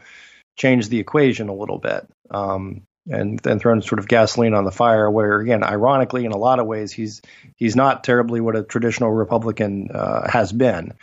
changed 0.57 0.89
the 0.89 0.99
equation 0.99 1.49
a 1.49 1.53
little 1.53 1.77
bit. 1.77 2.07
Um, 2.31 2.83
and 3.07 3.39
then 3.39 3.59
thrown 3.59 3.81
sort 3.81 3.99
of 3.99 4.07
gasoline 4.07 4.53
on 4.53 4.65
the 4.65 4.71
fire. 4.71 5.09
Where 5.09 5.39
again, 5.39 5.63
ironically, 5.63 6.25
in 6.25 6.31
a 6.31 6.37
lot 6.37 6.59
of 6.59 6.67
ways, 6.67 6.91
he's 6.91 7.21
he's 7.55 7.75
not 7.75 8.03
terribly 8.03 8.41
what 8.41 8.55
a 8.55 8.63
traditional 8.63 9.11
Republican 9.11 9.89
uh, 9.93 10.29
has 10.29 10.51
been. 10.51 10.93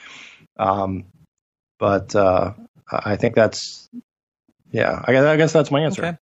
Um, 0.58 1.04
but 1.78 2.14
uh, 2.14 2.52
I 2.90 3.16
think 3.16 3.34
that's 3.34 3.88
yeah. 4.70 5.02
I 5.04 5.12
guess, 5.12 5.24
I 5.24 5.36
guess 5.36 5.52
that's 5.52 5.70
my 5.70 5.80
answer. 5.80 6.04
Okay. 6.04 6.18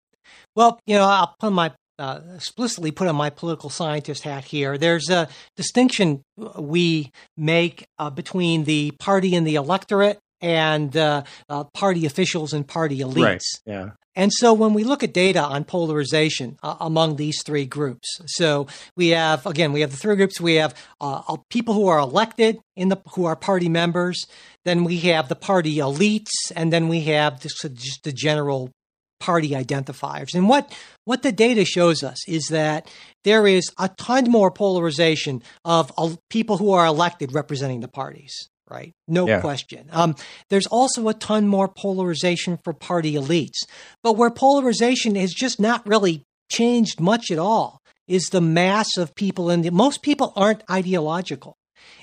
Well, 0.55 0.79
you 0.87 0.97
know, 0.97 1.05
I'll 1.05 1.35
put 1.39 1.53
my 1.53 1.73
uh, 1.99 2.21
explicitly 2.35 2.91
put 2.91 3.09
on 3.09 3.17
my 3.17 3.31
political 3.31 3.71
scientist 3.71 4.25
hat 4.25 4.45
here. 4.45 4.77
There's 4.77 5.09
a 5.09 5.29
distinction 5.57 6.23
we 6.59 7.11
make 7.37 7.87
uh, 7.99 8.11
between 8.11 8.65
the 8.65 8.93
party 8.99 9.35
and 9.35 9.47
the 9.47 9.55
electorate 9.55 10.19
and 10.43 10.95
uh, 10.97 11.23
uh, 11.49 11.65
party 11.65 12.05
officials 12.05 12.53
and 12.53 12.67
party 12.67 12.99
elites. 12.99 13.23
Right. 13.23 13.43
Yeah. 13.65 13.91
And 14.15 14.31
so 14.33 14.53
when 14.53 14.75
we 14.75 14.85
look 14.85 15.03
at 15.03 15.15
data 15.15 15.41
on 15.41 15.65
polarization 15.65 16.59
uh, 16.63 16.77
among 16.81 17.17
these 17.17 17.43
three 17.43 17.65
groups, 17.65 18.21
so 18.27 18.67
we 18.95 19.09
have 19.09 19.47
again 19.47 19.73
we 19.73 19.81
have 19.81 19.91
the 19.91 19.97
three 19.97 20.17
groups. 20.17 20.41
We 20.41 20.57
have 20.57 20.75
uh, 21.01 21.23
uh, 21.27 21.37
people 21.49 21.73
who 21.73 21.87
are 21.87 21.99
elected 21.99 22.61
in 22.77 22.91
the 22.91 23.01
who 23.15 23.25
are 23.25 23.37
party 23.37 23.71
members. 23.71 24.27
Then 24.65 24.85
we 24.85 24.99
have 24.99 25.29
the 25.29 25.37
party 25.37 25.77
elites, 25.77 26.31
and 26.55 26.73
then 26.73 26.89
we 26.89 27.01
have 27.03 27.41
just, 27.41 27.67
just 27.75 28.05
the 28.05 28.13
general 28.13 28.71
party 29.19 29.51
identifiers. 29.51 30.35
And 30.35 30.47
what 30.47 30.71
what 31.07 31.23
the 31.23 31.33
data 31.33 31.65
shows 31.65 32.03
us 32.03 32.19
is 32.29 32.49
that 32.49 32.91
there 33.25 33.47
is 33.47 33.71
a 33.79 33.89
ton 33.97 34.31
more 34.31 34.51
polarization 34.51 35.43
of 35.65 35.91
people 36.29 36.59
who 36.59 36.73
are 36.73 36.85
elected 36.85 37.33
representing 37.33 37.81
the 37.81 37.89
parties 37.89 38.51
right? 38.73 38.93
No 39.07 39.27
yeah. 39.27 39.41
question. 39.41 39.89
Um, 39.93 40.17
there's 40.49 40.67
also 40.67 41.09
a 41.09 41.15
ton 41.15 41.47
more 41.47 41.69
polarization 41.69 42.57
for 42.57 42.73
party 42.73 43.15
elites. 43.15 43.59
But 44.03 44.17
where 44.17 44.31
polarization 44.31 45.15
has 45.17 45.33
just 45.33 45.61
not 45.61 45.87
really 45.87 46.23
changed 46.51 47.01
much 47.01 47.31
at 47.31 47.39
all 47.39 47.81
is 48.09 48.25
the 48.25 48.41
mass 48.41 48.89
of 48.97 49.15
people 49.15 49.51
and 49.51 49.71
most 49.73 50.03
people 50.03 50.33
aren't 50.37 50.63
ideological. 50.71 51.57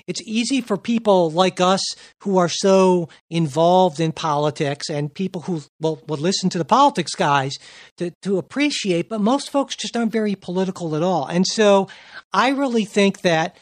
It's 0.06 0.22
easy 0.22 0.60
for 0.60 0.76
people 0.76 1.30
like 1.30 1.60
us 1.60 1.80
who 2.22 2.38
are 2.38 2.48
so 2.48 3.08
involved 3.28 4.00
in 4.00 4.12
politics 4.12 4.88
and 4.90 5.12
people 5.12 5.42
who 5.42 5.62
will, 5.80 6.02
will 6.06 6.16
listen 6.16 6.50
to 6.50 6.58
the 6.58 6.64
politics 6.64 7.14
guys 7.14 7.56
to, 7.98 8.12
to 8.22 8.38
appreciate, 8.38 9.08
but 9.08 9.20
most 9.20 9.50
folks 9.50 9.76
just 9.76 9.96
aren't 9.96 10.12
very 10.12 10.34
political 10.34 10.96
at 10.96 11.02
all. 11.02 11.26
And 11.26 11.46
so 11.46 11.88
I 12.32 12.50
really 12.50 12.84
think 12.84 13.20
that 13.22 13.56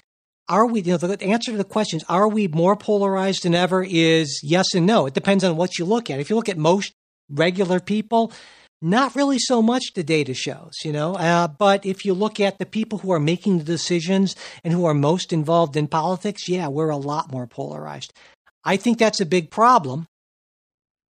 are 0.48 0.66
we, 0.66 0.80
you 0.80 0.92
know, 0.92 0.98
the 0.98 1.22
answer 1.22 1.52
to 1.52 1.58
the 1.58 1.64
questions, 1.64 2.04
are 2.08 2.28
we 2.28 2.48
more 2.48 2.76
polarized 2.76 3.42
than 3.42 3.54
ever 3.54 3.84
is 3.88 4.40
yes 4.42 4.74
and 4.74 4.86
no. 4.86 5.06
It 5.06 5.14
depends 5.14 5.44
on 5.44 5.56
what 5.56 5.78
you 5.78 5.84
look 5.84 6.10
at. 6.10 6.20
If 6.20 6.30
you 6.30 6.36
look 6.36 6.48
at 6.48 6.58
most 6.58 6.92
regular 7.30 7.80
people, 7.80 8.32
not 8.80 9.16
really 9.16 9.38
so 9.38 9.60
much 9.60 9.92
the 9.94 10.04
data 10.04 10.34
shows, 10.34 10.72
you 10.84 10.92
know. 10.92 11.14
Uh, 11.14 11.48
but 11.48 11.84
if 11.84 12.04
you 12.04 12.14
look 12.14 12.40
at 12.40 12.58
the 12.58 12.66
people 12.66 12.98
who 12.98 13.10
are 13.10 13.20
making 13.20 13.58
the 13.58 13.64
decisions 13.64 14.36
and 14.62 14.72
who 14.72 14.84
are 14.84 14.94
most 14.94 15.32
involved 15.32 15.76
in 15.76 15.88
politics, 15.88 16.48
yeah, 16.48 16.68
we're 16.68 16.90
a 16.90 16.96
lot 16.96 17.32
more 17.32 17.46
polarized. 17.46 18.12
I 18.64 18.76
think 18.76 18.98
that's 18.98 19.20
a 19.20 19.26
big 19.26 19.50
problem. 19.50 20.06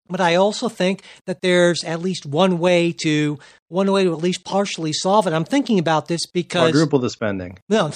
But 0.09 0.21
I 0.21 0.37
also 0.37 0.69
think 0.69 1.03
that 1.27 1.43
there's 1.43 1.85
at 1.85 2.01
least 2.01 2.25
one 2.25 2.59
way 2.59 2.93
to 3.03 3.39
one 3.69 3.91
way 3.93 4.05
to 4.05 4.13
at 4.13 4.19
least 4.19 4.45
partially 4.45 4.93
solve 4.93 5.27
it. 5.27 5.35
I'm 5.35 5.45
thinking 5.45 5.79
about 5.79 6.09
this 6.09 6.27
because 6.27 6.71
quadruple 6.71 6.99
the 6.99 7.11
spending. 7.11 7.59
No, 7.69 7.93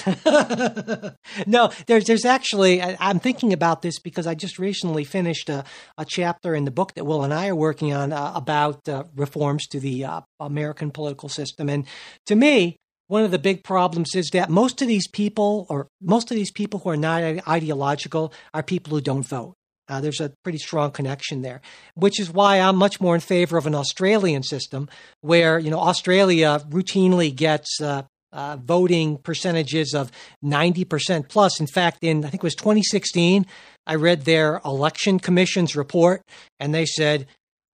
no. 1.47 1.73
There's 1.87 2.05
there's 2.05 2.25
actually 2.25 2.83
I, 2.83 3.11
am 3.11 3.21
thinking 3.21 3.53
about 3.53 3.83
this 3.83 3.99
because 3.99 4.27
I 4.27 4.35
just 4.35 4.59
recently 4.59 5.05
finished 5.05 5.49
a, 5.49 5.65
a, 5.97 6.05
chapter 6.05 6.55
in 6.55 6.65
the 6.65 6.71
book 6.71 6.95
that 6.95 7.05
Will 7.05 7.25
and 7.25 7.33
I 7.33 7.49
are 7.49 7.57
working 7.57 7.93
on 7.93 8.13
uh, 8.13 8.33
about 8.35 8.87
uh, 8.89 9.05
reforms 9.17 9.67
to 9.69 9.81
the 9.81 10.05
uh, 10.05 10.21
American 10.39 10.91
political 10.91 11.29
system, 11.29 11.69
and 11.69 11.87
to 12.27 12.35
me. 12.35 12.77
One 13.09 13.25
of 13.25 13.31
the 13.31 13.39
big 13.39 13.63
problems 13.63 14.15
is 14.15 14.31
that 14.31 14.49
most 14.49 14.81
of 14.81 14.89
these 14.89 15.07
people, 15.07 15.67
or 15.69 15.89
most 16.01 16.31
of 16.31 16.35
these 16.35 16.51
people 16.51 16.81
who 16.81 16.89
are 16.89 16.97
not 16.97 17.23
ideological, 17.47 18.33
are 18.55 18.63
people 18.63 18.95
who 18.95 19.03
don't 19.03 19.27
vote. 19.27 19.55
Uh, 19.89 20.01
there's 20.01 20.21
a 20.21 20.33
pretty 20.45 20.59
strong 20.59 20.91
connection 20.91 21.43
there, 21.43 21.61
which 21.95 22.21
is 22.21 22.31
why 22.31 22.61
I'm 22.61 22.77
much 22.77 23.01
more 23.01 23.15
in 23.15 23.21
favor 23.21 23.59
of 23.59 23.67
an 23.67 23.75
Australian 23.75 24.43
system 24.43 24.89
where, 25.21 25.59
you 25.59 25.71
know, 25.71 25.81
Australia 25.81 26.61
routinely 26.69 27.35
gets 27.35 27.81
uh, 27.81 28.03
uh, 28.33 28.57
voting 28.57 29.19
percentages 29.19 29.95
of 29.95 30.11
90% 30.45 31.29
plus. 31.29 31.61
In 31.61 31.67
fact, 31.67 31.99
in 32.01 32.25
I 32.25 32.29
think 32.29 32.43
it 32.43 32.45
was 32.45 32.55
2016, 32.55 33.47
I 33.87 33.95
read 33.97 34.25
their 34.25 34.61
election 34.65 35.19
commission's 35.19 35.77
report 35.77 36.23
and 36.59 36.75
they 36.75 36.87
said, 36.87 37.27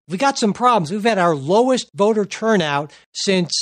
we 0.09 0.17
got 0.17 0.39
some 0.39 0.55
problems. 0.55 0.91
We've 0.91 1.03
had 1.03 1.19
our 1.19 1.37
lowest 1.37 1.91
voter 1.95 2.25
turnout 2.25 2.93
since 3.13 3.53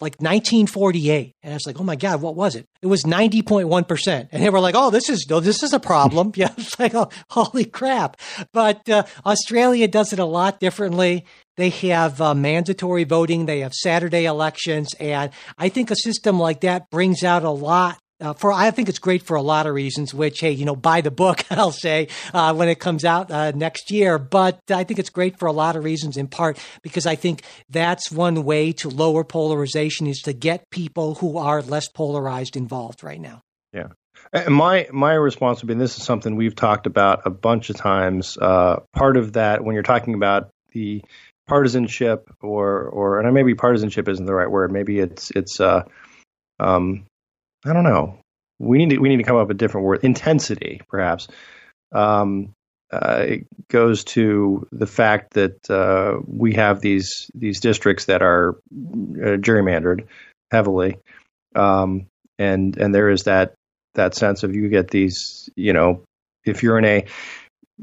like 0.00 0.16
1948. 0.20 1.34
And 1.42 1.52
I 1.52 1.56
was 1.56 1.66
like, 1.66 1.80
oh 1.80 1.84
my 1.84 1.96
God, 1.96 2.20
what 2.20 2.36
was 2.36 2.54
it? 2.54 2.66
It 2.82 2.86
was 2.86 3.04
90.1%. 3.04 4.28
And 4.30 4.42
they 4.42 4.50
were 4.50 4.60
like, 4.60 4.74
oh, 4.76 4.90
this 4.90 5.08
is, 5.08 5.26
oh, 5.30 5.40
this 5.40 5.62
is 5.62 5.72
a 5.72 5.80
problem. 5.80 6.32
yeah. 6.36 6.52
It's 6.58 6.78
like, 6.78 6.94
oh, 6.94 7.08
holy 7.30 7.64
crap. 7.64 8.18
But 8.52 8.88
uh, 8.88 9.04
Australia 9.24 9.88
does 9.88 10.12
it 10.12 10.18
a 10.18 10.24
lot 10.24 10.60
differently. 10.60 11.24
They 11.56 11.70
have 11.70 12.20
uh, 12.20 12.34
mandatory 12.34 13.04
voting. 13.04 13.46
They 13.46 13.60
have 13.60 13.72
Saturday 13.72 14.26
elections. 14.26 14.94
And 15.00 15.30
I 15.56 15.70
think 15.70 15.90
a 15.90 15.96
system 15.96 16.38
like 16.38 16.60
that 16.60 16.90
brings 16.90 17.24
out 17.24 17.44
a 17.44 17.50
lot 17.50 17.98
uh, 18.20 18.32
for 18.32 18.52
I 18.52 18.70
think 18.70 18.88
it's 18.88 18.98
great 18.98 19.22
for 19.22 19.36
a 19.36 19.42
lot 19.42 19.66
of 19.66 19.74
reasons. 19.74 20.14
Which 20.14 20.40
hey, 20.40 20.52
you 20.52 20.64
know, 20.64 20.76
buy 20.76 21.00
the 21.00 21.10
book. 21.10 21.44
I'll 21.50 21.72
say 21.72 22.08
uh, 22.32 22.54
when 22.54 22.68
it 22.68 22.78
comes 22.78 23.04
out 23.04 23.30
uh, 23.30 23.52
next 23.52 23.90
year. 23.90 24.18
But 24.18 24.58
I 24.70 24.84
think 24.84 24.98
it's 24.98 25.10
great 25.10 25.38
for 25.38 25.46
a 25.46 25.52
lot 25.52 25.76
of 25.76 25.84
reasons. 25.84 26.16
In 26.16 26.28
part 26.28 26.58
because 26.82 27.06
I 27.06 27.14
think 27.14 27.42
that's 27.68 28.10
one 28.10 28.44
way 28.44 28.72
to 28.72 28.88
lower 28.88 29.24
polarization 29.24 30.06
is 30.06 30.20
to 30.22 30.32
get 30.32 30.70
people 30.70 31.16
who 31.16 31.38
are 31.38 31.62
less 31.62 31.88
polarized 31.88 32.56
involved 32.56 33.02
right 33.04 33.20
now. 33.20 33.42
Yeah. 33.72 33.88
And 34.32 34.54
my 34.54 34.88
my 34.92 35.12
response 35.12 35.62
would 35.62 35.68
be, 35.68 35.74
this 35.74 35.98
is 35.98 36.04
something 36.04 36.36
we've 36.36 36.56
talked 36.56 36.86
about 36.86 37.26
a 37.26 37.30
bunch 37.30 37.70
of 37.70 37.76
times. 37.76 38.38
Uh, 38.40 38.80
part 38.94 39.16
of 39.16 39.34
that, 39.34 39.62
when 39.62 39.74
you're 39.74 39.82
talking 39.82 40.14
about 40.14 40.50
the 40.72 41.02
partisanship, 41.46 42.28
or 42.40 42.84
or 42.84 43.20
and 43.20 43.34
maybe 43.34 43.54
partisanship 43.54 44.08
isn't 44.08 44.26
the 44.26 44.34
right 44.34 44.50
word. 44.50 44.72
Maybe 44.72 44.98
it's 44.98 45.30
it's 45.32 45.60
uh, 45.60 45.82
um, 46.58 47.04
I 47.64 47.72
don't 47.72 47.84
know. 47.84 48.18
We 48.58 48.78
need 48.78 48.90
to 48.90 48.98
we 48.98 49.08
need 49.08 49.18
to 49.18 49.22
come 49.22 49.36
up 49.36 49.48
with 49.48 49.56
a 49.56 49.58
different 49.58 49.86
word. 49.86 50.04
Intensity, 50.04 50.80
perhaps. 50.88 51.28
Um, 51.92 52.54
uh, 52.92 53.24
it 53.26 53.46
goes 53.68 54.04
to 54.04 54.66
the 54.70 54.86
fact 54.86 55.34
that 55.34 55.68
uh, 55.68 56.20
we 56.26 56.54
have 56.54 56.80
these 56.80 57.30
these 57.34 57.60
districts 57.60 58.06
that 58.06 58.22
are 58.22 58.50
uh, 58.50 59.36
gerrymandered 59.38 60.06
heavily, 60.50 60.98
um, 61.54 62.06
and 62.38 62.76
and 62.76 62.94
there 62.94 63.10
is 63.10 63.24
that 63.24 63.54
that 63.94 64.14
sense 64.14 64.44
of 64.44 64.54
you 64.54 64.68
get 64.68 64.88
these 64.88 65.50
you 65.56 65.72
know 65.72 66.02
if 66.44 66.62
you're 66.62 66.78
in 66.78 66.84
a 66.84 67.04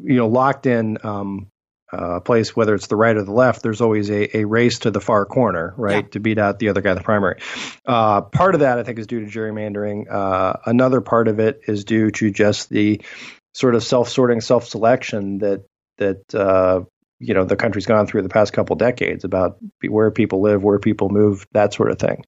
you 0.01 0.15
know 0.15 0.27
locked 0.27 0.65
in 0.65 0.97
um, 1.03 1.47
uh, 1.93 2.19
place, 2.19 2.55
whether 2.55 2.73
it's 2.73 2.87
the 2.87 2.95
right 2.95 3.15
or 3.15 3.23
the 3.23 3.31
left, 3.31 3.61
there's 3.61 3.81
always 3.81 4.09
a, 4.09 4.37
a 4.37 4.45
race 4.45 4.79
to 4.79 4.91
the 4.91 4.99
far 4.99 5.25
corner, 5.25 5.73
right, 5.77 6.05
yeah. 6.05 6.09
to 6.09 6.19
beat 6.19 6.39
out 6.39 6.59
the 6.59 6.69
other 6.69 6.81
guy 6.81 6.91
in 6.91 6.97
the 6.97 7.03
primary. 7.03 7.39
Uh, 7.85 8.21
part 8.21 8.55
of 8.55 8.61
that, 8.61 8.79
I 8.79 8.83
think, 8.83 8.99
is 8.99 9.07
due 9.07 9.19
to 9.19 9.27
gerrymandering. 9.27 10.11
Uh, 10.11 10.53
another 10.65 11.01
part 11.01 11.27
of 11.27 11.39
it 11.39 11.61
is 11.67 11.85
due 11.85 12.09
to 12.11 12.31
just 12.31 12.69
the 12.69 13.01
sort 13.53 13.75
of 13.75 13.83
self-sorting, 13.83 14.41
self-selection 14.41 15.39
that 15.39 15.65
that 15.97 16.33
uh, 16.33 16.81
you 17.19 17.33
know 17.33 17.45
the 17.45 17.55
country's 17.55 17.85
gone 17.85 18.07
through 18.07 18.23
the 18.23 18.29
past 18.29 18.53
couple 18.53 18.75
decades 18.75 19.23
about 19.23 19.57
where 19.87 20.11
people 20.11 20.41
live, 20.41 20.63
where 20.63 20.79
people 20.79 21.09
move, 21.09 21.45
that 21.51 21.73
sort 21.73 21.91
of 21.91 21.99
thing. 21.99 22.25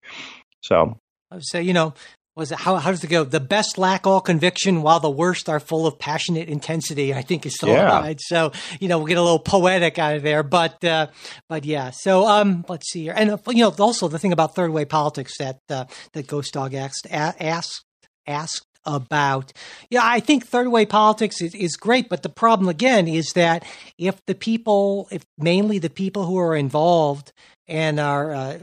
So 0.61 0.99
I 1.31 1.35
would 1.35 1.45
say, 1.45 1.63
you 1.63 1.73
know, 1.73 1.93
was 2.35 2.51
it 2.51 2.57
how, 2.57 2.75
how 2.75 2.91
does 2.91 3.03
it 3.03 3.07
go? 3.07 3.23
The 3.23 3.39
best 3.39 3.77
lack 3.77 4.05
all 4.05 4.19
conviction, 4.19 4.81
while 4.81 4.99
the 4.99 5.09
worst 5.09 5.47
are 5.47 5.59
full 5.59 5.87
of 5.87 5.97
passionate 5.97 6.49
intensity. 6.49 7.13
I 7.13 7.21
think 7.21 7.45
is 7.45 7.55
the 7.55 7.67
yeah. 7.67 7.99
line. 7.99 8.17
So 8.19 8.51
you 8.79 8.87
know 8.87 8.97
we'll 8.97 9.07
get 9.07 9.17
a 9.17 9.21
little 9.21 9.39
poetic 9.39 9.97
out 9.97 10.15
of 10.15 10.23
there, 10.23 10.43
but 10.43 10.83
uh, 10.83 11.07
but 11.47 11.65
yeah. 11.65 11.91
So 11.91 12.27
um, 12.27 12.65
let's 12.67 12.91
see 12.91 13.03
here, 13.03 13.13
and 13.15 13.31
uh, 13.31 13.37
you 13.47 13.63
know 13.63 13.73
also 13.79 14.07
the 14.07 14.19
thing 14.19 14.33
about 14.33 14.55
third 14.55 14.71
way 14.71 14.85
politics 14.85 15.37
that 15.39 15.59
uh, 15.69 15.85
that 16.13 16.27
Ghost 16.27 16.53
Dog 16.53 16.73
asked 16.73 17.07
asked 17.09 17.85
asked 18.27 18.65
about. 18.85 19.51
Yeah, 19.89 20.01
I 20.03 20.19
think 20.19 20.45
third 20.45 20.67
way 20.67 20.85
politics 20.85 21.41
is, 21.41 21.55
is 21.55 21.75
great, 21.75 22.09
but 22.09 22.23
the 22.23 22.29
problem 22.29 22.69
again 22.69 23.07
is 23.07 23.31
that 23.33 23.65
if 23.97 24.23
the 24.25 24.35
people, 24.35 25.07
if 25.11 25.23
mainly 25.37 25.79
the 25.79 25.89
people 25.89 26.25
who 26.25 26.37
are 26.37 26.55
involved 26.55 27.33
and 27.67 27.99
are 27.99 28.33
uh, 28.33 28.59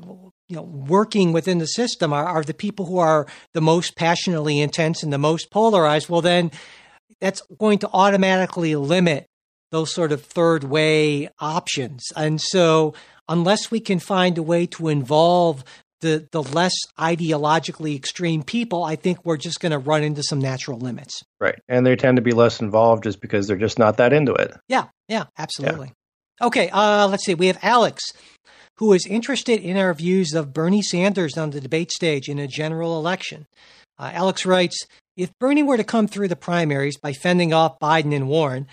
you 0.52 0.58
know 0.58 0.62
working 0.62 1.32
within 1.32 1.58
the 1.58 1.66
system 1.66 2.12
are, 2.12 2.26
are 2.26 2.44
the 2.44 2.54
people 2.54 2.84
who 2.84 2.98
are 2.98 3.26
the 3.54 3.60
most 3.62 3.96
passionately 3.96 4.60
intense 4.60 5.02
and 5.02 5.12
the 5.12 5.18
most 5.18 5.50
polarized 5.50 6.08
well 6.08 6.20
then 6.20 6.50
that's 7.20 7.40
going 7.58 7.78
to 7.78 7.88
automatically 7.92 8.76
limit 8.76 9.26
those 9.72 9.92
sort 9.92 10.12
of 10.12 10.22
third 10.22 10.64
way 10.64 11.30
options. 11.40 12.04
And 12.14 12.40
so, 12.40 12.94
unless 13.28 13.70
we 13.70 13.80
can 13.80 13.98
find 13.98 14.36
a 14.36 14.42
way 14.42 14.66
to 14.66 14.88
involve 14.88 15.64
the 16.02 16.28
the 16.32 16.42
less 16.42 16.74
ideologically 16.98 17.96
extreme 17.96 18.42
people, 18.42 18.84
I 18.84 18.96
think 18.96 19.24
we're 19.24 19.36
just 19.36 19.60
going 19.60 19.72
to 19.72 19.78
run 19.78 20.02
into 20.02 20.22
some 20.22 20.40
natural 20.40 20.78
limits. 20.78 21.22
Right, 21.40 21.58
and 21.68 21.86
they 21.86 21.96
tend 21.96 22.16
to 22.16 22.22
be 22.22 22.32
less 22.32 22.60
involved 22.60 23.04
just 23.04 23.20
because 23.20 23.46
they're 23.46 23.56
just 23.56 23.78
not 23.78 23.96
that 23.96 24.12
into 24.12 24.34
it. 24.34 24.52
Yeah, 24.68 24.86
yeah, 25.08 25.24
absolutely. 25.38 25.92
Yeah. 26.40 26.46
Okay, 26.46 26.70
uh, 26.70 27.06
let's 27.08 27.24
see. 27.24 27.34
We 27.34 27.46
have 27.46 27.58
Alex, 27.62 28.02
who 28.76 28.92
is 28.92 29.06
interested 29.06 29.60
in 29.60 29.76
our 29.76 29.94
views 29.94 30.32
of 30.34 30.52
Bernie 30.52 30.82
Sanders 30.82 31.36
on 31.36 31.50
the 31.50 31.60
debate 31.60 31.92
stage 31.92 32.28
in 32.28 32.38
a 32.38 32.46
general 32.46 32.98
election. 32.98 33.46
Uh, 33.98 34.10
Alex 34.12 34.46
writes, 34.46 34.86
if 35.16 35.30
Bernie 35.38 35.62
were 35.62 35.76
to 35.76 35.84
come 35.84 36.08
through 36.08 36.28
the 36.28 36.36
primaries 36.36 36.96
by 36.96 37.12
fending 37.12 37.52
off 37.52 37.78
Biden 37.78 38.14
and 38.14 38.28
Warren, 38.28 38.66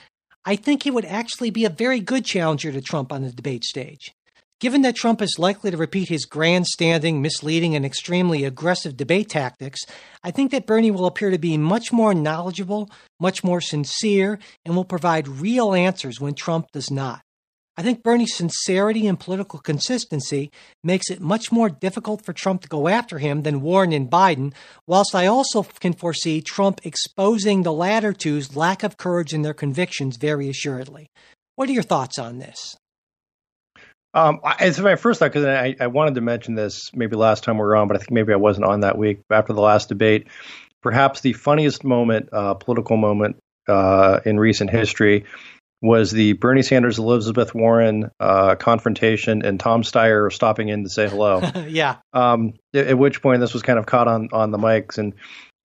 I 0.46 0.56
think 0.56 0.84
he 0.84 0.92
would 0.92 1.06
actually 1.06 1.50
be 1.50 1.66
a 1.66 1.70
very 1.70 2.00
good 2.00 2.26
challenger 2.26 2.72
to 2.72 2.82
Trump 2.82 3.12
on 3.12 3.24
the 3.24 3.32
debate 3.32 3.66
stage. 3.66 4.14
Given 4.60 4.82
that 4.82 4.96
Trump 4.96 5.22
is 5.22 5.38
likely 5.40 5.72
to 5.72 5.78
repeat 5.78 6.10
his 6.10 6.26
grandstanding, 6.26 7.22
misleading, 7.22 7.76
and 7.76 7.86
extremely 7.86 8.44
aggressive 8.44 8.98
debate 8.98 9.30
tactics, 9.30 9.80
I 10.22 10.32
think 10.32 10.52
that 10.52 10.66
Bernie 10.66 10.92
will 10.92 11.06
appear 11.06 11.30
to 11.30 11.38
be 11.38 11.58
much 11.58 11.94
more 11.94 12.14
knowledgeable, 12.14 12.90
much 13.22 13.42
more 13.42 13.62
sincere, 13.62 14.38
and 14.66 14.76
will 14.76 14.84
provide 14.84 15.30
real 15.30 15.74
answers 15.74 16.20
when 16.20 16.34
Trump 16.34 16.72
does 16.74 16.92
not. 16.92 17.22
I 17.80 17.82
think 17.82 18.04
Bernie's 18.04 18.36
sincerity 18.36 19.08
and 19.08 19.18
political 19.18 19.58
consistency 19.58 20.52
makes 20.84 21.10
it 21.10 21.22
much 21.22 21.50
more 21.50 21.70
difficult 21.70 22.26
for 22.26 22.34
Trump 22.34 22.62
to 22.64 22.68
go 22.68 22.90
after 22.90 23.20
him 23.20 23.44
than 23.44 23.62
Warren 23.62 23.94
and 23.94 24.12
Biden, 24.12 24.54
whilst 24.86 25.16
I 25.16 25.28
also 25.28 25.64
can 25.64 25.94
foresee 25.94 26.42
Trump 26.42 26.82
exposing 26.84 27.64
the 27.64 27.72
latter 27.72 28.12
two's 28.12 28.58
lack 28.58 28.84
of 28.84 28.98
courage 28.98 29.34
in 29.34 29.44
their 29.44 29.54
convictions 29.54 30.18
very 30.18 30.50
assuredly. 30.50 31.08
What 31.56 31.70
are 31.70 31.72
your 31.72 31.84
thoughts 31.84 32.20
on 32.20 32.40
this? 32.40 32.76
Um, 34.14 34.42
it's 34.60 34.78
my 34.80 34.98
first 34.98 35.20
thought 35.20 35.32
because 35.32 35.46
I, 35.46 35.74
I 35.80 35.88
wanted 35.88 36.16
to 36.16 36.22
mention 36.22 36.56
this 36.56 36.92
maybe 36.94 37.16
last 37.16 37.46
time 37.46 37.56
we 37.56 37.62
were 37.62 37.78
on, 37.78 37.88
but 37.88 37.96
I 37.96 38.00
think 38.00 38.12
maybe 38.12 38.34
I 38.34 38.36
wasn't 38.36 38.66
on 38.66 38.82
that 38.82 38.98
week 38.98 39.22
after 39.30 39.54
the 39.54 39.62
last 39.62 39.88
debate. 39.88 40.28
Perhaps 40.84 41.22
the 41.22 41.32
funniest 41.32 41.86
moment, 41.86 42.28
uh, 42.34 42.56
political 42.56 42.98
moment 42.98 43.38
uh, 43.70 44.20
in 44.26 44.38
recent 44.38 44.70
history, 44.70 45.24
was 45.82 46.12
the 46.12 46.34
Bernie 46.34 46.62
Sanders 46.62 47.00
Elizabeth 47.00 47.56
Warren 47.56 48.12
uh, 48.20 48.56
confrontation 48.56 49.46
and 49.46 49.60
Tom 49.60 49.84
Steyer 49.84 50.32
stopping 50.32 50.70
in 50.70 50.84
to 50.84 50.90
say 50.90 51.08
hello. 51.08 51.42
yeah. 51.68 51.98
Um, 52.14 52.54
at, 52.74 52.88
at, 52.88 52.98
which 52.98 53.22
point 53.22 53.40
this 53.40 53.54
was 53.54 53.64
kind 53.64 53.80
of 53.80 53.86
caught 53.86 54.08
on 54.08 54.30
on 54.34 54.52
the 54.52 54.58
mics 54.58 54.98
and 54.98 55.14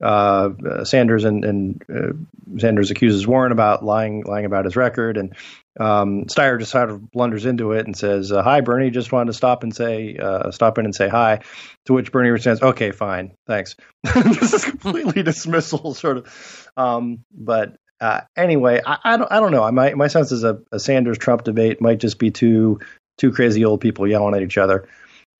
uh, 0.02 0.84
Sanders 0.84 1.24
and, 1.24 1.44
and 1.44 1.84
uh, 1.88 2.58
Sanders 2.58 2.90
accuses 2.90 3.26
Warren 3.26 3.52
about 3.52 3.84
lying 3.84 4.24
lying 4.24 4.44
about 4.44 4.64
his 4.64 4.76
record, 4.76 5.16
and 5.16 5.34
um, 5.78 6.24
Steyer 6.26 6.58
just 6.58 6.72
sort 6.72 6.90
of 6.90 7.10
blunders 7.10 7.46
into 7.46 7.72
it 7.72 7.86
and 7.86 7.96
says, 7.96 8.30
uh, 8.30 8.42
"Hi, 8.42 8.60
Bernie. 8.60 8.90
Just 8.90 9.12
wanted 9.12 9.28
to 9.28 9.32
stop 9.36 9.62
and 9.62 9.74
say 9.74 10.16
uh, 10.16 10.50
stop 10.50 10.78
in 10.78 10.84
and 10.84 10.94
say 10.94 11.08
hi." 11.08 11.40
To 11.86 11.94
which 11.94 12.12
Bernie 12.12 12.30
responds, 12.30 12.60
"Okay, 12.60 12.90
fine, 12.90 13.32
thanks." 13.46 13.76
this 14.02 14.52
is 14.52 14.64
completely 14.64 15.22
dismissal, 15.24 15.94
sort 15.94 16.18
of. 16.18 16.68
Um, 16.76 17.24
but 17.32 17.76
uh, 18.04 18.20
anyway, 18.36 18.82
I, 18.84 18.98
I, 19.02 19.16
don't 19.16 19.32
I 19.32 19.40
don't 19.40 19.50
know. 19.50 19.70
My 19.72 19.94
my 19.94 20.08
sense 20.08 20.30
is 20.30 20.44
a, 20.44 20.60
a 20.70 20.78
Sanders 20.78 21.16
Trump 21.16 21.44
debate 21.44 21.80
might 21.80 22.00
just 22.00 22.18
be 22.18 22.30
two 22.30 22.80
two 23.16 23.32
crazy 23.32 23.64
old 23.64 23.80
people 23.80 24.06
yelling 24.06 24.34
at 24.34 24.42
each 24.42 24.58
other. 24.58 24.86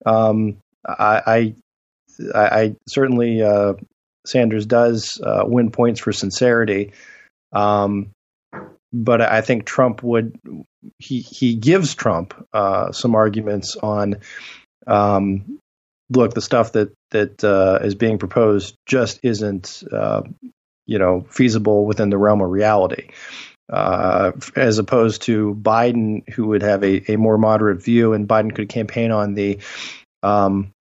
Um, 0.06 0.56
I, 0.86 1.22
I 1.26 1.54
I, 2.34 2.76
certainly 2.88 3.42
uh, 3.42 3.74
Sanders 4.24 4.64
does 4.64 5.20
uh, 5.22 5.44
win 5.46 5.70
points 5.72 6.00
for 6.00 6.12
sincerity. 6.12 6.92
Um, 7.52 8.12
but 8.94 9.20
I 9.20 9.42
think 9.42 9.66
Trump 9.66 10.02
would 10.02 10.38
he 10.98 11.20
he 11.20 11.56
gives 11.56 11.94
Trump 11.94 12.32
uh, 12.54 12.92
some 12.92 13.14
arguments 13.14 13.76
on 13.76 14.20
um, 14.86 15.58
look 16.08 16.32
the 16.32 16.40
stuff 16.40 16.72
that 16.72 16.94
that 17.10 17.44
uh, 17.44 17.80
is 17.84 17.94
being 17.94 18.16
proposed 18.16 18.74
just 18.86 19.20
isn't 19.22 19.82
uh, 19.92 20.22
you 20.86 20.98
know 20.98 21.26
feasible 21.30 21.86
within 21.86 22.10
the 22.10 22.18
realm 22.18 22.40
of 22.40 22.50
reality. 22.50 23.08
Uh, 23.72 24.32
as 24.56 24.76
opposed 24.76 25.22
to 25.22 25.54
Biden, 25.54 26.28
who 26.28 26.48
would 26.48 26.60
have 26.60 26.84
a, 26.84 27.12
a 27.12 27.16
more 27.16 27.38
moderate 27.38 27.82
view, 27.82 28.12
and 28.12 28.28
Biden 28.28 28.54
could 28.54 28.68
campaign 28.68 29.10
on 29.10 29.32
the 29.32 29.58
um, 30.22 30.74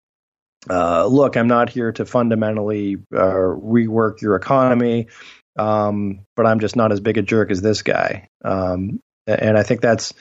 uh, 0.70 1.06
look, 1.06 1.36
I'm 1.36 1.48
not 1.48 1.68
here 1.68 1.92
to 1.92 2.04
fundamentally 2.04 2.96
uh, 3.12 3.18
rework 3.18 4.20
your 4.20 4.36
economy, 4.36 5.08
um, 5.58 6.20
but 6.36 6.46
I'm 6.46 6.60
just 6.60 6.76
not 6.76 6.92
as 6.92 7.00
big 7.00 7.18
a 7.18 7.22
jerk 7.22 7.50
as 7.50 7.60
this 7.60 7.82
guy. 7.82 8.28
Um, 8.44 9.00
and 9.26 9.58
I 9.58 9.62
think 9.62 9.80
that's, 9.80 10.14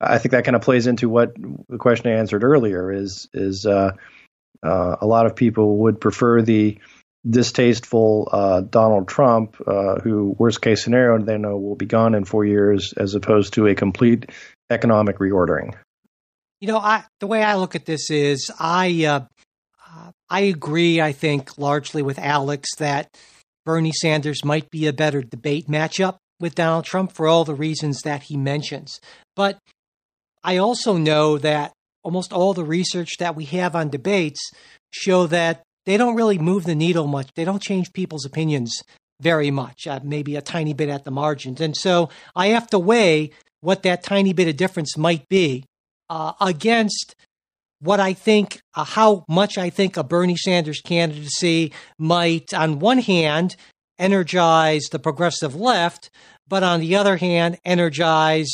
I 0.00 0.18
think 0.18 0.32
that 0.32 0.44
kind 0.44 0.56
of 0.56 0.62
plays 0.62 0.86
into 0.86 1.08
what 1.08 1.34
the 1.68 1.78
question 1.78 2.10
I 2.10 2.18
answered 2.18 2.44
earlier 2.44 2.90
is 2.90 3.28
is 3.34 3.66
uh, 3.66 3.92
uh 4.62 4.96
a 5.00 5.06
lot 5.06 5.26
of 5.26 5.36
people 5.36 5.78
would 5.78 6.00
prefer 6.00 6.40
the 6.40 6.78
distasteful 7.28 8.28
uh, 8.32 8.60
Donald 8.62 9.08
Trump, 9.08 9.56
uh, 9.66 9.96
who 10.00 10.34
worst 10.38 10.62
case 10.62 10.82
scenario 10.82 11.22
they 11.22 11.38
know 11.38 11.56
will 11.56 11.76
be 11.76 11.86
gone 11.86 12.14
in 12.14 12.24
four 12.24 12.44
years, 12.44 12.94
as 12.96 13.14
opposed 13.14 13.54
to 13.54 13.66
a 13.66 13.74
complete 13.74 14.30
economic 14.70 15.18
reordering. 15.18 15.74
You 16.60 16.68
know, 16.68 16.78
I, 16.78 17.04
the 17.20 17.26
way 17.26 17.42
I 17.42 17.56
look 17.56 17.74
at 17.74 17.86
this 17.86 18.10
is 18.10 18.50
I 18.58 19.04
uh, 19.04 19.20
I 20.30 20.40
agree, 20.40 21.00
I 21.00 21.12
think, 21.12 21.58
largely 21.58 22.02
with 22.02 22.18
Alex 22.18 22.68
that 22.78 23.08
Bernie 23.66 23.92
Sanders 23.92 24.44
might 24.44 24.70
be 24.70 24.86
a 24.86 24.92
better 24.92 25.22
debate 25.22 25.66
matchup 25.66 26.18
with 26.38 26.54
Donald 26.54 26.84
Trump 26.84 27.12
for 27.12 27.26
all 27.26 27.44
the 27.44 27.54
reasons 27.54 28.02
that 28.02 28.22
he 28.24 28.36
mentions. 28.36 29.00
But 29.34 29.58
I 30.44 30.56
also 30.56 30.96
know 30.96 31.36
that 31.38 31.72
almost 32.02 32.32
all 32.32 32.54
the 32.54 32.64
research 32.64 33.10
that 33.18 33.34
we 33.34 33.44
have 33.46 33.74
on 33.74 33.90
debates 33.90 34.40
show 34.92 35.26
that 35.26 35.62
they 35.86 35.96
don't 35.96 36.16
really 36.16 36.38
move 36.38 36.64
the 36.64 36.74
needle 36.74 37.06
much. 37.06 37.30
They 37.34 37.44
don't 37.44 37.62
change 37.62 37.92
people's 37.92 38.24
opinions 38.24 38.82
very 39.20 39.50
much, 39.50 39.86
uh, 39.86 40.00
maybe 40.02 40.36
a 40.36 40.42
tiny 40.42 40.72
bit 40.72 40.88
at 40.88 41.04
the 41.04 41.10
margins. 41.10 41.60
And 41.60 41.76
so 41.76 42.08
I 42.34 42.48
have 42.48 42.66
to 42.68 42.78
weigh 42.78 43.30
what 43.60 43.82
that 43.82 44.02
tiny 44.02 44.32
bit 44.32 44.48
of 44.48 44.56
difference 44.56 44.96
might 44.96 45.28
be 45.28 45.64
uh, 46.08 46.32
against 46.40 47.14
what 47.80 48.00
I 48.00 48.12
think, 48.12 48.60
uh, 48.74 48.84
how 48.84 49.24
much 49.28 49.58
I 49.58 49.70
think 49.70 49.96
a 49.96 50.04
Bernie 50.04 50.36
Sanders 50.36 50.80
candidacy 50.80 51.72
might, 51.98 52.52
on 52.52 52.78
one 52.78 52.98
hand, 52.98 53.56
energize 53.98 54.84
the 54.90 54.98
progressive 54.98 55.54
left, 55.54 56.10
but 56.48 56.62
on 56.62 56.80
the 56.80 56.96
other 56.96 57.16
hand, 57.16 57.58
energize 57.64 58.50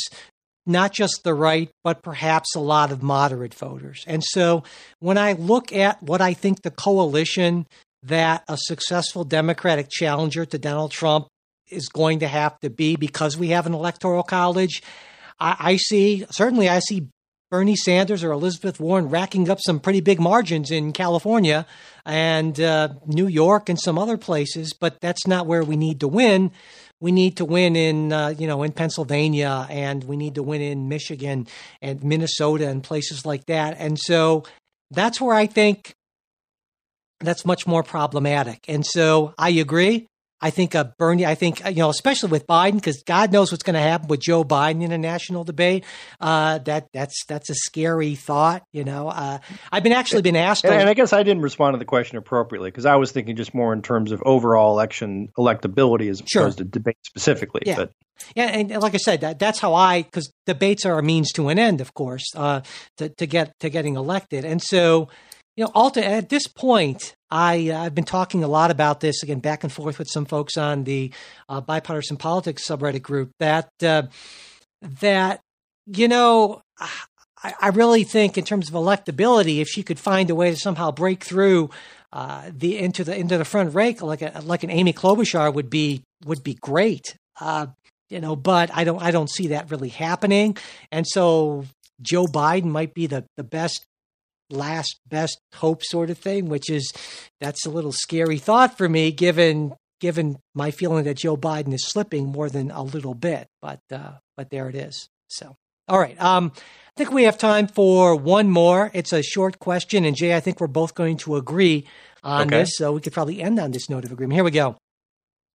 not 0.67 0.93
just 0.93 1.23
the 1.23 1.33
right, 1.33 1.69
but 1.83 2.01
perhaps 2.03 2.55
a 2.55 2.59
lot 2.59 2.91
of 2.91 3.01
moderate 3.01 3.53
voters. 3.53 4.03
And 4.07 4.23
so 4.23 4.63
when 4.99 5.17
I 5.17 5.33
look 5.33 5.71
at 5.73 6.01
what 6.03 6.21
I 6.21 6.33
think 6.33 6.61
the 6.61 6.71
coalition 6.71 7.67
that 8.03 8.43
a 8.47 8.57
successful 8.57 9.23
Democratic 9.23 9.89
challenger 9.89 10.45
to 10.45 10.57
Donald 10.57 10.91
Trump 10.91 11.27
is 11.69 11.89
going 11.89 12.19
to 12.19 12.27
have 12.27 12.59
to 12.59 12.69
be 12.69 12.95
because 12.95 13.37
we 13.37 13.49
have 13.49 13.65
an 13.65 13.73
electoral 13.73 14.23
college, 14.23 14.81
I, 15.39 15.55
I 15.59 15.75
see, 15.77 16.25
certainly, 16.29 16.69
I 16.69 16.79
see 16.79 17.07
Bernie 17.49 17.75
Sanders 17.75 18.23
or 18.23 18.31
Elizabeth 18.31 18.79
Warren 18.79 19.09
racking 19.09 19.49
up 19.49 19.59
some 19.65 19.79
pretty 19.79 20.01
big 20.01 20.19
margins 20.19 20.69
in 20.69 20.91
California 20.91 21.65
and 22.05 22.59
uh, 22.59 22.89
New 23.05 23.27
York 23.27 23.69
and 23.69 23.79
some 23.79 23.97
other 23.97 24.17
places, 24.17 24.73
but 24.73 24.99
that's 24.99 25.25
not 25.25 25.47
where 25.47 25.63
we 25.63 25.77
need 25.77 26.01
to 26.01 26.07
win. 26.07 26.51
We 26.99 27.11
need 27.11 27.37
to 27.37 27.45
win 27.45 27.75
in, 27.75 28.11
uh, 28.11 28.29
you 28.29 28.47
know, 28.47 28.63
in 28.63 28.71
Pennsylvania, 28.71 29.67
and 29.69 30.03
we 30.03 30.17
need 30.17 30.35
to 30.35 30.43
win 30.43 30.61
in 30.61 30.89
Michigan 30.89 31.47
and 31.81 32.03
Minnesota 32.03 32.67
and 32.67 32.83
places 32.83 33.25
like 33.25 33.45
that. 33.45 33.77
And 33.77 33.99
so 33.99 34.43
that's 34.89 35.21
where 35.21 35.35
I 35.35 35.45
think 35.45 35.93
that's 37.19 37.45
much 37.45 37.67
more 37.67 37.83
problematic. 37.83 38.65
And 38.67 38.85
so 38.85 39.33
I 39.37 39.49
agree. 39.49 40.07
I 40.39 40.51
think 40.51 40.75
uh, 40.75 40.85
Bernie, 40.99 41.25
I 41.25 41.33
think, 41.33 41.65
you 41.65 41.77
know, 41.77 41.89
especially 41.89 42.29
with 42.29 42.45
Biden, 42.45 42.75
because 42.75 43.01
God 43.03 43.31
knows 43.31 43.51
what's 43.51 43.63
going 43.63 43.73
to 43.73 43.79
happen 43.79 44.07
with 44.07 44.19
Joe 44.19 44.43
Biden 44.43 44.83
in 44.83 44.91
a 44.91 44.97
national 44.97 45.43
debate. 45.43 45.83
Uh, 46.21 46.59
that 46.59 46.89
that's 46.93 47.25
that's 47.25 47.49
a 47.49 47.55
scary 47.55 48.13
thought. 48.15 48.63
You 48.71 48.83
know, 48.83 49.07
uh, 49.07 49.39
I've 49.71 49.83
been 49.83 49.93
actually 49.93 50.21
been 50.21 50.35
asked, 50.35 50.63
and, 50.63 50.73
and, 50.73 50.89
I 50.89 50.93
guess 50.93 51.11
I 51.11 51.23
didn't 51.23 51.41
respond 51.41 51.73
to 51.73 51.79
the 51.79 51.85
question 51.85 52.17
appropriately 52.17 52.69
because 52.69 52.85
I 52.85 52.97
was 52.97 53.11
thinking 53.11 53.35
just 53.35 53.55
more 53.55 53.73
in 53.73 53.81
terms 53.81 54.11
of 54.11 54.21
overall 54.25 54.73
election 54.73 55.29
electability 55.37 56.09
as 56.09 56.21
sure. 56.27 56.43
opposed 56.43 56.59
to 56.59 56.65
debate 56.65 56.97
specifically. 57.03 57.61
Yeah. 57.65 57.75
But 57.75 57.91
yeah, 58.35 58.45
and 58.45 58.69
like 58.81 58.93
I 58.93 58.97
said, 58.97 59.21
that, 59.21 59.39
that's 59.39 59.59
how 59.59 59.73
I 59.73 60.03
because 60.03 60.31
debates 60.45 60.85
are 60.85 60.99
a 60.99 61.03
means 61.03 61.31
to 61.33 61.49
an 61.49 61.57
end, 61.57 61.81
of 61.81 61.95
course, 61.95 62.25
uh, 62.35 62.61
to 62.97 63.09
to 63.09 63.25
get 63.25 63.57
to 63.61 63.69
getting 63.69 63.95
elected, 63.95 64.45
and 64.45 64.61
so 64.61 65.09
you 65.57 65.63
know, 65.63 65.71
Alta, 65.73 66.05
at 66.05 66.29
this 66.29 66.47
point, 66.47 67.15
I, 67.31 67.71
uh, 67.71 67.81
I've 67.81 67.95
been 67.95 68.03
talking 68.03 68.43
a 68.43 68.47
lot 68.47 68.69
about 68.69 68.99
this 68.99 69.23
again, 69.23 69.39
back 69.39 69.63
and 69.63 69.73
forth 69.73 69.97
with 69.97 70.07
some 70.07 70.25
folks 70.25 70.55
on 70.55 70.83
the 70.83 71.11
uh, 71.49 71.61
bipartisan 71.61 72.17
politics 72.17 72.65
subreddit 72.65 73.01
group. 73.01 73.31
That 73.39 73.69
uh, 73.81 74.03
that 75.01 75.41
you 75.87 76.07
know, 76.07 76.61
I, 76.79 77.53
I, 77.59 77.67
really 77.69 78.03
think 78.03 78.37
in 78.37 78.45
terms 78.45 78.69
of 78.69 78.75
electability, 78.75 79.59
if 79.59 79.67
she 79.67 79.81
could 79.81 79.99
find 79.99 80.29
a 80.29 80.35
way 80.35 80.51
to 80.51 80.57
somehow 80.57 80.91
break 80.91 81.23
through 81.23 81.71
uh, 82.13 82.51
the 82.55 82.77
into 82.77 83.03
the 83.03 83.17
into 83.17 83.37
the 83.37 83.45
front 83.45 83.73
rank, 83.73 84.01
like 84.03 84.21
a, 84.21 84.41
like 84.43 84.63
an 84.63 84.69
Amy 84.69 84.93
Klobuchar 84.93 85.53
would 85.53 85.71
be 85.71 86.03
would 86.25 86.43
be 86.43 86.53
great. 86.53 87.17
Uh, 87.41 87.67
you 88.09 88.21
know, 88.21 88.35
but 88.35 88.69
I 88.73 88.83
don't 88.83 89.01
I 89.01 89.09
don't 89.09 89.29
see 89.29 89.47
that 89.47 89.71
really 89.71 89.89
happening. 89.89 90.55
And 90.91 91.07
so 91.07 91.65
Joe 91.99 92.25
Biden 92.25 92.65
might 92.65 92.93
be 92.93 93.07
the 93.07 93.25
the 93.37 93.43
best 93.43 93.85
last 94.49 94.99
best 95.07 95.39
hope 95.55 95.83
sort 95.83 96.09
of 96.09 96.17
thing, 96.17 96.49
which 96.49 96.69
is 96.69 96.91
that's 97.39 97.65
a 97.65 97.69
little 97.69 97.91
scary 97.91 98.37
thought 98.37 98.77
for 98.77 98.87
me 98.87 99.11
given 99.11 99.73
given 99.99 100.37
my 100.53 100.71
feeling 100.71 101.05
that 101.05 101.17
Joe 101.17 101.35
Biden 101.35 101.73
is 101.73 101.85
slipping 101.85 102.27
more 102.27 102.49
than 102.49 102.71
a 102.71 102.83
little 102.83 103.13
bit. 103.13 103.47
But 103.61 103.81
uh, 103.91 104.13
but 104.35 104.49
there 104.49 104.69
it 104.69 104.75
is. 104.75 105.09
So 105.29 105.55
all 105.87 105.99
right. 105.99 106.19
Um, 106.21 106.51
I 106.55 106.91
think 106.97 107.11
we 107.11 107.23
have 107.23 107.37
time 107.37 107.67
for 107.67 108.15
one 108.15 108.49
more. 108.49 108.91
It's 108.93 109.13
a 109.13 109.21
short 109.21 109.59
question, 109.59 110.03
and 110.03 110.15
Jay, 110.15 110.35
I 110.35 110.39
think 110.39 110.59
we're 110.59 110.67
both 110.67 110.95
going 110.95 111.17
to 111.17 111.35
agree 111.35 111.87
on 112.23 112.47
okay. 112.47 112.59
this, 112.59 112.75
so 112.75 112.93
we 112.93 113.01
could 113.01 113.13
probably 113.13 113.41
end 113.41 113.59
on 113.59 113.71
this 113.71 113.89
note 113.89 114.03
of 114.03 114.11
agreement. 114.11 114.35
Here 114.35 114.43
we 114.43 114.51
go. 114.51 114.77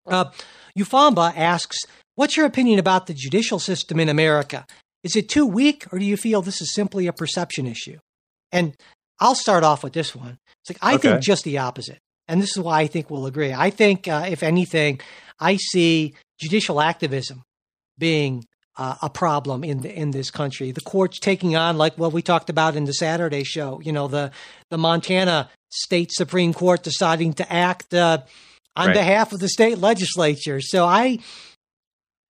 Uh, 0.07 0.31
Ufamba 0.77 1.35
asks, 1.35 1.77
"What's 2.15 2.37
your 2.37 2.45
opinion 2.45 2.79
about 2.79 3.07
the 3.07 3.13
judicial 3.13 3.59
system 3.59 3.99
in 3.99 4.09
America? 4.09 4.65
Is 5.03 5.15
it 5.15 5.29
too 5.29 5.45
weak, 5.45 5.85
or 5.91 5.99
do 5.99 6.05
you 6.05 6.17
feel 6.17 6.41
this 6.41 6.61
is 6.61 6.73
simply 6.73 7.07
a 7.07 7.13
perception 7.13 7.67
issue?" 7.67 7.99
And 8.53 8.73
I'll 9.19 9.35
start 9.35 9.65
off 9.65 9.83
with 9.83 9.91
this 9.91 10.15
one. 10.15 10.37
It's 10.61 10.69
like 10.69 10.79
I 10.81 10.95
okay. 10.95 11.09
think 11.09 11.21
just 11.23 11.43
the 11.43 11.57
opposite, 11.57 11.99
and 12.29 12.41
this 12.41 12.51
is 12.51 12.59
why 12.59 12.79
I 12.79 12.87
think 12.87 13.09
we'll 13.09 13.25
agree. 13.25 13.51
I 13.51 13.69
think, 13.69 14.07
uh, 14.07 14.25
if 14.29 14.43
anything, 14.43 15.01
I 15.39 15.57
see 15.57 16.15
judicial 16.39 16.79
activism 16.79 17.43
being 17.97 18.45
uh, 18.77 18.95
a 19.01 19.09
problem 19.09 19.63
in 19.63 19.81
the, 19.81 19.93
in 19.93 20.11
this 20.11 20.31
country. 20.31 20.71
The 20.71 20.81
courts 20.81 21.19
taking 21.19 21.55
on 21.55 21.77
like 21.77 21.97
what 21.97 22.13
we 22.13 22.21
talked 22.21 22.49
about 22.49 22.75
in 22.75 22.85
the 22.85 22.93
Saturday 22.93 23.43
show. 23.43 23.81
You 23.83 23.91
know, 23.91 24.07
the 24.07 24.31
the 24.69 24.77
Montana 24.77 25.49
State 25.69 26.11
Supreme 26.11 26.53
Court 26.53 26.83
deciding 26.83 27.33
to 27.33 27.53
act 27.53 27.93
uh, 27.93 28.19
on 28.75 28.87
right. 28.87 28.93
behalf 28.93 29.33
of 29.33 29.39
the 29.39 29.49
state 29.49 29.77
legislature. 29.77 30.61
So 30.61 30.85
I 30.85 31.19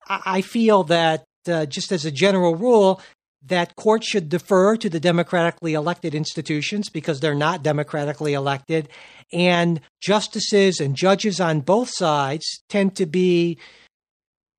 I 0.07 0.41
feel 0.41 0.83
that 0.85 1.23
uh, 1.47 1.65
just 1.65 1.91
as 1.91 2.05
a 2.05 2.11
general 2.11 2.55
rule. 2.55 3.01
That 3.47 3.75
courts 3.75 4.07
should 4.07 4.29
defer 4.29 4.77
to 4.77 4.89
the 4.89 4.99
democratically 4.99 5.73
elected 5.73 6.15
institutions 6.15 6.89
because 6.89 7.19
they're 7.19 7.35
not 7.35 7.61
democratically 7.61 8.33
elected. 8.33 8.87
And 9.33 9.81
justices 10.01 10.79
and 10.79 10.95
judges 10.95 11.41
on 11.41 11.61
both 11.61 11.89
sides 11.89 12.63
tend 12.69 12.95
to 12.95 13.05
be 13.05 13.57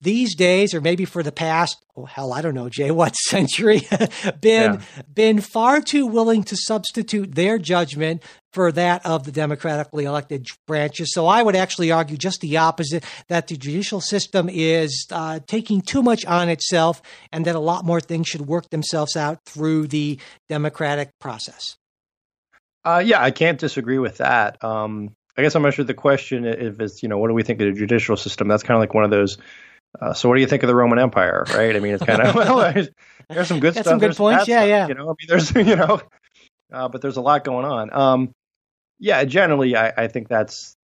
these 0.05 0.37
days, 0.37 0.75
or 0.75 0.81
maybe 0.81 1.05
for 1.05 1.23
the 1.23 1.33
past, 1.33 1.85
oh 1.97 2.05
hell, 2.05 2.33
I 2.33 2.41
don't 2.41 2.55
know, 2.55 2.69
Jay, 2.69 2.91
what 2.93 3.17
century, 3.17 3.83
been 4.41 4.75
yeah. 4.75 4.81
been 5.13 5.41
far 5.41 5.81
too 5.81 6.07
willing 6.07 6.45
to 6.45 6.57
substitute 6.57 7.35
their 7.35 7.59
judgment 7.59 8.23
for 8.53 8.71
that 8.71 9.05
of 9.05 9.25
the 9.25 9.33
democratically 9.33 10.05
elected 10.05 10.47
branches. 10.67 11.13
So 11.13 11.27
I 11.27 11.43
would 11.43 11.57
actually 11.57 11.91
argue 11.91 12.17
just 12.17 12.41
the 12.41 12.59
opposite: 12.59 13.05
that 13.29 13.49
the 13.49 13.57
judicial 13.57 14.01
system 14.01 14.49
is 14.49 15.07
uh, 15.11 15.41
taking 15.47 15.81
too 15.81 16.03
much 16.03 16.25
on 16.25 16.49
itself, 16.49 17.03
and 17.33 17.45
that 17.47 17.57
a 17.57 17.61
lot 17.61 17.85
more 17.85 18.01
things 18.01 18.29
should 18.29 18.43
work 18.43 18.71
themselves 18.71 19.17
out 19.17 19.41
through 19.47 19.89
the 19.89 20.21
democratic 20.49 21.11
process. 21.19 21.77
Uh, 22.85 23.03
yeah, 23.05 23.23
I 23.23 23.31
can't 23.31 23.59
disagree 23.59 23.99
with 23.99 24.19
that. 24.19 24.63
Um, 24.63 25.17
I 25.37 25.43
guess 25.43 25.55
I'm 25.57 25.63
not 25.63 25.75
sure 25.75 25.85
the 25.85 25.95
question 25.95 26.45
if 26.45 26.79
it's 26.81 27.03
you 27.03 27.09
know 27.09 27.19
what 27.19 27.29
do 27.29 27.35
we 27.35 27.43
think 27.43 27.61
of 27.61 27.67
the 27.67 27.79
judicial 27.79 28.17
system? 28.17 28.47
That's 28.47 28.63
kind 28.63 28.77
of 28.77 28.81
like 28.81 28.95
one 28.95 29.05
of 29.05 29.11
those 29.11 29.39
uh, 30.01 30.13
so, 30.13 30.29
what 30.29 30.37
do 30.37 30.41
you 30.41 30.47
think 30.47 30.63
of 30.63 30.67
the 30.67 30.75
Roman 30.75 30.99
Empire? 30.99 31.45
Right? 31.55 31.75
I 31.77 31.81
mean, 31.81 31.95
it's 31.95 32.05
kind 32.05 32.23
of 32.23 32.35
well, 32.35 32.73
there's 33.29 33.49
some 33.49 33.61
good 33.61 33.75
stuff. 33.75 33.87
Some 33.87 33.99
good 33.99 34.17
points. 34.17 34.49
Yeah, 34.49 34.61
stuff, 34.61 34.69
yeah. 34.69 34.89
You 34.89 34.95
know, 34.95 35.05
I 35.05 35.15
mean, 35.19 35.29
there's 35.29 35.55
you 35.55 35.77
know, 35.77 36.01
uh, 36.73 36.89
but 36.89 37.01
there's 37.01 37.17
a 37.17 37.23
lot 37.23 37.45
going 37.45 37.65
on. 37.65 37.93
Um, 37.93 38.33
yeah, 38.99 39.25
generally, 39.25 39.77
I, 39.77 39.93
I 39.97 40.09
think 40.09 40.29
that's. 40.29 40.77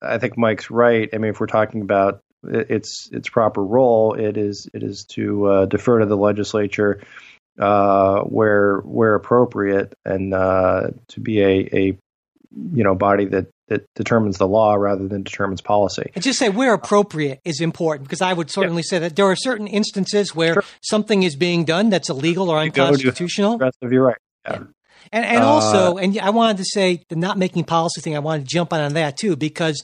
I 0.00 0.18
think 0.18 0.38
Mike's 0.38 0.70
right. 0.70 1.08
I 1.12 1.18
mean, 1.18 1.32
if 1.32 1.40
we're 1.40 1.46
talking 1.46 1.82
about 1.82 2.20
its 2.42 3.08
its 3.12 3.28
proper 3.28 3.62
role, 3.62 4.14
it 4.14 4.36
is 4.36 4.68
it 4.72 4.82
is 4.82 5.04
to 5.10 5.46
uh, 5.46 5.66
defer 5.66 5.98
to 5.98 6.06
the 6.06 6.16
legislature 6.16 7.02
uh, 7.58 8.22
where 8.22 8.78
where 8.78 9.14
appropriate, 9.14 9.94
and 10.04 10.32
uh, 10.32 10.88
to 11.08 11.20
be 11.20 11.42
a, 11.42 11.68
a 11.72 11.98
you 12.74 12.84
know 12.84 12.94
body 12.94 13.26
that 13.26 13.48
that 13.70 13.86
determines 13.94 14.36
the 14.36 14.46
law 14.46 14.74
rather 14.74 15.08
than 15.08 15.22
determines 15.22 15.60
policy. 15.60 16.10
And 16.14 16.22
just 16.22 16.38
say 16.38 16.50
where 16.50 16.74
appropriate 16.74 17.40
is 17.44 17.60
important 17.60 18.08
because 18.08 18.20
I 18.20 18.32
would 18.32 18.50
certainly 18.50 18.82
yeah. 18.84 18.90
say 18.90 18.98
that 18.98 19.16
there 19.16 19.26
are 19.26 19.36
certain 19.36 19.68
instances 19.68 20.34
where 20.34 20.54
sure. 20.54 20.64
something 20.82 21.22
is 21.22 21.36
being 21.36 21.64
done 21.64 21.88
that's 21.88 22.10
illegal 22.10 22.50
or 22.50 22.58
unconstitutional. 22.58 23.58
You're 23.80 24.04
right. 24.04 24.16
Yeah. 24.44 24.52
yeah. 24.52 24.64
And, 25.12 25.24
and 25.24 25.42
also, 25.42 25.96
uh, 25.96 26.00
and 26.00 26.18
I 26.18 26.30
wanted 26.30 26.58
to 26.58 26.64
say 26.64 27.02
the 27.08 27.16
not 27.16 27.38
making 27.38 27.64
policy 27.64 28.00
thing. 28.00 28.14
I 28.14 28.20
wanted 28.20 28.46
to 28.46 28.52
jump 28.52 28.72
on 28.72 28.80
on 28.80 28.92
that 28.94 29.16
too 29.16 29.34
because 29.34 29.82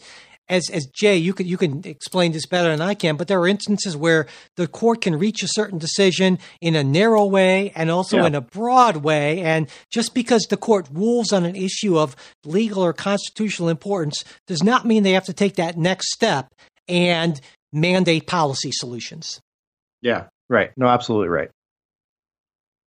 as 0.49 0.70
as 0.70 0.86
Jay, 0.86 1.16
you 1.16 1.32
can 1.32 1.47
you 1.47 1.57
can 1.57 1.82
explain 1.84 2.32
this 2.32 2.47
better 2.47 2.68
than 2.68 2.80
I 2.80 2.94
can, 2.94 3.16
but 3.16 3.28
there 3.28 3.40
are 3.40 3.49
instances 3.49 3.97
where 3.97 4.26
the 4.57 4.66
court 4.66 5.01
can 5.01 5.18
reach 5.18 5.42
a 5.42 5.49
certain 5.49 5.78
decision 5.78 6.38
in 6.61 6.76
a 6.76 6.84
narrow 6.84 7.24
way 7.24 7.72
and 7.74 7.90
also 7.90 8.18
yeah. 8.18 8.26
in 8.26 8.34
a 8.34 8.40
broad 8.40 8.99
way. 8.99 9.40
And 9.40 9.68
just 9.92 10.14
because 10.14 10.42
the 10.42 10.57
court 10.57 10.88
rules 10.92 11.32
on 11.32 11.44
an 11.44 11.57
issue 11.57 11.99
of 11.99 12.16
legal 12.44 12.84
or 12.84 12.92
constitutional 12.92 13.68
importance 13.68 14.22
does 14.47 14.62
not 14.62 14.86
mean 14.86 15.03
they 15.03 15.12
have 15.12 15.24
to 15.24 15.32
take 15.32 15.57
that 15.57 15.76
next 15.76 16.12
step 16.12 16.55
and 16.88 17.40
mandate 17.72 18.26
policy 18.26 18.70
solutions. 18.72 19.40
Yeah, 20.01 20.26
right. 20.49 20.70
No, 20.76 20.86
absolutely 20.86 21.28
right. 21.28 21.51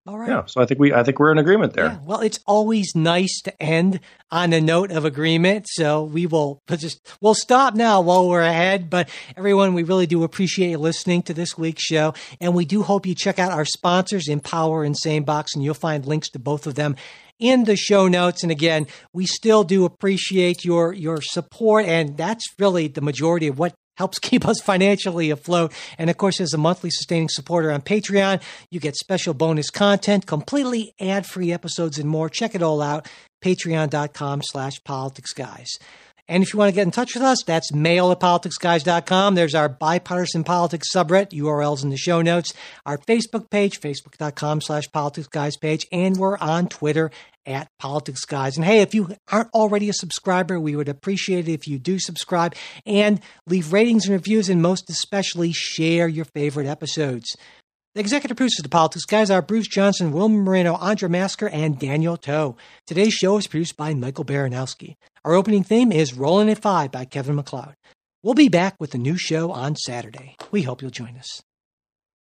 All 0.08 0.18
right. 0.18 0.30
Yeah. 0.30 0.46
So 0.46 0.62
I 0.62 0.66
think 0.66 0.80
we 0.80 0.94
I 0.94 1.04
think 1.04 1.20
we're 1.20 1.32
in 1.32 1.38
agreement 1.38 1.74
there. 1.74 1.86
Yeah, 1.86 2.00
well, 2.04 2.22
it's 2.22 2.40
always 2.48 2.94
nice 2.96 3.42
to 3.42 3.62
end 3.62 4.00
on 4.32 4.54
a 4.54 4.62
note 4.62 4.92
of 4.92 5.06
agreement. 5.06 5.68
So 5.68 6.04
we 6.04 6.26
will 6.26 6.62
just 6.70 7.00
we'll 7.22 7.36
stop 7.36 7.76
now 7.76 8.02
while 8.02 8.28
we're 8.28 8.42
ahead. 8.42 8.90
But 8.90 9.10
everyone, 9.36 9.74
we 9.74 9.84
really 9.84 10.08
do 10.08 10.24
appreciate 10.24 10.70
you 10.70 10.78
listening 10.78 11.22
to 11.24 11.34
this 11.34 11.58
week's 11.58 11.84
show, 11.84 12.14
and 12.40 12.56
we 12.56 12.66
do 12.66 12.82
hope 12.82 13.06
you 13.06 13.14
check 13.14 13.40
out 13.40 13.52
our 13.52 13.66
sponsors, 13.66 14.28
Empower 14.30 14.84
and 14.84 14.96
SaneBox, 14.96 15.48
and 15.54 15.64
you'll 15.64 15.74
find 15.74 16.06
links 16.06 16.30
to 16.30 16.40
both 16.40 16.66
of 16.66 16.76
them 16.76 16.96
in 17.38 17.66
the 17.66 17.76
show 17.76 18.08
notes. 18.08 18.42
And 18.42 18.52
again, 18.52 18.88
we 19.14 19.26
still 19.26 19.64
do 19.64 19.86
appreciate 19.86 20.64
your 20.64 20.94
your 20.94 21.22
support, 21.22 21.86
and 21.86 22.16
that's 22.18 22.46
really 22.58 22.88
the 22.88 23.02
majority 23.02 23.48
of 23.48 23.60
what 23.60 23.76
helps 24.00 24.18
keep 24.30 24.48
us 24.48 24.60
financially 24.60 25.30
afloat. 25.30 25.72
And 26.00 26.10
of 26.10 26.18
course, 26.18 26.42
as 26.42 26.54
a 26.54 26.58
monthly 26.58 26.90
sustaining 26.90 27.30
supporter 27.30 27.72
on 27.72 27.82
Patreon, 27.82 28.42
you 28.72 28.80
get 28.80 28.96
special 28.96 29.36
bonus 29.36 29.70
content, 29.70 30.26
completely 30.26 30.96
ad-free 31.00 31.54
episodes 31.54 32.00
and 32.00 32.10
more. 32.10 32.30
Check 32.30 32.56
it 32.56 32.64
all 32.64 32.82
out. 32.82 33.08
Patreon.com 33.44 34.42
slash 34.44 34.84
politics 34.84 35.34
guys. 35.34 35.78
And 36.30 36.44
if 36.44 36.54
you 36.54 36.60
want 36.60 36.70
to 36.70 36.76
get 36.76 36.84
in 36.84 36.92
touch 36.92 37.16
with 37.16 37.24
us, 37.24 37.44
that's 37.44 37.74
mail 37.74 38.12
at 38.12 38.20
politicsguys.com. 38.20 39.34
There's 39.34 39.56
our 39.56 39.68
bipartisan 39.68 40.44
politics 40.44 40.94
subreddit, 40.94 41.32
URLs 41.32 41.84
in 41.84 41.90
the 41.90 41.98
show 41.98 42.22
notes, 42.22 42.54
our 42.86 43.00
Facebook 43.00 43.50
page, 43.50 43.82
facebook.com 43.82 44.62
slash 44.62 44.88
politicsguys 44.92 45.60
page, 45.60 45.88
and 45.92 46.18
we're 46.18 46.38
on 46.38 46.70
Twitter 46.70 47.10
at 47.48 47.68
Politics 47.80 48.26
Guys. 48.26 48.58
And 48.58 48.66
hey, 48.66 48.82
if 48.82 48.94
you 48.94 49.16
aren't 49.32 49.50
already 49.56 49.90
a 49.90 49.94
subscriber, 49.94 50.60
we 50.60 50.76
would 50.76 50.88
appreciate 50.88 51.48
it 51.48 51.52
if 51.52 51.68
you 51.68 51.80
do 51.80 51.98
subscribe 51.98 52.54
and 52.86 53.20
leave 53.48 53.74
ratings 53.74 54.06
and 54.06 54.14
reviews, 54.14 54.50
and 54.50 54.62
most 54.62 54.88
especially 54.90 55.52
share 55.52 56.08
your 56.08 56.26
favorite 56.26 56.68
episodes. 56.68 57.36
The 57.96 58.02
executive 58.02 58.38
producers 58.38 58.60
of 58.60 58.64
the 58.64 58.70
Politics 58.70 59.06
Guys 59.06 59.32
are 59.32 59.42
Bruce 59.42 59.68
Johnson, 59.68 60.12
Wilma 60.12 60.38
Moreno, 60.38 60.76
Andra 60.76 61.10
Masker, 61.10 61.50
and 61.50 61.80
Daniel 61.80 62.18
Toe. 62.18 62.56
Today's 62.86 63.16
show 63.16 63.38
is 63.38 63.48
produced 63.48 63.78
by 63.78 63.96
Michael 63.96 64.26
Baranowski. 64.26 64.96
Our 65.26 65.34
opening 65.34 65.64
theme 65.64 65.92
is 65.92 66.14
Rolling 66.14 66.52
at 66.52 66.62
Five 66.62 66.92
by 66.92 67.06
Kevin 67.06 67.36
MacLeod. 67.36 67.74
We'll 68.22 68.36
be 68.36 68.48
back 68.48 68.76
with 68.80 68.94
a 68.94 69.00
new 69.00 69.18
show 69.18 69.52
on 69.52 69.76
Saturday. 69.76 70.36
We 70.52 70.62
hope 70.62 70.84
you'll 70.84 70.92
join 70.92 71.18
us. 71.18 71.42